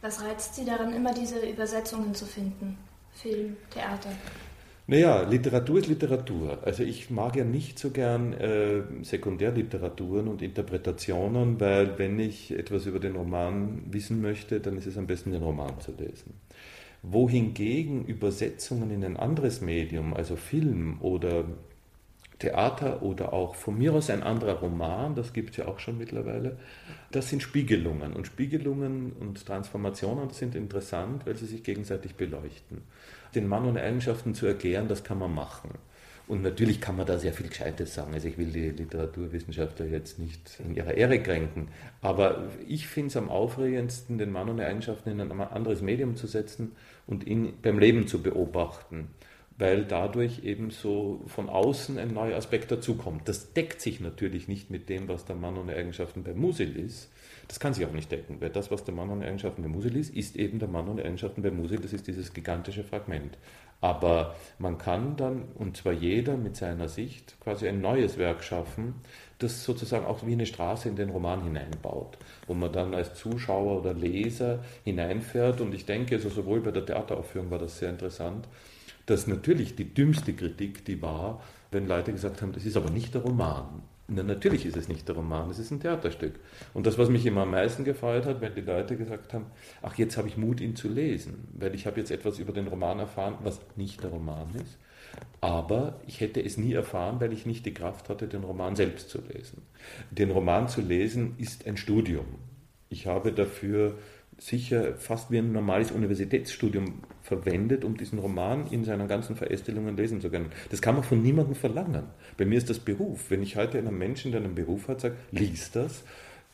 Was 0.00 0.20
reizt 0.22 0.56
Sie 0.56 0.64
daran, 0.64 0.92
immer 0.94 1.14
diese 1.14 1.38
Übersetzungen 1.38 2.14
zu 2.14 2.26
finden? 2.26 2.76
Film, 3.12 3.56
Theater? 3.70 4.10
Naja, 4.88 5.22
Literatur 5.22 5.78
ist 5.78 5.86
Literatur. 5.86 6.58
Also 6.62 6.82
ich 6.82 7.08
mag 7.08 7.36
ja 7.36 7.44
nicht 7.44 7.78
so 7.78 7.90
gern 7.90 8.32
äh, 8.32 8.82
Sekundärliteraturen 9.02 10.26
und 10.26 10.42
Interpretationen, 10.42 11.60
weil 11.60 11.98
wenn 11.98 12.18
ich 12.18 12.50
etwas 12.50 12.86
über 12.86 12.98
den 12.98 13.14
Roman 13.14 13.84
wissen 13.92 14.20
möchte, 14.20 14.58
dann 14.58 14.76
ist 14.76 14.86
es 14.86 14.98
am 14.98 15.06
besten, 15.06 15.30
den 15.30 15.42
Roman 15.42 15.80
zu 15.80 15.92
lesen 15.92 16.34
wohingegen 17.02 18.04
Übersetzungen 18.04 18.90
in 18.90 19.04
ein 19.04 19.16
anderes 19.16 19.60
Medium, 19.60 20.14
also 20.14 20.36
Film 20.36 20.98
oder 21.00 21.44
Theater 22.38 23.02
oder 23.02 23.32
auch 23.32 23.54
von 23.54 23.78
mir 23.78 23.92
aus 23.92 24.10
ein 24.10 24.22
anderer 24.22 24.54
Roman, 24.54 25.14
das 25.14 25.32
gibt 25.32 25.50
es 25.50 25.56
ja 25.58 25.68
auch 25.68 25.78
schon 25.78 25.98
mittlerweile, 25.98 26.58
das 27.12 27.28
sind 27.28 27.42
Spiegelungen. 27.42 28.12
Und 28.14 28.26
Spiegelungen 28.26 29.12
und 29.12 29.44
Transformationen 29.46 30.30
sind 30.30 30.54
interessant, 30.54 31.26
weil 31.26 31.36
sie 31.36 31.46
sich 31.46 31.62
gegenseitig 31.62 32.16
beleuchten. 32.16 32.82
Den 33.34 33.46
Mann 33.46 33.66
und 33.66 33.78
Eigenschaften 33.78 34.34
zu 34.34 34.46
erklären, 34.46 34.88
das 34.88 35.04
kann 35.04 35.18
man 35.18 35.34
machen. 35.34 35.70
Und 36.28 36.42
natürlich 36.42 36.80
kann 36.80 36.96
man 36.96 37.06
da 37.06 37.18
sehr 37.18 37.32
viel 37.32 37.48
Gescheites 37.48 37.94
sagen. 37.94 38.14
Also 38.14 38.28
ich 38.28 38.38
will 38.38 38.52
die 38.52 38.70
Literaturwissenschaftler 38.70 39.86
jetzt 39.86 40.18
nicht 40.18 40.60
in 40.64 40.74
ihrer 40.74 40.94
Ehre 40.94 41.20
kränken. 41.20 41.68
Aber 42.00 42.48
ich 42.66 42.86
finde 42.86 43.08
es 43.08 43.16
am 43.16 43.28
aufregendsten, 43.28 44.18
den 44.18 44.32
Mann 44.32 44.56
die 44.56 44.62
Eigenschaften 44.62 45.10
in 45.10 45.20
ein 45.20 45.40
anderes 45.40 45.82
Medium 45.82 46.16
zu 46.16 46.26
setzen 46.26 46.72
und 47.12 47.26
ihn 47.26 47.52
beim 47.62 47.78
Leben 47.78 48.06
zu 48.08 48.22
beobachten. 48.22 49.08
weil 49.58 49.84
dadurch 49.84 50.42
eben 50.44 50.70
so 50.70 51.22
von 51.26 51.48
außen 51.48 51.98
ein 51.98 52.12
neuer 52.12 52.36
Aspekt 52.36 52.72
dazukommt. 52.72 53.28
Das 53.28 53.52
deckt 53.52 53.80
sich 53.80 54.00
natürlich 54.00 54.48
nicht 54.48 54.70
mit 54.70 54.88
dem, 54.88 55.06
was 55.08 55.24
der 55.26 55.36
Mann 55.36 55.58
ohne 55.58 55.76
Eigenschaften 55.76 56.24
bei 56.24 56.32
Musil 56.32 56.74
ist. 56.74 57.12
Das 57.48 57.60
kann 57.60 57.74
sich 57.74 57.84
auch 57.86 57.92
nicht 57.92 58.10
decken, 58.10 58.40
weil 58.40 58.50
das, 58.50 58.70
was 58.70 58.82
der 58.82 58.94
Mann 58.94 59.10
ohne 59.10 59.26
Eigenschaften 59.26 59.62
bei 59.62 59.68
Musil 59.68 59.96
ist, 59.96 60.16
ist 60.16 60.36
eben 60.36 60.58
der 60.58 60.68
Mann 60.68 60.88
ohne 60.88 61.04
Eigenschaften 61.04 61.42
bei 61.42 61.50
Musil, 61.50 61.78
das 61.78 61.92
ist 61.92 62.06
dieses 62.06 62.32
gigantische 62.32 62.82
Fragment. 62.82 63.36
Aber 63.82 64.36
man 64.60 64.78
kann 64.78 65.16
dann, 65.16 65.48
und 65.56 65.76
zwar 65.76 65.92
jeder 65.92 66.36
mit 66.36 66.56
seiner 66.56 66.88
Sicht, 66.88 67.34
quasi 67.40 67.68
ein 67.68 67.80
neues 67.80 68.16
Werk 68.16 68.44
schaffen, 68.44 68.94
das 69.40 69.64
sozusagen 69.64 70.06
auch 70.06 70.24
wie 70.24 70.34
eine 70.34 70.46
Straße 70.46 70.88
in 70.88 70.94
den 70.94 71.10
Roman 71.10 71.42
hineinbaut, 71.42 72.16
wo 72.46 72.54
man 72.54 72.72
dann 72.72 72.94
als 72.94 73.14
Zuschauer 73.14 73.80
oder 73.80 73.92
Leser 73.92 74.60
hineinfährt. 74.84 75.60
Und 75.60 75.74
ich 75.74 75.84
denke, 75.84 76.14
also 76.14 76.28
sowohl 76.28 76.60
bei 76.60 76.70
der 76.70 76.86
Theateraufführung 76.86 77.50
war 77.50 77.58
das 77.58 77.80
sehr 77.80 77.90
interessant, 77.90 78.46
dass 79.06 79.26
natürlich 79.26 79.74
die 79.74 79.92
dümmste 79.92 80.32
Kritik, 80.32 80.84
die 80.84 81.02
war, 81.02 81.42
wenn 81.72 81.88
Leute 81.88 82.12
gesagt 82.12 82.40
haben, 82.40 82.52
das 82.52 82.64
ist 82.64 82.76
aber 82.76 82.90
nicht 82.90 83.14
der 83.14 83.22
Roman. 83.22 83.82
Na, 84.08 84.22
natürlich 84.22 84.66
ist 84.66 84.76
es 84.76 84.88
nicht 84.88 85.06
der 85.08 85.14
Roman, 85.14 85.48
es 85.50 85.58
ist 85.58 85.70
ein 85.70 85.80
Theaterstück. 85.80 86.34
Und 86.74 86.86
das, 86.86 86.98
was 86.98 87.08
mich 87.08 87.24
immer 87.24 87.42
am 87.42 87.52
meisten 87.52 87.84
gefreut 87.84 88.26
hat, 88.26 88.40
wenn 88.40 88.54
die 88.54 88.60
Leute 88.60 88.96
gesagt 88.96 89.32
haben, 89.32 89.46
ach, 89.80 89.96
jetzt 89.96 90.16
habe 90.16 90.28
ich 90.28 90.36
Mut, 90.36 90.60
ihn 90.60 90.76
zu 90.76 90.88
lesen, 90.88 91.48
weil 91.54 91.74
ich 91.74 91.86
habe 91.86 92.00
jetzt 92.00 92.10
etwas 92.10 92.38
über 92.38 92.52
den 92.52 92.66
Roman 92.66 92.98
erfahren, 92.98 93.36
was 93.42 93.60
nicht 93.76 94.02
der 94.02 94.10
Roman 94.10 94.48
ist. 94.54 94.78
Aber 95.40 96.00
ich 96.06 96.20
hätte 96.20 96.42
es 96.44 96.56
nie 96.56 96.72
erfahren, 96.72 97.20
weil 97.20 97.32
ich 97.32 97.46
nicht 97.46 97.66
die 97.66 97.74
Kraft 97.74 98.08
hatte, 98.08 98.26
den 98.26 98.44
Roman 98.44 98.76
selbst 98.76 99.10
zu 99.10 99.20
lesen. 99.20 99.62
Den 100.10 100.30
Roman 100.30 100.68
zu 100.68 100.80
lesen 100.80 101.34
ist 101.38 101.66
ein 101.66 101.76
Studium. 101.76 102.26
Ich 102.88 103.06
habe 103.06 103.32
dafür 103.32 103.98
sicher 104.38 104.94
fast 104.96 105.30
wie 105.30 105.38
ein 105.38 105.52
normales 105.52 105.90
Universitätsstudium 105.90 107.02
verwendet, 107.22 107.84
um 107.84 107.96
diesen 107.96 108.18
Roman 108.18 108.66
in 108.70 108.84
seinen 108.84 109.08
ganzen 109.08 109.36
Verästelungen 109.36 109.96
lesen 109.96 110.20
zu 110.20 110.30
können. 110.30 110.50
Das 110.70 110.82
kann 110.82 110.94
man 110.94 111.04
von 111.04 111.22
niemandem 111.22 111.54
verlangen. 111.54 112.04
Bei 112.36 112.44
mir 112.44 112.58
ist 112.58 112.68
das 112.68 112.78
Beruf. 112.78 113.30
Wenn 113.30 113.42
ich 113.42 113.56
heute 113.56 113.78
einem 113.78 113.96
Menschen, 113.96 114.32
der 114.32 114.40
einen 114.40 114.54
Beruf 114.54 114.88
hat, 114.88 115.00
sage, 115.00 115.16
lies 115.30 115.70
das, 115.70 116.02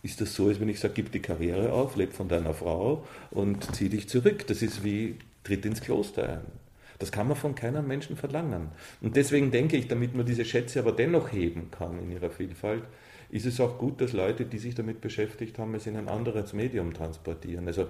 ist 0.03 0.21
das 0.21 0.35
so, 0.35 0.49
als 0.49 0.61
wenn 0.61 0.69
ich 0.69 0.79
sage, 0.79 0.95
gib 0.95 1.11
die 1.11 1.21
Karriere 1.21 1.73
auf, 1.73 1.97
leb 1.97 2.13
von 2.13 2.29
deiner 2.29 2.55
Frau 2.55 3.07
und 3.31 3.75
zieh 3.75 3.89
dich 3.89 4.09
zurück. 4.09 4.47
Das 4.47 4.63
ist 4.63 4.85
wie, 4.85 5.17
tritt 5.43 5.65
ins 5.65 5.81
Kloster 5.81 6.29
ein. 6.29 6.69
Das 6.99 7.13
kann 7.13 7.29
man 7.29 7.37
von 7.37 7.55
keinem 7.55 7.87
Menschen 7.87 8.17
verlangen. 8.17 8.69
Und 9.01 9.17
deswegen 9.17 9.51
denke 9.51 9.77
ich, 9.77 9.89
damit 9.89 10.15
man 10.15 10.27
diese 10.27 10.45
Schätze 10.45 10.81
aber 10.81 10.93
dennoch 10.93 11.33
heben 11.33 11.71
kann 11.71 11.99
in 12.01 12.11
ihrer 12.11 12.31
Vielfalt, 12.31 12.83
ist 13.31 13.47
es 13.47 13.61
auch 13.61 13.79
gut, 13.79 14.01
dass 14.01 14.13
Leute, 14.13 14.47
die 14.47 14.59
sich 14.59 14.75
damit 14.75 15.01
beschäftigt 15.01 15.59
haben, 15.59 15.75
es 15.75 15.87
in 15.87 15.97
ein 15.97 16.09
anderes 16.09 16.53
Medium 16.53 16.95
transportieren. 16.95 17.67
Also 17.67 17.89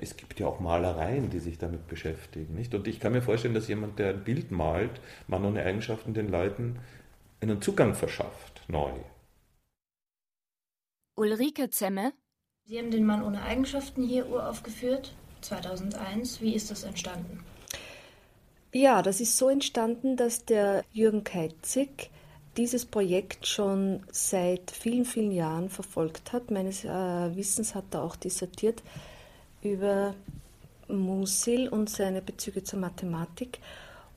es 0.00 0.16
gibt 0.16 0.40
ja 0.40 0.46
auch 0.46 0.60
Malereien, 0.60 1.30
die 1.30 1.38
sich 1.38 1.58
damit 1.58 1.86
beschäftigen. 1.86 2.54
Nicht? 2.54 2.74
Und 2.74 2.88
ich 2.88 2.98
kann 2.98 3.12
mir 3.12 3.22
vorstellen, 3.22 3.54
dass 3.54 3.68
jemand, 3.68 3.98
der 3.98 4.10
ein 4.10 4.24
Bild 4.24 4.50
malt, 4.50 5.00
man 5.28 5.44
ohne 5.44 5.62
Eigenschaften 5.62 6.14
den 6.14 6.28
Leuten 6.28 6.78
einen 7.40 7.62
Zugang 7.62 7.94
verschafft, 7.94 8.62
neu. 8.68 8.92
Ulrike 11.16 11.70
Zemme. 11.70 12.12
Sie 12.64 12.78
haben 12.78 12.90
den 12.90 13.04
Mann 13.04 13.22
ohne 13.22 13.42
Eigenschaften 13.42 14.02
hier 14.02 14.28
uraufgeführt, 14.28 15.14
2001. 15.40 16.40
Wie 16.40 16.54
ist 16.54 16.70
das 16.70 16.84
entstanden? 16.84 17.44
Ja, 18.72 19.02
das 19.02 19.20
ist 19.20 19.36
so 19.36 19.48
entstanden, 19.48 20.16
dass 20.16 20.44
der 20.44 20.84
Jürgen 20.92 21.24
Keitzig 21.24 22.10
dieses 22.60 22.84
Projekt 22.84 23.46
schon 23.46 24.02
seit 24.12 24.70
vielen, 24.70 25.06
vielen 25.06 25.32
Jahren 25.32 25.70
verfolgt 25.70 26.34
hat. 26.34 26.50
Meines 26.50 26.84
äh, 26.84 26.88
Wissens 27.34 27.74
hat 27.74 27.86
er 27.92 28.02
auch 28.02 28.16
dissertiert 28.16 28.82
über 29.62 30.14
Musil 30.86 31.68
und 31.68 31.88
seine 31.88 32.20
Bezüge 32.20 32.62
zur 32.62 32.78
Mathematik. 32.78 33.60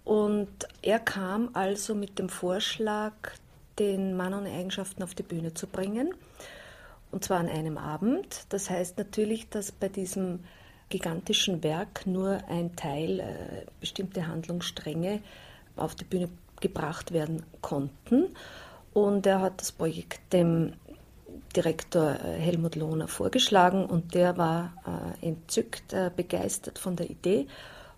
Und 0.03 0.49
er 0.81 0.99
kam 0.99 1.51
also 1.53 1.95
mit 1.95 2.19
dem 2.19 2.27
Vorschlag, 2.27 3.13
den 3.79 4.17
Mann 4.17 4.33
ohne 4.33 4.51
Eigenschaften 4.51 5.03
auf 5.03 5.15
die 5.15 5.23
Bühne 5.23 5.53
zu 5.53 5.65
bringen. 5.65 6.13
Und 7.11 7.23
zwar 7.23 7.39
an 7.39 7.47
einem 7.47 7.77
Abend. 7.77 8.45
Das 8.49 8.69
heißt 8.69 8.97
natürlich, 8.97 9.47
dass 9.47 9.71
bei 9.71 9.87
diesem 9.87 10.39
gigantischen 10.89 11.63
Werk 11.63 12.05
nur 12.05 12.43
ein 12.49 12.75
Teil, 12.75 13.21
äh, 13.21 13.65
bestimmte 13.79 14.27
Handlungsstränge 14.27 15.21
auf 15.77 15.95
die 15.95 16.03
Bühne 16.03 16.27
gebracht 16.63 17.11
werden 17.11 17.43
konnten. 17.61 18.29
Und 18.93 19.27
er 19.27 19.41
hat 19.41 19.59
das 19.59 19.71
Projekt 19.71 20.33
dem 20.33 20.73
Direktor 21.55 22.15
äh, 22.23 22.39
Helmut 22.39 22.75
Lohner 22.75 23.07
vorgeschlagen 23.07 23.85
und 23.85 24.15
der 24.15 24.37
war 24.37 24.73
äh, 25.21 25.27
entzückt, 25.27 25.93
äh, 25.93 26.09
begeistert 26.15 26.79
von 26.79 26.95
der 26.95 27.09
Idee 27.09 27.47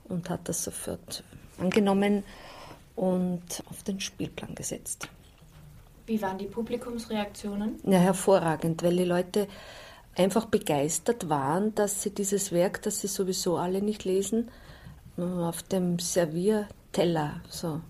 und 0.10 0.30
hat 0.30 0.50
das 0.50 0.64
sofort 0.64 1.24
angenommen 1.60 2.24
und 2.96 3.64
auf 3.70 3.84
den 3.84 4.00
Spielplan 4.00 4.56
gesetzt. 4.56 5.08
Wie 6.08 6.22
waren 6.22 6.38
die 6.38 6.46
Publikumsreaktionen? 6.46 7.80
Ja, 7.84 8.00
hervorragend, 8.00 8.84
weil 8.84 8.96
die 8.98 9.06
Leute 9.06 9.48
einfach 10.16 10.46
begeistert 10.46 11.30
waren, 11.30 11.76
dass 11.76 12.04
sie 12.04 12.12
dieses 12.12 12.52
Werk, 12.52 12.82
das 12.82 13.02
sie 13.02 13.08
sowieso 13.08 13.58
alle 13.58 13.82
nicht 13.82 14.06
lesen, 14.06 14.50
auf 15.18 15.64
dem 15.64 16.00
Servierteller 16.00 17.42
so 17.50 17.82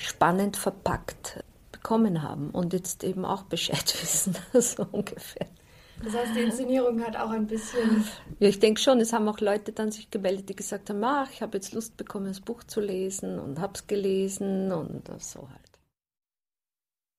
spannend 0.00 0.56
verpackt 0.56 1.44
bekommen 1.72 2.22
haben 2.22 2.50
und 2.50 2.72
jetzt 2.72 3.04
eben 3.04 3.24
auch 3.24 3.44
Bescheid 3.44 3.78
wissen, 4.02 4.36
so 4.52 4.86
ungefähr. 4.90 5.46
Das 6.02 6.14
heißt, 6.14 6.34
die 6.34 6.40
Inszenierung 6.40 7.02
hat 7.02 7.16
auch 7.16 7.30
ein 7.30 7.46
bisschen. 7.46 8.04
Ja, 8.38 8.48
ich 8.48 8.58
denke 8.58 8.80
schon, 8.80 9.00
es 9.00 9.12
haben 9.12 9.28
auch 9.28 9.40
Leute 9.40 9.72
dann 9.72 9.92
sich 9.92 10.10
gemeldet, 10.10 10.48
die 10.48 10.56
gesagt 10.56 10.88
haben, 10.88 11.04
ach, 11.04 11.30
ich 11.30 11.42
habe 11.42 11.58
jetzt 11.58 11.74
Lust 11.74 11.98
bekommen, 11.98 12.26
das 12.26 12.40
Buch 12.40 12.64
zu 12.64 12.80
lesen 12.80 13.38
und 13.38 13.60
habe 13.60 13.74
es 13.74 13.86
gelesen 13.86 14.72
und 14.72 15.02
so 15.22 15.48
halt. 15.50 15.60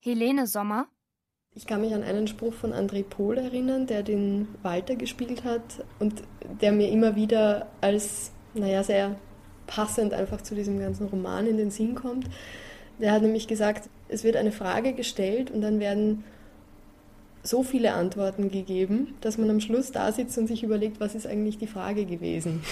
Helene 0.00 0.48
Sommer. 0.48 0.88
Ich 1.54 1.66
kann 1.66 1.82
mich 1.82 1.94
an 1.94 2.02
einen 2.02 2.26
Spruch 2.26 2.54
von 2.54 2.72
André 2.72 3.04
Pohl 3.04 3.38
erinnern, 3.38 3.86
der 3.86 4.02
den 4.02 4.48
Walter 4.62 4.96
gespielt 4.96 5.44
hat 5.44 5.84
und 6.00 6.22
der 6.60 6.72
mir 6.72 6.88
immer 6.90 7.14
wieder 7.14 7.68
als, 7.80 8.32
naja, 8.54 8.82
sehr 8.82 9.16
passend 9.66 10.12
einfach 10.12 10.40
zu 10.40 10.54
diesem 10.54 10.80
ganzen 10.80 11.06
Roman 11.06 11.46
in 11.46 11.56
den 11.56 11.70
Sinn 11.70 11.94
kommt. 11.94 12.26
Der 13.02 13.10
hat 13.10 13.22
nämlich 13.22 13.48
gesagt, 13.48 13.90
es 14.08 14.22
wird 14.22 14.36
eine 14.36 14.52
Frage 14.52 14.92
gestellt 14.92 15.50
und 15.50 15.60
dann 15.60 15.80
werden 15.80 16.22
so 17.42 17.64
viele 17.64 17.94
Antworten 17.94 18.48
gegeben, 18.48 19.14
dass 19.20 19.38
man 19.38 19.50
am 19.50 19.58
Schluss 19.58 19.90
da 19.90 20.12
sitzt 20.12 20.38
und 20.38 20.46
sich 20.46 20.62
überlegt, 20.62 21.00
was 21.00 21.16
ist 21.16 21.26
eigentlich 21.26 21.58
die 21.58 21.66
Frage 21.66 22.04
gewesen. 22.04 22.62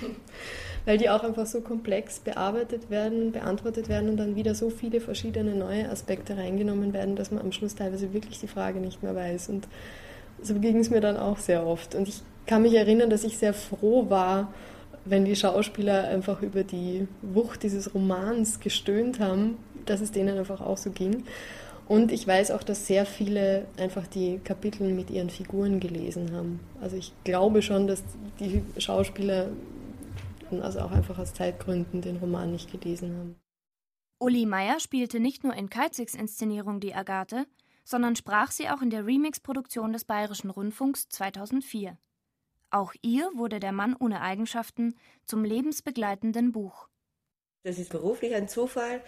Weil 0.84 0.96
die 0.96 1.10
auch 1.10 1.24
einfach 1.24 1.44
so 1.44 1.60
komplex 1.60 2.20
bearbeitet 2.20 2.88
werden, 2.88 3.32
beantwortet 3.32 3.88
werden 3.88 4.08
und 4.08 4.16
dann 4.16 4.36
wieder 4.36 4.54
so 4.54 4.70
viele 4.70 5.00
verschiedene 5.00 5.56
neue 5.56 5.90
Aspekte 5.90 6.36
reingenommen 6.36 6.92
werden, 6.92 7.16
dass 7.16 7.32
man 7.32 7.42
am 7.42 7.50
Schluss 7.50 7.74
teilweise 7.74 8.14
wirklich 8.14 8.38
die 8.38 8.46
Frage 8.46 8.78
nicht 8.78 9.02
mehr 9.02 9.16
weiß. 9.16 9.48
Und 9.48 9.66
so 10.40 10.54
ging 10.54 10.78
es 10.78 10.88
mir 10.88 11.00
dann 11.00 11.16
auch 11.16 11.38
sehr 11.38 11.66
oft. 11.66 11.96
Und 11.96 12.08
ich 12.08 12.22
kann 12.46 12.62
mich 12.62 12.74
erinnern, 12.74 13.10
dass 13.10 13.24
ich 13.24 13.38
sehr 13.38 13.52
froh 13.52 14.08
war, 14.08 14.54
wenn 15.04 15.24
die 15.24 15.36
Schauspieler 15.36 16.04
einfach 16.04 16.42
über 16.42 16.62
die 16.62 17.08
Wucht 17.22 17.62
dieses 17.62 17.94
Romans 17.94 18.60
gestöhnt 18.60 19.18
haben, 19.18 19.58
dass 19.86 20.00
es 20.00 20.12
denen 20.12 20.38
einfach 20.38 20.60
auch 20.60 20.78
so 20.78 20.90
ging. 20.90 21.24
Und 21.88 22.12
ich 22.12 22.26
weiß 22.26 22.52
auch, 22.52 22.62
dass 22.62 22.86
sehr 22.86 23.04
viele 23.04 23.66
einfach 23.76 24.06
die 24.06 24.38
Kapitel 24.44 24.92
mit 24.94 25.10
ihren 25.10 25.28
Figuren 25.28 25.80
gelesen 25.80 26.32
haben. 26.32 26.60
Also 26.80 26.96
ich 26.96 27.12
glaube 27.24 27.62
schon, 27.62 27.88
dass 27.88 28.04
die 28.38 28.62
Schauspieler 28.78 29.48
also 30.62 30.80
auch 30.80 30.90
einfach 30.90 31.18
aus 31.18 31.34
Zeitgründen 31.34 32.00
den 32.00 32.16
Roman 32.16 32.52
nicht 32.52 32.70
gelesen 32.70 33.16
haben. 33.16 33.36
Uli 34.18 34.46
Meyer 34.46 34.80
spielte 34.80 35.18
nicht 35.18 35.44
nur 35.44 35.54
in 35.54 35.70
Keizigs 35.70 36.14
Inszenierung 36.14 36.78
die 36.80 36.94
Agathe, 36.94 37.46
sondern 37.84 38.16
sprach 38.16 38.50
sie 38.50 38.68
auch 38.68 38.82
in 38.82 38.90
der 38.90 39.06
Remix-Produktion 39.06 39.92
des 39.92 40.04
Bayerischen 40.04 40.50
Rundfunks 40.50 41.08
2004. 41.08 41.96
Auch 42.70 42.92
ihr 43.02 43.30
wurde 43.34 43.60
der 43.60 43.72
Mann 43.72 43.96
ohne 43.98 44.20
Eigenschaften 44.20 44.94
zum 45.24 45.42
lebensbegleitenden 45.42 46.52
Buch. 46.52 46.89
Das 47.62 47.78
ist 47.78 47.90
beruflich 47.90 48.34
ein 48.34 48.48
Zufall. 48.48 49.02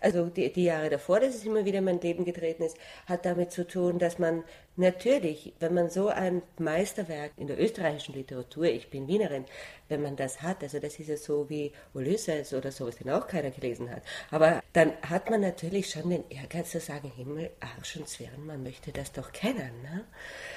Also 0.00 0.30
die, 0.30 0.50
die, 0.50 0.64
Jahre 0.64 0.88
davor, 0.88 1.20
dass 1.20 1.34
es 1.34 1.44
immer 1.44 1.66
wieder 1.66 1.80
in 1.80 1.84
mein 1.84 2.00
Leben 2.00 2.24
getreten 2.24 2.62
ist, 2.62 2.78
hat 3.04 3.26
damit 3.26 3.52
zu 3.52 3.66
tun, 3.66 3.98
dass 3.98 4.18
man 4.18 4.44
natürlich, 4.76 5.52
wenn 5.60 5.74
man 5.74 5.90
so 5.90 6.08
ein 6.08 6.40
Meisterwerk 6.58 7.32
in 7.36 7.48
der 7.48 7.60
österreichischen 7.60 8.14
Literatur, 8.14 8.64
ich 8.64 8.88
bin 8.88 9.08
Wienerin, 9.08 9.44
wenn 9.90 10.00
man 10.00 10.16
das 10.16 10.40
hat, 10.40 10.62
also 10.62 10.78
das 10.78 10.98
ist 10.98 11.10
ja 11.10 11.18
so 11.18 11.50
wie 11.50 11.70
Ulysses 11.92 12.54
oder 12.54 12.72
sowas, 12.72 12.96
den 12.96 13.10
auch 13.10 13.26
keiner 13.26 13.50
gelesen 13.50 13.90
hat, 13.90 14.02
aber 14.30 14.62
dann 14.72 14.94
hat 15.02 15.28
man 15.28 15.42
natürlich 15.42 15.90
schon 15.90 16.08
den 16.08 16.24
Ehrgeiz 16.30 16.70
zu 16.70 16.80
sagen, 16.80 17.12
Himmel, 17.14 17.50
Arsch 17.60 17.96
und 17.96 18.08
Zwirn, 18.08 18.46
man 18.46 18.62
möchte 18.62 18.90
das 18.90 19.12
doch 19.12 19.32
kennen. 19.32 19.82
Ne? 19.82 20.06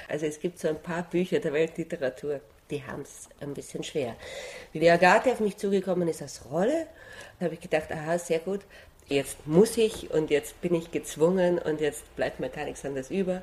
Also 0.08 0.24
es 0.24 0.40
gibt 0.40 0.58
so 0.58 0.68
ein 0.68 0.80
paar 0.80 1.02
Bücher 1.02 1.38
der 1.38 1.52
Weltliteratur, 1.52 2.40
die 2.70 2.82
haben 2.82 3.02
es 3.02 3.28
ein 3.40 3.52
bisschen 3.52 3.84
schwer. 3.84 4.16
Wie 4.72 4.80
die 4.80 4.88
Agathe 4.88 5.32
auf 5.32 5.40
mich 5.40 5.58
zugekommen 5.58 6.08
ist 6.08 6.22
als 6.22 6.50
Rolle, 6.50 6.86
habe 7.40 7.54
ich 7.54 7.60
gedacht, 7.60 7.90
aha, 7.90 8.18
sehr 8.18 8.38
gut, 8.38 8.60
jetzt 9.08 9.46
muss 9.46 9.76
ich 9.76 10.10
und 10.10 10.30
jetzt 10.30 10.60
bin 10.60 10.74
ich 10.74 10.90
gezwungen 10.90 11.58
und 11.58 11.80
jetzt 11.80 12.14
bleibt 12.16 12.40
mir 12.40 12.48
gar 12.48 12.64
nichts 12.64 12.84
anderes 12.84 13.10
über. 13.10 13.42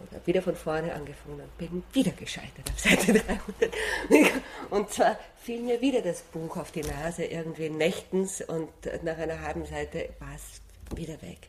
Und 0.00 0.12
habe 0.12 0.26
wieder 0.26 0.42
von 0.42 0.54
vorne 0.54 0.92
angefangen 0.94 1.40
und 1.40 1.58
bin 1.58 1.82
wieder 1.92 2.12
gescheitert 2.12 2.70
auf 2.72 2.78
Seite 2.78 3.14
300. 3.14 4.32
Und 4.70 4.90
zwar 4.90 5.18
fiel 5.42 5.60
mir 5.60 5.80
wieder 5.80 6.02
das 6.02 6.22
Buch 6.22 6.56
auf 6.56 6.70
die 6.70 6.82
Nase, 6.82 7.24
irgendwie 7.24 7.68
nächtens 7.68 8.40
und 8.40 8.70
nach 9.02 9.18
einer 9.18 9.40
halben 9.40 9.66
Seite 9.66 10.10
war 10.20 10.36
es 10.36 10.60
wieder 10.96 11.20
weg. 11.22 11.48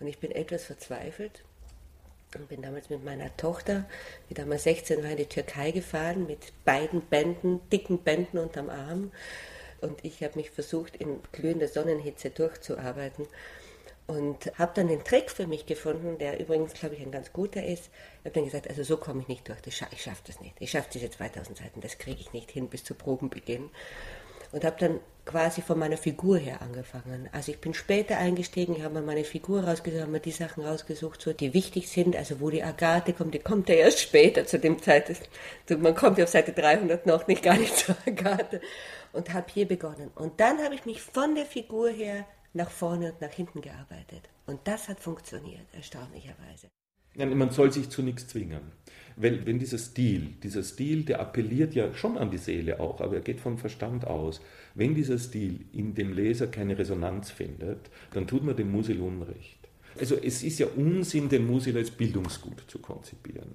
Und 0.00 0.08
ich 0.08 0.18
bin 0.18 0.32
etwas 0.32 0.64
verzweifelt 0.64 1.44
und 2.34 2.48
bin 2.48 2.62
damals 2.62 2.90
mit 2.90 3.04
meiner 3.04 3.34
Tochter, 3.36 3.84
die 4.28 4.34
damals 4.34 4.64
16 4.64 5.02
war, 5.02 5.10
in 5.10 5.18
die 5.18 5.26
Türkei 5.26 5.70
gefahren, 5.70 6.26
mit 6.26 6.52
beiden 6.64 7.00
Bänden, 7.02 7.60
dicken 7.70 7.98
Bänden 7.98 8.38
unterm 8.38 8.70
Arm. 8.70 9.12
Und 9.84 10.04
ich 10.04 10.22
habe 10.22 10.36
mich 10.36 10.50
versucht, 10.50 10.96
in 10.96 11.20
glühender 11.32 11.68
Sonnenhitze 11.68 12.30
durchzuarbeiten. 12.30 13.26
Und 14.06 14.52
habe 14.58 14.72
dann 14.74 14.88
den 14.88 15.02
Trick 15.02 15.30
für 15.30 15.46
mich 15.46 15.64
gefunden, 15.64 16.18
der 16.18 16.38
übrigens, 16.38 16.74
glaube 16.74 16.94
ich, 16.94 17.00
ein 17.00 17.10
ganz 17.10 17.32
guter 17.32 17.64
ist. 17.64 17.90
Ich 18.18 18.24
habe 18.26 18.34
dann 18.34 18.44
gesagt, 18.44 18.68
also 18.68 18.82
so 18.82 18.98
komme 18.98 19.22
ich 19.22 19.28
nicht 19.28 19.48
durch, 19.48 19.58
ich 19.66 20.02
schaffe 20.02 20.22
das 20.26 20.40
nicht. 20.40 20.54
Ich 20.60 20.70
schaffe 20.70 20.88
diese 20.92 21.10
2000 21.10 21.56
Seiten, 21.56 21.80
das 21.80 21.96
kriege 21.96 22.20
ich 22.20 22.32
nicht 22.34 22.50
hin 22.50 22.68
bis 22.68 22.84
zu 22.84 22.94
Probenbeginn 22.94 23.70
und 24.52 24.64
habe 24.64 24.76
dann 24.78 25.00
quasi 25.24 25.62
von 25.62 25.78
meiner 25.78 25.96
Figur 25.96 26.38
her 26.38 26.60
angefangen. 26.60 27.28
Also 27.32 27.52
ich 27.52 27.60
bin 27.60 27.74
später 27.74 28.18
eingestiegen, 28.18 28.76
ich 28.76 28.82
habe 28.82 28.94
mir 28.94 29.06
meine 29.06 29.24
Figur 29.24 29.64
rausgesucht, 29.64 30.02
habe 30.02 30.12
mir 30.12 30.20
die 30.20 30.30
Sachen 30.30 30.64
rausgesucht, 30.64 31.20
so, 31.22 31.32
die 31.32 31.54
wichtig 31.54 31.88
sind, 31.88 32.16
also 32.16 32.40
wo 32.40 32.50
die 32.50 32.62
Agathe 32.62 33.12
kommt, 33.12 33.34
die 33.34 33.38
kommt 33.38 33.68
ja 33.68 33.76
erst 33.76 34.00
später 34.00 34.46
zu 34.46 34.58
dem 34.58 34.80
Zeit, 34.82 35.10
man 35.68 35.94
kommt 35.94 36.18
ja 36.18 36.24
auf 36.24 36.30
Seite 36.30 36.52
300 36.52 37.06
noch 37.06 37.26
nicht 37.26 37.42
gar 37.42 37.56
nicht 37.56 37.76
zur 37.78 37.96
Agathe 38.06 38.60
und 39.12 39.32
habe 39.32 39.46
hier 39.52 39.66
begonnen. 39.66 40.10
Und 40.14 40.40
dann 40.40 40.58
habe 40.58 40.74
ich 40.74 40.84
mich 40.84 41.00
von 41.00 41.34
der 41.34 41.46
Figur 41.46 41.88
her 41.88 42.26
nach 42.52 42.70
vorne 42.70 43.12
und 43.12 43.20
nach 43.20 43.32
hinten 43.32 43.60
gearbeitet. 43.60 44.28
Und 44.46 44.60
das 44.64 44.88
hat 44.88 45.00
funktioniert, 45.00 45.66
erstaunlicherweise. 45.72 46.68
Man 47.16 47.50
soll 47.50 47.72
sich 47.72 47.90
zu 47.90 48.02
nichts 48.02 48.26
zwingen. 48.26 48.72
Wenn, 49.16 49.46
wenn 49.46 49.58
dieser 49.58 49.78
Stil, 49.78 50.34
dieser 50.42 50.62
Stil, 50.62 51.04
der 51.04 51.20
appelliert 51.20 51.74
ja 51.74 51.94
schon 51.94 52.18
an 52.18 52.30
die 52.30 52.38
Seele 52.38 52.80
auch, 52.80 53.00
aber 53.00 53.16
er 53.16 53.20
geht 53.20 53.40
vom 53.40 53.58
Verstand 53.58 54.06
aus. 54.06 54.40
Wenn 54.74 54.94
dieser 54.94 55.18
Stil 55.18 55.60
in 55.72 55.94
dem 55.94 56.12
Leser 56.12 56.48
keine 56.48 56.76
Resonanz 56.76 57.30
findet, 57.30 57.90
dann 58.12 58.26
tut 58.26 58.42
man 58.42 58.56
dem 58.56 58.72
Musil 58.72 59.00
Unrecht. 59.00 59.58
Also 59.98 60.16
es 60.16 60.42
ist 60.42 60.58
ja 60.58 60.66
Unsinn, 60.74 61.28
den 61.28 61.46
Musil 61.46 61.76
als 61.76 61.92
Bildungsgut 61.92 62.64
zu 62.66 62.80
konzipieren. 62.80 63.54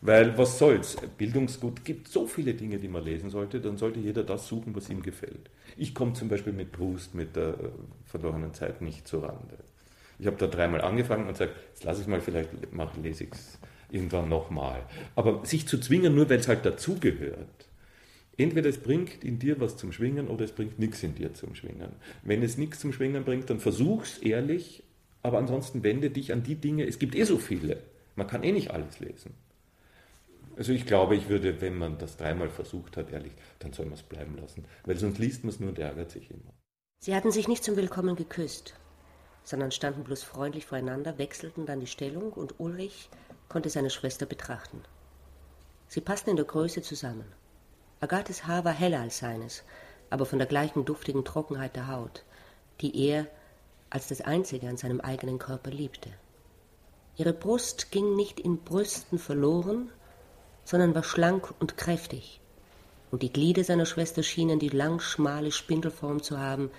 Weil 0.00 0.36
was 0.38 0.58
soll's? 0.58 0.96
Bildungsgut 1.16 1.84
gibt 1.84 2.08
so 2.08 2.26
viele 2.26 2.54
Dinge, 2.54 2.78
die 2.78 2.88
man 2.88 3.04
lesen 3.04 3.30
sollte, 3.30 3.60
dann 3.60 3.76
sollte 3.76 4.00
jeder 4.00 4.22
das 4.22 4.46
suchen, 4.46 4.74
was 4.74 4.90
ihm 4.90 5.02
gefällt. 5.02 5.50
Ich 5.76 5.94
komme 5.94 6.12
zum 6.12 6.28
Beispiel 6.28 6.52
mit 6.52 6.72
Proust, 6.72 7.14
mit 7.14 7.34
der 7.36 7.54
verlorenen 8.04 8.54
Zeit 8.54 8.80
nicht 8.80 9.06
zur 9.06 9.24
Rande. 9.24 9.58
Ich 10.20 10.26
habe 10.26 10.36
da 10.36 10.48
dreimal 10.48 10.80
angefangen 10.80 11.26
und 11.26 11.32
gesagt, 11.32 11.54
jetzt 11.70 11.84
lasse 11.84 12.02
ich 12.02 12.08
mal, 12.08 12.20
vielleicht 12.20 12.72
mache, 12.72 13.00
lese 13.00 13.24
ich 13.24 13.32
es 13.32 13.58
irgendwann 13.90 14.28
nochmal. 14.28 14.82
Aber 15.14 15.44
sich 15.44 15.66
zu 15.66 15.78
zwingen, 15.78 16.14
nur 16.14 16.28
weil 16.30 16.38
es 16.38 16.48
halt 16.48 16.64
dazugehört, 16.64 17.68
entweder 18.36 18.68
es 18.68 18.78
bringt 18.78 19.24
in 19.24 19.38
dir 19.38 19.60
was 19.60 19.76
zum 19.76 19.92
Schwingen 19.92 20.28
oder 20.28 20.44
es 20.44 20.52
bringt 20.52 20.78
nichts 20.78 21.02
in 21.02 21.14
dir 21.14 21.34
zum 21.34 21.54
Schwingen. 21.54 21.92
Wenn 22.22 22.42
es 22.42 22.58
nichts 22.58 22.80
zum 22.80 22.92
Schwingen 22.92 23.24
bringt, 23.24 23.50
dann 23.50 23.60
versuch's 23.60 24.18
ehrlich, 24.18 24.82
aber 25.22 25.38
ansonsten 25.38 25.82
wende 25.82 26.10
dich 26.10 26.32
an 26.32 26.42
die 26.42 26.54
Dinge, 26.54 26.86
es 26.86 26.98
gibt 26.98 27.14
eh 27.14 27.24
so 27.24 27.38
viele. 27.38 27.82
Man 28.14 28.26
kann 28.26 28.42
eh 28.42 28.52
nicht 28.52 28.70
alles 28.70 29.00
lesen. 29.00 29.34
Also 30.56 30.72
ich 30.72 30.86
glaube, 30.86 31.14
ich 31.14 31.28
würde, 31.28 31.60
wenn 31.60 31.78
man 31.78 31.98
das 31.98 32.16
dreimal 32.16 32.48
versucht 32.48 32.96
hat, 32.96 33.12
ehrlich, 33.12 33.32
dann 33.60 33.72
soll 33.72 33.86
man 33.86 33.94
es 33.94 34.02
bleiben 34.02 34.36
lassen, 34.36 34.64
weil 34.84 34.96
sonst 34.96 35.18
liest 35.18 35.44
man 35.44 35.50
es 35.50 35.60
nur 35.60 35.68
und 35.68 35.78
ärgert 35.78 36.10
sich 36.10 36.30
immer. 36.30 36.52
Sie 37.00 37.14
hatten 37.14 37.30
sich 37.30 37.46
nicht 37.46 37.62
zum 37.62 37.76
Willkommen 37.76 38.16
geküsst, 38.16 38.74
sondern 39.44 39.70
standen 39.70 40.02
bloß 40.02 40.24
freundlich 40.24 40.66
voreinander, 40.66 41.16
wechselten 41.16 41.64
dann 41.64 41.78
die 41.78 41.86
Stellung 41.86 42.32
und 42.32 42.58
Ulrich 42.58 43.08
konnte 43.48 43.70
seine 43.70 43.90
Schwester 43.90 44.26
betrachten. 44.26 44.82
Sie 45.88 46.00
passten 46.00 46.30
in 46.30 46.36
der 46.36 46.44
Größe 46.44 46.82
zusammen. 46.82 47.32
Agathes 48.00 48.46
Haar 48.46 48.64
war 48.64 48.72
heller 48.72 49.00
als 49.00 49.18
seines, 49.18 49.64
aber 50.10 50.26
von 50.26 50.38
der 50.38 50.46
gleichen 50.46 50.84
duftigen 50.84 51.24
Trockenheit 51.24 51.76
der 51.76 51.88
Haut, 51.88 52.24
die 52.80 52.96
er 53.08 53.26
als 53.90 54.08
das 54.08 54.20
einzige 54.20 54.68
an 54.68 54.76
seinem 54.76 55.00
eigenen 55.00 55.38
Körper 55.38 55.70
liebte. 55.70 56.10
Ihre 57.16 57.32
Brust 57.32 57.90
ging 57.90 58.14
nicht 58.14 58.38
in 58.38 58.58
Brüsten 58.58 59.18
verloren, 59.18 59.90
sondern 60.64 60.94
war 60.94 61.02
schlank 61.02 61.52
und 61.58 61.76
kräftig, 61.76 62.40
und 63.10 63.22
die 63.22 63.32
Glieder 63.32 63.64
seiner 63.64 63.86
Schwester 63.86 64.22
schienen 64.22 64.58
die 64.58 64.68
lang 64.68 65.00
schmale 65.00 65.50
Spindelform 65.50 66.22
zu 66.22 66.38
haben, 66.38 66.70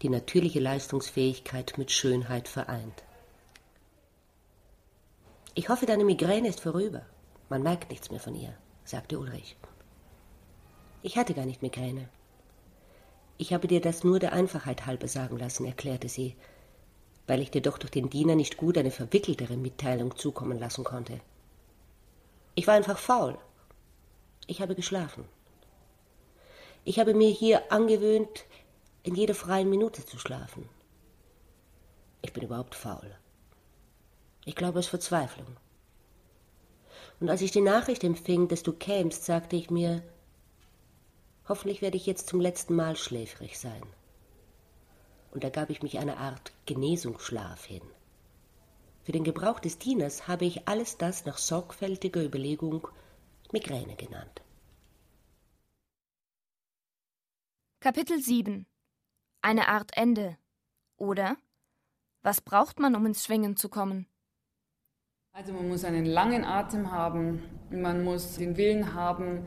die 0.00 0.08
natürliche 0.08 0.60
Leistungsfähigkeit 0.60 1.74
mit 1.76 1.90
Schönheit 1.90 2.48
vereint. 2.48 3.02
Ich 5.54 5.68
hoffe, 5.68 5.84
deine 5.84 6.04
Migräne 6.04 6.48
ist 6.48 6.60
vorüber. 6.60 7.02
Man 7.50 7.62
merkt 7.62 7.90
nichts 7.90 8.10
mehr 8.10 8.20
von 8.20 8.34
ihr, 8.34 8.54
sagte 8.84 9.18
Ulrich. 9.18 9.56
Ich 11.02 11.18
hatte 11.18 11.34
gar 11.34 11.44
nicht 11.44 11.60
Migräne. 11.60 12.08
Ich 13.36 13.52
habe 13.52 13.68
dir 13.68 13.80
das 13.80 14.02
nur 14.02 14.18
der 14.18 14.32
Einfachheit 14.32 14.86
halber 14.86 15.08
sagen 15.08 15.36
lassen, 15.36 15.66
erklärte 15.66 16.08
sie, 16.08 16.36
weil 17.26 17.42
ich 17.42 17.50
dir 17.50 17.60
doch 17.60 17.76
durch 17.76 17.90
den 17.90 18.08
Diener 18.08 18.34
nicht 18.34 18.56
gut 18.56 18.78
eine 18.78 18.90
verwickeltere 18.90 19.56
Mitteilung 19.56 20.16
zukommen 20.16 20.58
lassen 20.58 20.84
konnte. 20.84 21.20
Ich 22.54 22.66
war 22.66 22.74
einfach 22.74 22.98
faul. 22.98 23.36
Ich 24.46 24.62
habe 24.62 24.74
geschlafen. 24.74 25.24
Ich 26.84 26.98
habe 26.98 27.12
mir 27.12 27.30
hier 27.30 27.70
angewöhnt, 27.70 28.46
in 29.02 29.14
jeder 29.14 29.34
freien 29.34 29.68
Minute 29.68 30.06
zu 30.06 30.18
schlafen. 30.18 30.68
Ich 32.22 32.32
bin 32.32 32.44
überhaupt 32.44 32.74
faul. 32.74 33.16
Ich 34.44 34.56
glaube 34.56 34.80
es 34.80 34.88
Verzweiflung. 34.88 35.56
Und 37.20 37.30
als 37.30 37.42
ich 37.42 37.52
die 37.52 37.60
Nachricht 37.60 38.02
empfing, 38.02 38.48
dass 38.48 38.62
du 38.62 38.72
kämst, 38.72 39.24
sagte 39.24 39.54
ich 39.54 39.70
mir, 39.70 40.02
hoffentlich 41.48 41.80
werde 41.82 41.96
ich 41.96 42.06
jetzt 42.06 42.28
zum 42.28 42.40
letzten 42.40 42.74
Mal 42.74 42.96
schläfrig 42.96 43.58
sein. 43.58 43.82
Und 45.30 45.44
da 45.44 45.50
gab 45.50 45.70
ich 45.70 45.82
mich 45.82 45.98
einer 45.98 46.18
Art 46.18 46.52
Genesungsschlaf 46.66 47.64
hin. 47.64 47.82
Für 49.04 49.12
den 49.12 49.24
Gebrauch 49.24 49.60
des 49.60 49.78
Dieners 49.78 50.28
habe 50.28 50.44
ich 50.44 50.68
alles 50.68 50.98
das 50.98 51.24
nach 51.24 51.38
sorgfältiger 51.38 52.22
Überlegung 52.22 52.88
Migräne 53.52 53.96
genannt. 53.96 54.42
Kapitel 57.80 58.20
7 58.20 58.66
Eine 59.42 59.68
Art 59.68 59.96
Ende 59.96 60.38
oder 60.96 61.36
Was 62.22 62.40
braucht 62.40 62.78
man, 62.78 62.94
um 62.94 63.06
ins 63.06 63.24
Schwingen 63.24 63.56
zu 63.56 63.68
kommen? 63.68 64.06
Also 65.34 65.54
man 65.54 65.66
muss 65.66 65.82
einen 65.86 66.04
langen 66.04 66.44
Atem 66.44 66.92
haben, 66.92 67.42
man 67.70 68.04
muss 68.04 68.36
den 68.36 68.58
Willen 68.58 68.92
haben, 68.92 69.38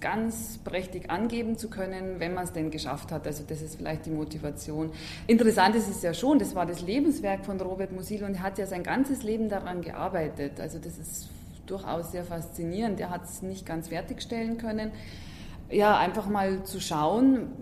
ganz 0.00 0.58
prächtig 0.58 1.12
angeben 1.12 1.56
zu 1.56 1.70
können, 1.70 2.18
wenn 2.18 2.34
man 2.34 2.42
es 2.42 2.52
denn 2.52 2.72
geschafft 2.72 3.12
hat. 3.12 3.24
Also 3.24 3.44
das 3.46 3.62
ist 3.62 3.76
vielleicht 3.76 4.06
die 4.06 4.10
Motivation. 4.10 4.90
Interessant 5.28 5.76
ist 5.76 5.88
es 5.88 6.02
ja 6.02 6.12
schon, 6.12 6.40
das 6.40 6.56
war 6.56 6.66
das 6.66 6.80
Lebenswerk 6.80 7.46
von 7.46 7.60
Robert 7.60 7.92
Musil 7.92 8.24
und 8.24 8.34
er 8.34 8.42
hat 8.42 8.58
ja 8.58 8.66
sein 8.66 8.82
ganzes 8.82 9.22
Leben 9.22 9.48
daran 9.48 9.80
gearbeitet. 9.80 10.58
Also 10.58 10.80
das 10.80 10.98
ist 10.98 11.28
durchaus 11.66 12.10
sehr 12.10 12.24
faszinierend. 12.24 12.98
Er 12.98 13.10
hat 13.10 13.22
es 13.26 13.42
nicht 13.42 13.64
ganz 13.64 13.86
fertigstellen 13.86 14.58
können. 14.58 14.90
Ja, 15.70 15.96
einfach 15.98 16.26
mal 16.28 16.64
zu 16.64 16.80
schauen, 16.80 17.52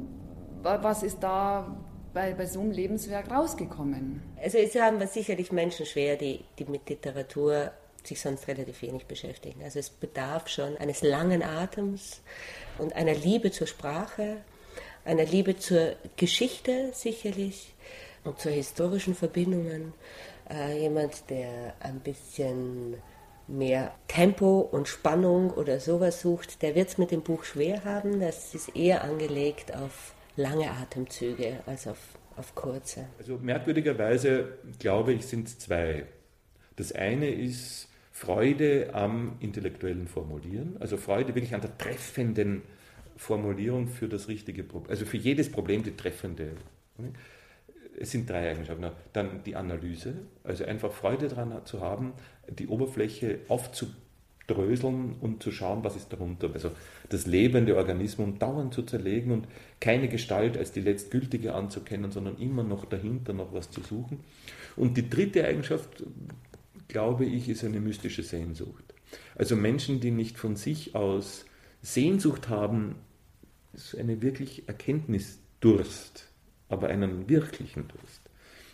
was 0.62 1.02
ist 1.02 1.22
da 1.22 1.76
bei, 2.14 2.32
bei 2.32 2.46
so 2.46 2.60
einem 2.60 2.70
Lebenswerk 2.70 3.30
rausgekommen? 3.30 4.22
Also 4.42 4.58
es 4.58 4.74
haben 4.76 5.00
wir 5.00 5.08
sicherlich 5.08 5.52
Menschen 5.52 5.84
schwer, 5.84 6.16
die, 6.16 6.44
die 6.58 6.64
mit 6.64 6.88
Literatur 6.88 7.72
sich 8.04 8.20
sonst 8.20 8.46
relativ 8.48 8.82
wenig 8.82 9.06
beschäftigen. 9.06 9.62
Also 9.62 9.78
es 9.78 9.90
bedarf 9.90 10.48
schon 10.48 10.76
eines 10.76 11.02
langen 11.02 11.42
Atems 11.42 12.20
und 12.78 12.94
einer 12.94 13.14
Liebe 13.14 13.50
zur 13.50 13.66
Sprache, 13.66 14.38
einer 15.04 15.24
Liebe 15.24 15.58
zur 15.58 15.96
Geschichte 16.16 16.90
sicherlich 16.92 17.74
und 18.24 18.38
zu 18.38 18.50
historischen 18.50 19.14
Verbindungen. 19.14 19.92
Äh, 20.50 20.80
jemand, 20.80 21.28
der 21.30 21.74
ein 21.80 22.00
bisschen 22.00 22.96
mehr 23.46 23.92
Tempo 24.08 24.60
und 24.60 24.88
Spannung 24.88 25.50
oder 25.50 25.80
sowas 25.80 26.20
sucht, 26.20 26.62
der 26.62 26.74
wird 26.74 26.88
es 26.88 26.98
mit 26.98 27.10
dem 27.10 27.22
Buch 27.22 27.44
schwer 27.44 27.84
haben. 27.84 28.20
Das 28.20 28.54
ist 28.54 28.74
eher 28.76 29.04
angelegt 29.04 29.74
auf 29.74 30.14
lange 30.36 30.70
Atemzüge 30.70 31.60
als 31.66 31.86
auf, 31.86 31.98
auf 32.36 32.54
kurze. 32.54 33.06
Also 33.18 33.38
merkwürdigerweise 33.38 34.58
glaube 34.78 35.12
ich, 35.12 35.26
sind 35.26 35.48
zwei. 35.48 36.06
Das 36.76 36.92
eine 36.92 37.30
ist 37.30 37.88
Freude 38.10 38.90
am 38.92 39.36
intellektuellen 39.40 40.08
Formulieren, 40.08 40.76
also 40.80 40.96
Freude 40.96 41.34
wirklich 41.34 41.54
an 41.54 41.60
der 41.60 41.76
treffenden 41.76 42.62
Formulierung 43.16 43.88
für 43.88 44.08
das 44.08 44.28
richtige 44.28 44.64
Problem, 44.64 44.90
also 44.90 45.04
für 45.04 45.16
jedes 45.16 45.50
Problem 45.50 45.82
die 45.82 45.96
treffende. 45.96 46.52
Es 47.96 48.10
sind 48.10 48.28
drei 48.28 48.50
Eigenschaften. 48.50 48.90
Dann 49.12 49.44
die 49.44 49.54
Analyse, 49.54 50.14
also 50.42 50.64
einfach 50.64 50.92
Freude 50.92 51.28
daran 51.28 51.64
zu 51.64 51.80
haben, 51.80 52.12
die 52.48 52.66
Oberfläche 52.66 53.40
aufzubauen 53.48 54.03
dröseln 54.46 55.16
und 55.20 55.42
zu 55.42 55.50
schauen, 55.50 55.84
was 55.84 55.96
ist 55.96 56.12
darunter. 56.12 56.50
Also 56.52 56.70
das 57.08 57.26
lebende 57.26 57.76
Organismus 57.76 58.38
dauernd 58.38 58.74
zu 58.74 58.82
zerlegen 58.82 59.32
und 59.32 59.48
keine 59.80 60.08
Gestalt 60.08 60.56
als 60.56 60.72
die 60.72 60.80
letztgültige 60.80 61.54
anzukennen, 61.54 62.10
sondern 62.10 62.38
immer 62.38 62.62
noch 62.62 62.84
dahinter 62.84 63.32
noch 63.32 63.52
was 63.52 63.70
zu 63.70 63.80
suchen. 63.80 64.20
Und 64.76 64.96
die 64.96 65.08
dritte 65.08 65.44
Eigenschaft, 65.44 66.04
glaube 66.88 67.24
ich, 67.24 67.48
ist 67.48 67.64
eine 67.64 67.80
mystische 67.80 68.22
Sehnsucht. 68.22 68.84
Also 69.34 69.56
Menschen, 69.56 70.00
die 70.00 70.10
nicht 70.10 70.38
von 70.38 70.56
sich 70.56 70.94
aus 70.94 71.46
Sehnsucht 71.82 72.48
haben, 72.48 72.96
ist 73.72 73.96
eine 73.96 74.22
wirklich 74.22 74.68
Erkenntnisdurst, 74.68 76.28
aber 76.68 76.88
einen 76.88 77.28
wirklichen 77.28 77.88
Durst. 77.88 78.22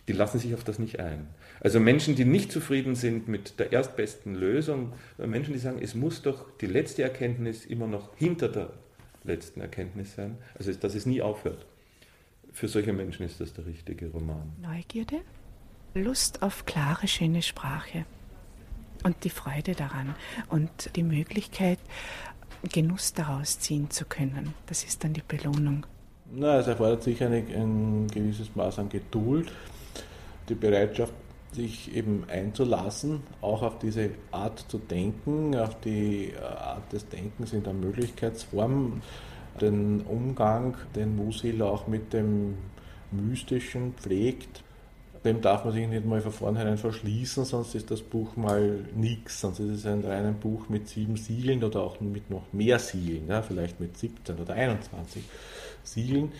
Die 0.08 0.12
lassen 0.12 0.38
sich 0.38 0.54
auf 0.54 0.64
das 0.64 0.78
nicht 0.78 1.00
ein. 1.00 1.28
Also 1.60 1.78
Menschen, 1.78 2.14
die 2.14 2.24
nicht 2.24 2.50
zufrieden 2.50 2.94
sind 2.94 3.28
mit 3.28 3.58
der 3.58 3.72
erstbesten 3.72 4.34
Lösung, 4.34 4.92
Menschen, 5.18 5.52
die 5.52 5.58
sagen, 5.58 5.78
es 5.80 5.94
muss 5.94 6.22
doch 6.22 6.46
die 6.58 6.66
letzte 6.66 7.02
Erkenntnis 7.02 7.66
immer 7.66 7.86
noch 7.86 8.16
hinter 8.16 8.48
der 8.48 8.70
letzten 9.24 9.60
Erkenntnis 9.60 10.14
sein, 10.14 10.38
also 10.58 10.72
dass 10.72 10.94
es 10.94 11.04
nie 11.04 11.20
aufhört. 11.20 11.66
Für 12.52 12.66
solche 12.66 12.92
Menschen 12.92 13.26
ist 13.26 13.40
das 13.40 13.52
der 13.52 13.66
richtige 13.66 14.08
Roman. 14.08 14.52
Neugierde, 14.60 15.20
Lust 15.94 16.42
auf 16.42 16.64
klare, 16.64 17.06
schöne 17.06 17.42
Sprache 17.42 18.06
und 19.04 19.22
die 19.24 19.30
Freude 19.30 19.74
daran 19.74 20.14
und 20.48 20.96
die 20.96 21.02
Möglichkeit, 21.02 21.78
Genuss 22.72 23.14
daraus 23.14 23.58
ziehen 23.58 23.90
zu 23.90 24.04
können. 24.04 24.54
Das 24.66 24.84
ist 24.84 25.02
dann 25.02 25.12
die 25.12 25.22
Belohnung. 25.26 25.86
Na, 26.32 26.58
es 26.58 26.66
erfordert 26.66 27.02
sicher 27.02 27.28
ein 27.28 28.06
gewisses 28.08 28.54
Maß 28.54 28.78
an 28.78 28.88
Geduld, 28.88 29.50
die 30.48 30.54
Bereitschaft, 30.54 31.12
sich 31.52 31.94
eben 31.94 32.24
einzulassen, 32.28 33.22
auch 33.40 33.62
auf 33.62 33.78
diese 33.78 34.10
Art 34.30 34.64
zu 34.68 34.78
denken, 34.78 35.56
auf 35.56 35.80
die 35.80 36.32
Art 36.40 36.92
des 36.92 37.08
Denkens 37.08 37.52
in 37.52 37.62
der 37.62 37.72
Möglichkeitsform, 37.72 39.02
den 39.60 40.02
Umgang, 40.02 40.76
den 40.94 41.16
Musil 41.16 41.62
auch 41.62 41.86
mit 41.86 42.12
dem 42.12 42.56
Mystischen 43.10 43.94
pflegt. 43.94 44.62
Dem 45.24 45.42
darf 45.42 45.64
man 45.64 45.74
sich 45.74 45.86
nicht 45.86 46.06
mal 46.06 46.22
von 46.22 46.32
vornherein 46.32 46.78
verschließen, 46.78 47.44
sonst 47.44 47.74
ist 47.74 47.90
das 47.90 48.00
Buch 48.00 48.36
mal 48.36 48.86
nichts. 48.94 49.42
Sonst 49.42 49.58
ist 49.58 49.70
es 49.70 49.86
ein 49.86 50.02
reines 50.02 50.36
Buch 50.36 50.70
mit 50.70 50.88
sieben 50.88 51.16
Siegeln 51.16 51.62
oder 51.62 51.82
auch 51.82 52.00
mit 52.00 52.30
noch 52.30 52.50
mehr 52.52 52.78
Siegeln, 52.78 53.28
ja, 53.28 53.42
vielleicht 53.42 53.80
mit 53.80 53.98
17 53.98 54.38
oder 54.38 54.54
21 54.54 55.22
Siegeln. 55.82 56.32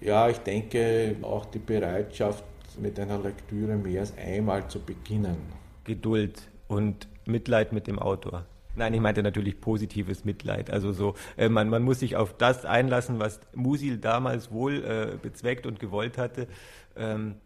Ja, 0.00 0.28
ich 0.28 0.38
denke 0.38 1.16
auch 1.22 1.46
die 1.46 1.58
Bereitschaft, 1.58 2.44
mit 2.80 2.98
einer 2.98 3.18
Lektüre 3.18 3.76
mehr 3.76 4.00
als 4.00 4.16
einmal 4.16 4.68
zu 4.68 4.80
beginnen. 4.80 5.36
Geduld 5.84 6.48
und 6.66 7.08
Mitleid 7.26 7.72
mit 7.72 7.86
dem 7.86 7.98
Autor. 7.98 8.44
Nein, 8.76 8.94
ich 8.94 9.00
meinte 9.00 9.22
natürlich 9.22 9.60
positives 9.60 10.24
Mitleid. 10.24 10.70
Also 10.70 10.92
so, 10.92 11.14
äh, 11.36 11.48
man, 11.48 11.68
man 11.68 11.82
muss 11.82 11.98
sich 12.00 12.14
auf 12.16 12.36
das 12.36 12.64
einlassen, 12.64 13.18
was 13.18 13.40
Musil 13.54 13.98
damals 13.98 14.52
wohl 14.52 14.84
äh, 14.84 15.16
bezweckt 15.20 15.66
und 15.66 15.80
gewollt 15.80 16.16
hatte. 16.16 16.46
Ähm, 16.96 17.36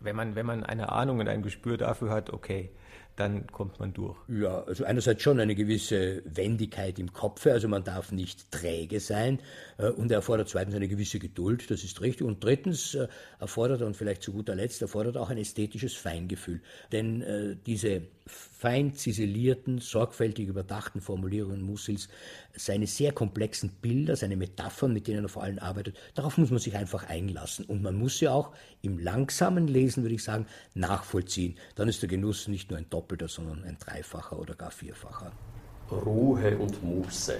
wenn, 0.00 0.16
man, 0.16 0.34
wenn 0.34 0.46
man 0.46 0.64
eine 0.64 0.90
Ahnung 0.90 1.20
und 1.20 1.28
ein 1.28 1.42
Gespür 1.42 1.76
dafür 1.76 2.10
hat, 2.10 2.30
okay, 2.30 2.70
dann 3.18 3.46
kommt 3.48 3.80
man 3.80 3.92
durch. 3.92 4.16
Ja, 4.28 4.62
also 4.62 4.84
einerseits 4.84 5.22
schon 5.22 5.40
eine 5.40 5.54
gewisse 5.54 6.22
Wendigkeit 6.24 6.98
im 6.98 7.12
Kopfe, 7.12 7.52
also 7.52 7.66
man 7.66 7.82
darf 7.82 8.12
nicht 8.12 8.52
träge 8.52 9.00
sein 9.00 9.40
äh, 9.78 9.88
und 9.88 10.10
er 10.10 10.18
erfordert 10.18 10.48
zweitens 10.48 10.74
eine 10.76 10.88
gewisse 10.88 11.18
Geduld, 11.18 11.70
das 11.70 11.82
ist 11.82 12.00
richtig. 12.00 12.26
Und 12.26 12.44
drittens 12.44 12.94
äh, 12.94 13.08
erfordert 13.40 13.80
er, 13.80 13.88
und 13.88 13.96
vielleicht 13.96 14.22
zu 14.22 14.32
guter 14.32 14.54
Letzt, 14.54 14.82
erfordert 14.82 15.16
auch 15.16 15.30
ein 15.30 15.38
ästhetisches 15.38 15.94
Feingefühl. 15.94 16.60
Denn 16.92 17.22
äh, 17.22 17.56
diese 17.66 18.02
fein 18.28 18.94
ziselierten, 18.94 19.78
sorgfältig 19.78 20.48
überdachten 20.48 21.00
Formulierungen 21.00 21.62
Mussils, 21.62 22.08
seine 22.54 22.86
sehr 22.86 23.12
komplexen 23.12 23.70
Bilder, 23.82 24.16
seine 24.16 24.36
Metaphern, 24.36 24.92
mit 24.92 25.06
denen 25.06 25.24
er 25.24 25.28
vor 25.28 25.42
allem 25.42 25.58
arbeitet, 25.58 25.96
darauf 26.14 26.38
muss 26.38 26.50
man 26.50 26.60
sich 26.60 26.76
einfach 26.76 27.08
einlassen. 27.08 27.64
Und 27.64 27.82
man 27.82 27.96
muss 27.96 28.18
sie 28.18 28.28
auch 28.28 28.52
im 28.82 28.98
langsamen 28.98 29.66
Lesen, 29.66 30.02
würde 30.02 30.14
ich 30.14 30.22
sagen, 30.22 30.46
nachvollziehen. 30.74 31.56
Dann 31.74 31.88
ist 31.88 32.02
der 32.02 32.08
Genuss 32.08 32.48
nicht 32.48 32.70
nur 32.70 32.78
ein 32.78 32.90
doppelter, 32.90 33.28
sondern 33.28 33.64
ein 33.64 33.78
dreifacher 33.78 34.38
oder 34.38 34.54
gar 34.54 34.70
vierfacher. 34.70 35.32
Ruhe 35.90 36.56
und 36.58 36.82
Muße. 36.82 37.36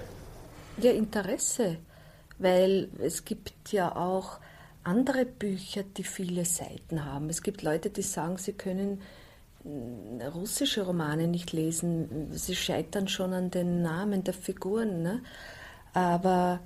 Ja, 0.81 0.93
Interesse, 0.93 1.77
weil 2.39 2.89
es 3.01 3.25
gibt 3.25 3.73
ja 3.73 3.95
auch 3.95 4.41
andere 4.85 5.27
Bücher, 5.27 5.83
die 5.83 6.05
viele 6.05 6.45
Seiten 6.45 7.05
haben. 7.05 7.29
Es 7.29 7.43
gibt 7.43 7.63
Leute, 7.63 7.91
die 7.91 8.03
sagen, 8.03 8.39
sie 8.39 8.55
können 8.55 9.03
russische 9.65 10.83
Romane 10.83 11.27
nicht 11.27 11.53
lesen. 11.53 12.29
Sie 12.33 12.57
scheitern 12.57 13.09
schon 13.09 13.33
an 13.33 13.51
den 13.51 13.83
Namen 13.83 14.25
der 14.25 14.35
Figuren. 14.35 15.03
Ne? 15.03 15.23
Aber 15.93 16.61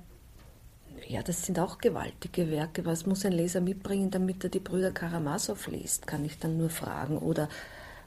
ja, 1.07 1.21
das 1.23 1.45
sind 1.45 1.59
auch 1.59 1.79
gewaltige 1.79 2.49
Werke. 2.49 2.85
Was 2.85 3.05
muss 3.05 3.25
ein 3.25 3.33
Leser 3.33 3.61
mitbringen, 3.61 4.11
damit 4.11 4.43
er 4.43 4.49
die 4.49 4.59
Brüder 4.59 4.91
Karamasow 4.91 5.67
liest, 5.67 6.07
kann 6.07 6.23
ich 6.23 6.39
dann 6.39 6.57
nur 6.57 6.69
fragen. 6.69 7.17
Oder 7.17 7.49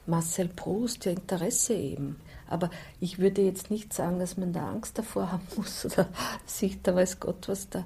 Marcel 0.06 0.48
Proust, 0.48 1.04
ja 1.04 1.12
Interesse 1.12 1.74
eben. 1.74 2.20
Aber 2.48 2.70
ich 3.00 3.18
würde 3.18 3.42
jetzt 3.42 3.70
nicht 3.70 3.92
sagen, 3.92 4.18
dass 4.18 4.36
man 4.36 4.52
da 4.52 4.68
Angst 4.68 4.98
davor 4.98 5.32
haben 5.32 5.46
muss 5.56 5.84
oder 5.84 6.08
sich 6.46 6.80
da 6.82 6.94
weiß 6.94 7.20
Gott 7.20 7.48
was 7.48 7.68
da 7.68 7.80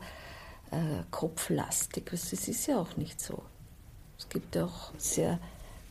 äh, 0.70 1.02
kopflastig. 1.10 2.12
Es 2.12 2.32
ist 2.32 2.66
ja 2.66 2.78
auch 2.78 2.96
nicht 2.96 3.20
so. 3.20 3.42
Es 4.18 4.28
gibt 4.28 4.54
ja 4.54 4.66
auch 4.66 4.92
sehr 4.98 5.38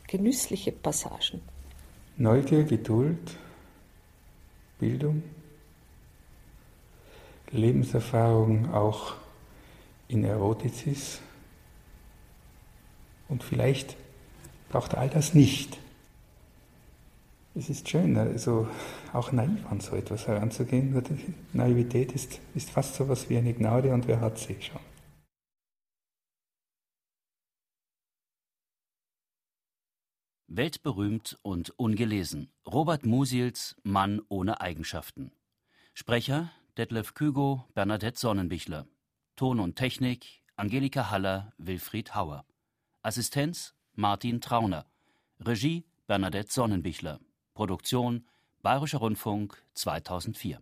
genüssliche 0.10 0.72
Passagen. 0.72 1.42
Neugier, 2.18 2.64
Geduld, 2.64 3.38
Bildung, 4.80 5.24
Lebenserfahrung 7.52 8.74
auch 8.74 9.14
in 10.08 10.24
Erotizis. 10.24 11.22
Und 13.28 13.44
vielleicht 13.44 13.96
braucht 14.70 14.96
all 14.96 15.10
das 15.10 15.34
nicht. 15.34 15.78
Es 17.56 17.70
ist 17.70 17.88
schön, 17.88 18.18
also 18.18 18.68
auch 19.14 19.32
naiv 19.32 19.66
an 19.70 19.80
so 19.80 19.96
etwas 19.96 20.28
heranzugehen. 20.28 21.04
Naivität 21.54 22.14
ist, 22.14 22.40
ist 22.56 22.70
fast 22.70 22.96
so 22.96 23.04
etwas 23.04 23.30
wie 23.30 23.38
eine 23.38 23.54
Gnade 23.54 23.94
und 23.94 24.08
wer 24.08 24.22
hat 24.22 24.38
sie 24.40 24.56
schon? 24.60 24.89
Weltberühmt 30.52 31.38
und 31.44 31.70
ungelesen. 31.78 32.52
Robert 32.66 33.06
Musils 33.06 33.76
Mann 33.84 34.20
ohne 34.30 34.62
Eigenschaften. 34.62 35.32
Sprecher 35.94 36.52
Detlef 36.76 37.14
Kügo, 37.14 37.66
Bernadette 37.76 38.20
Sonnenbichler. 38.20 38.88
Ton 39.36 39.60
und 39.60 39.76
Technik 39.76 40.44
Angelika 40.56 41.12
Haller, 41.12 41.54
Wilfried 41.60 42.16
Hauer. 42.16 42.46
Assistenz 43.04 43.76
Martin 43.94 44.42
Trauner. 44.42 44.88
Regie 45.40 45.86
Bernadette 46.08 46.52
Sonnenbichler. 46.52 47.20
Produktion 47.54 48.28
Bayerischer 48.64 48.98
Rundfunk 48.98 49.64
2004 49.76 50.62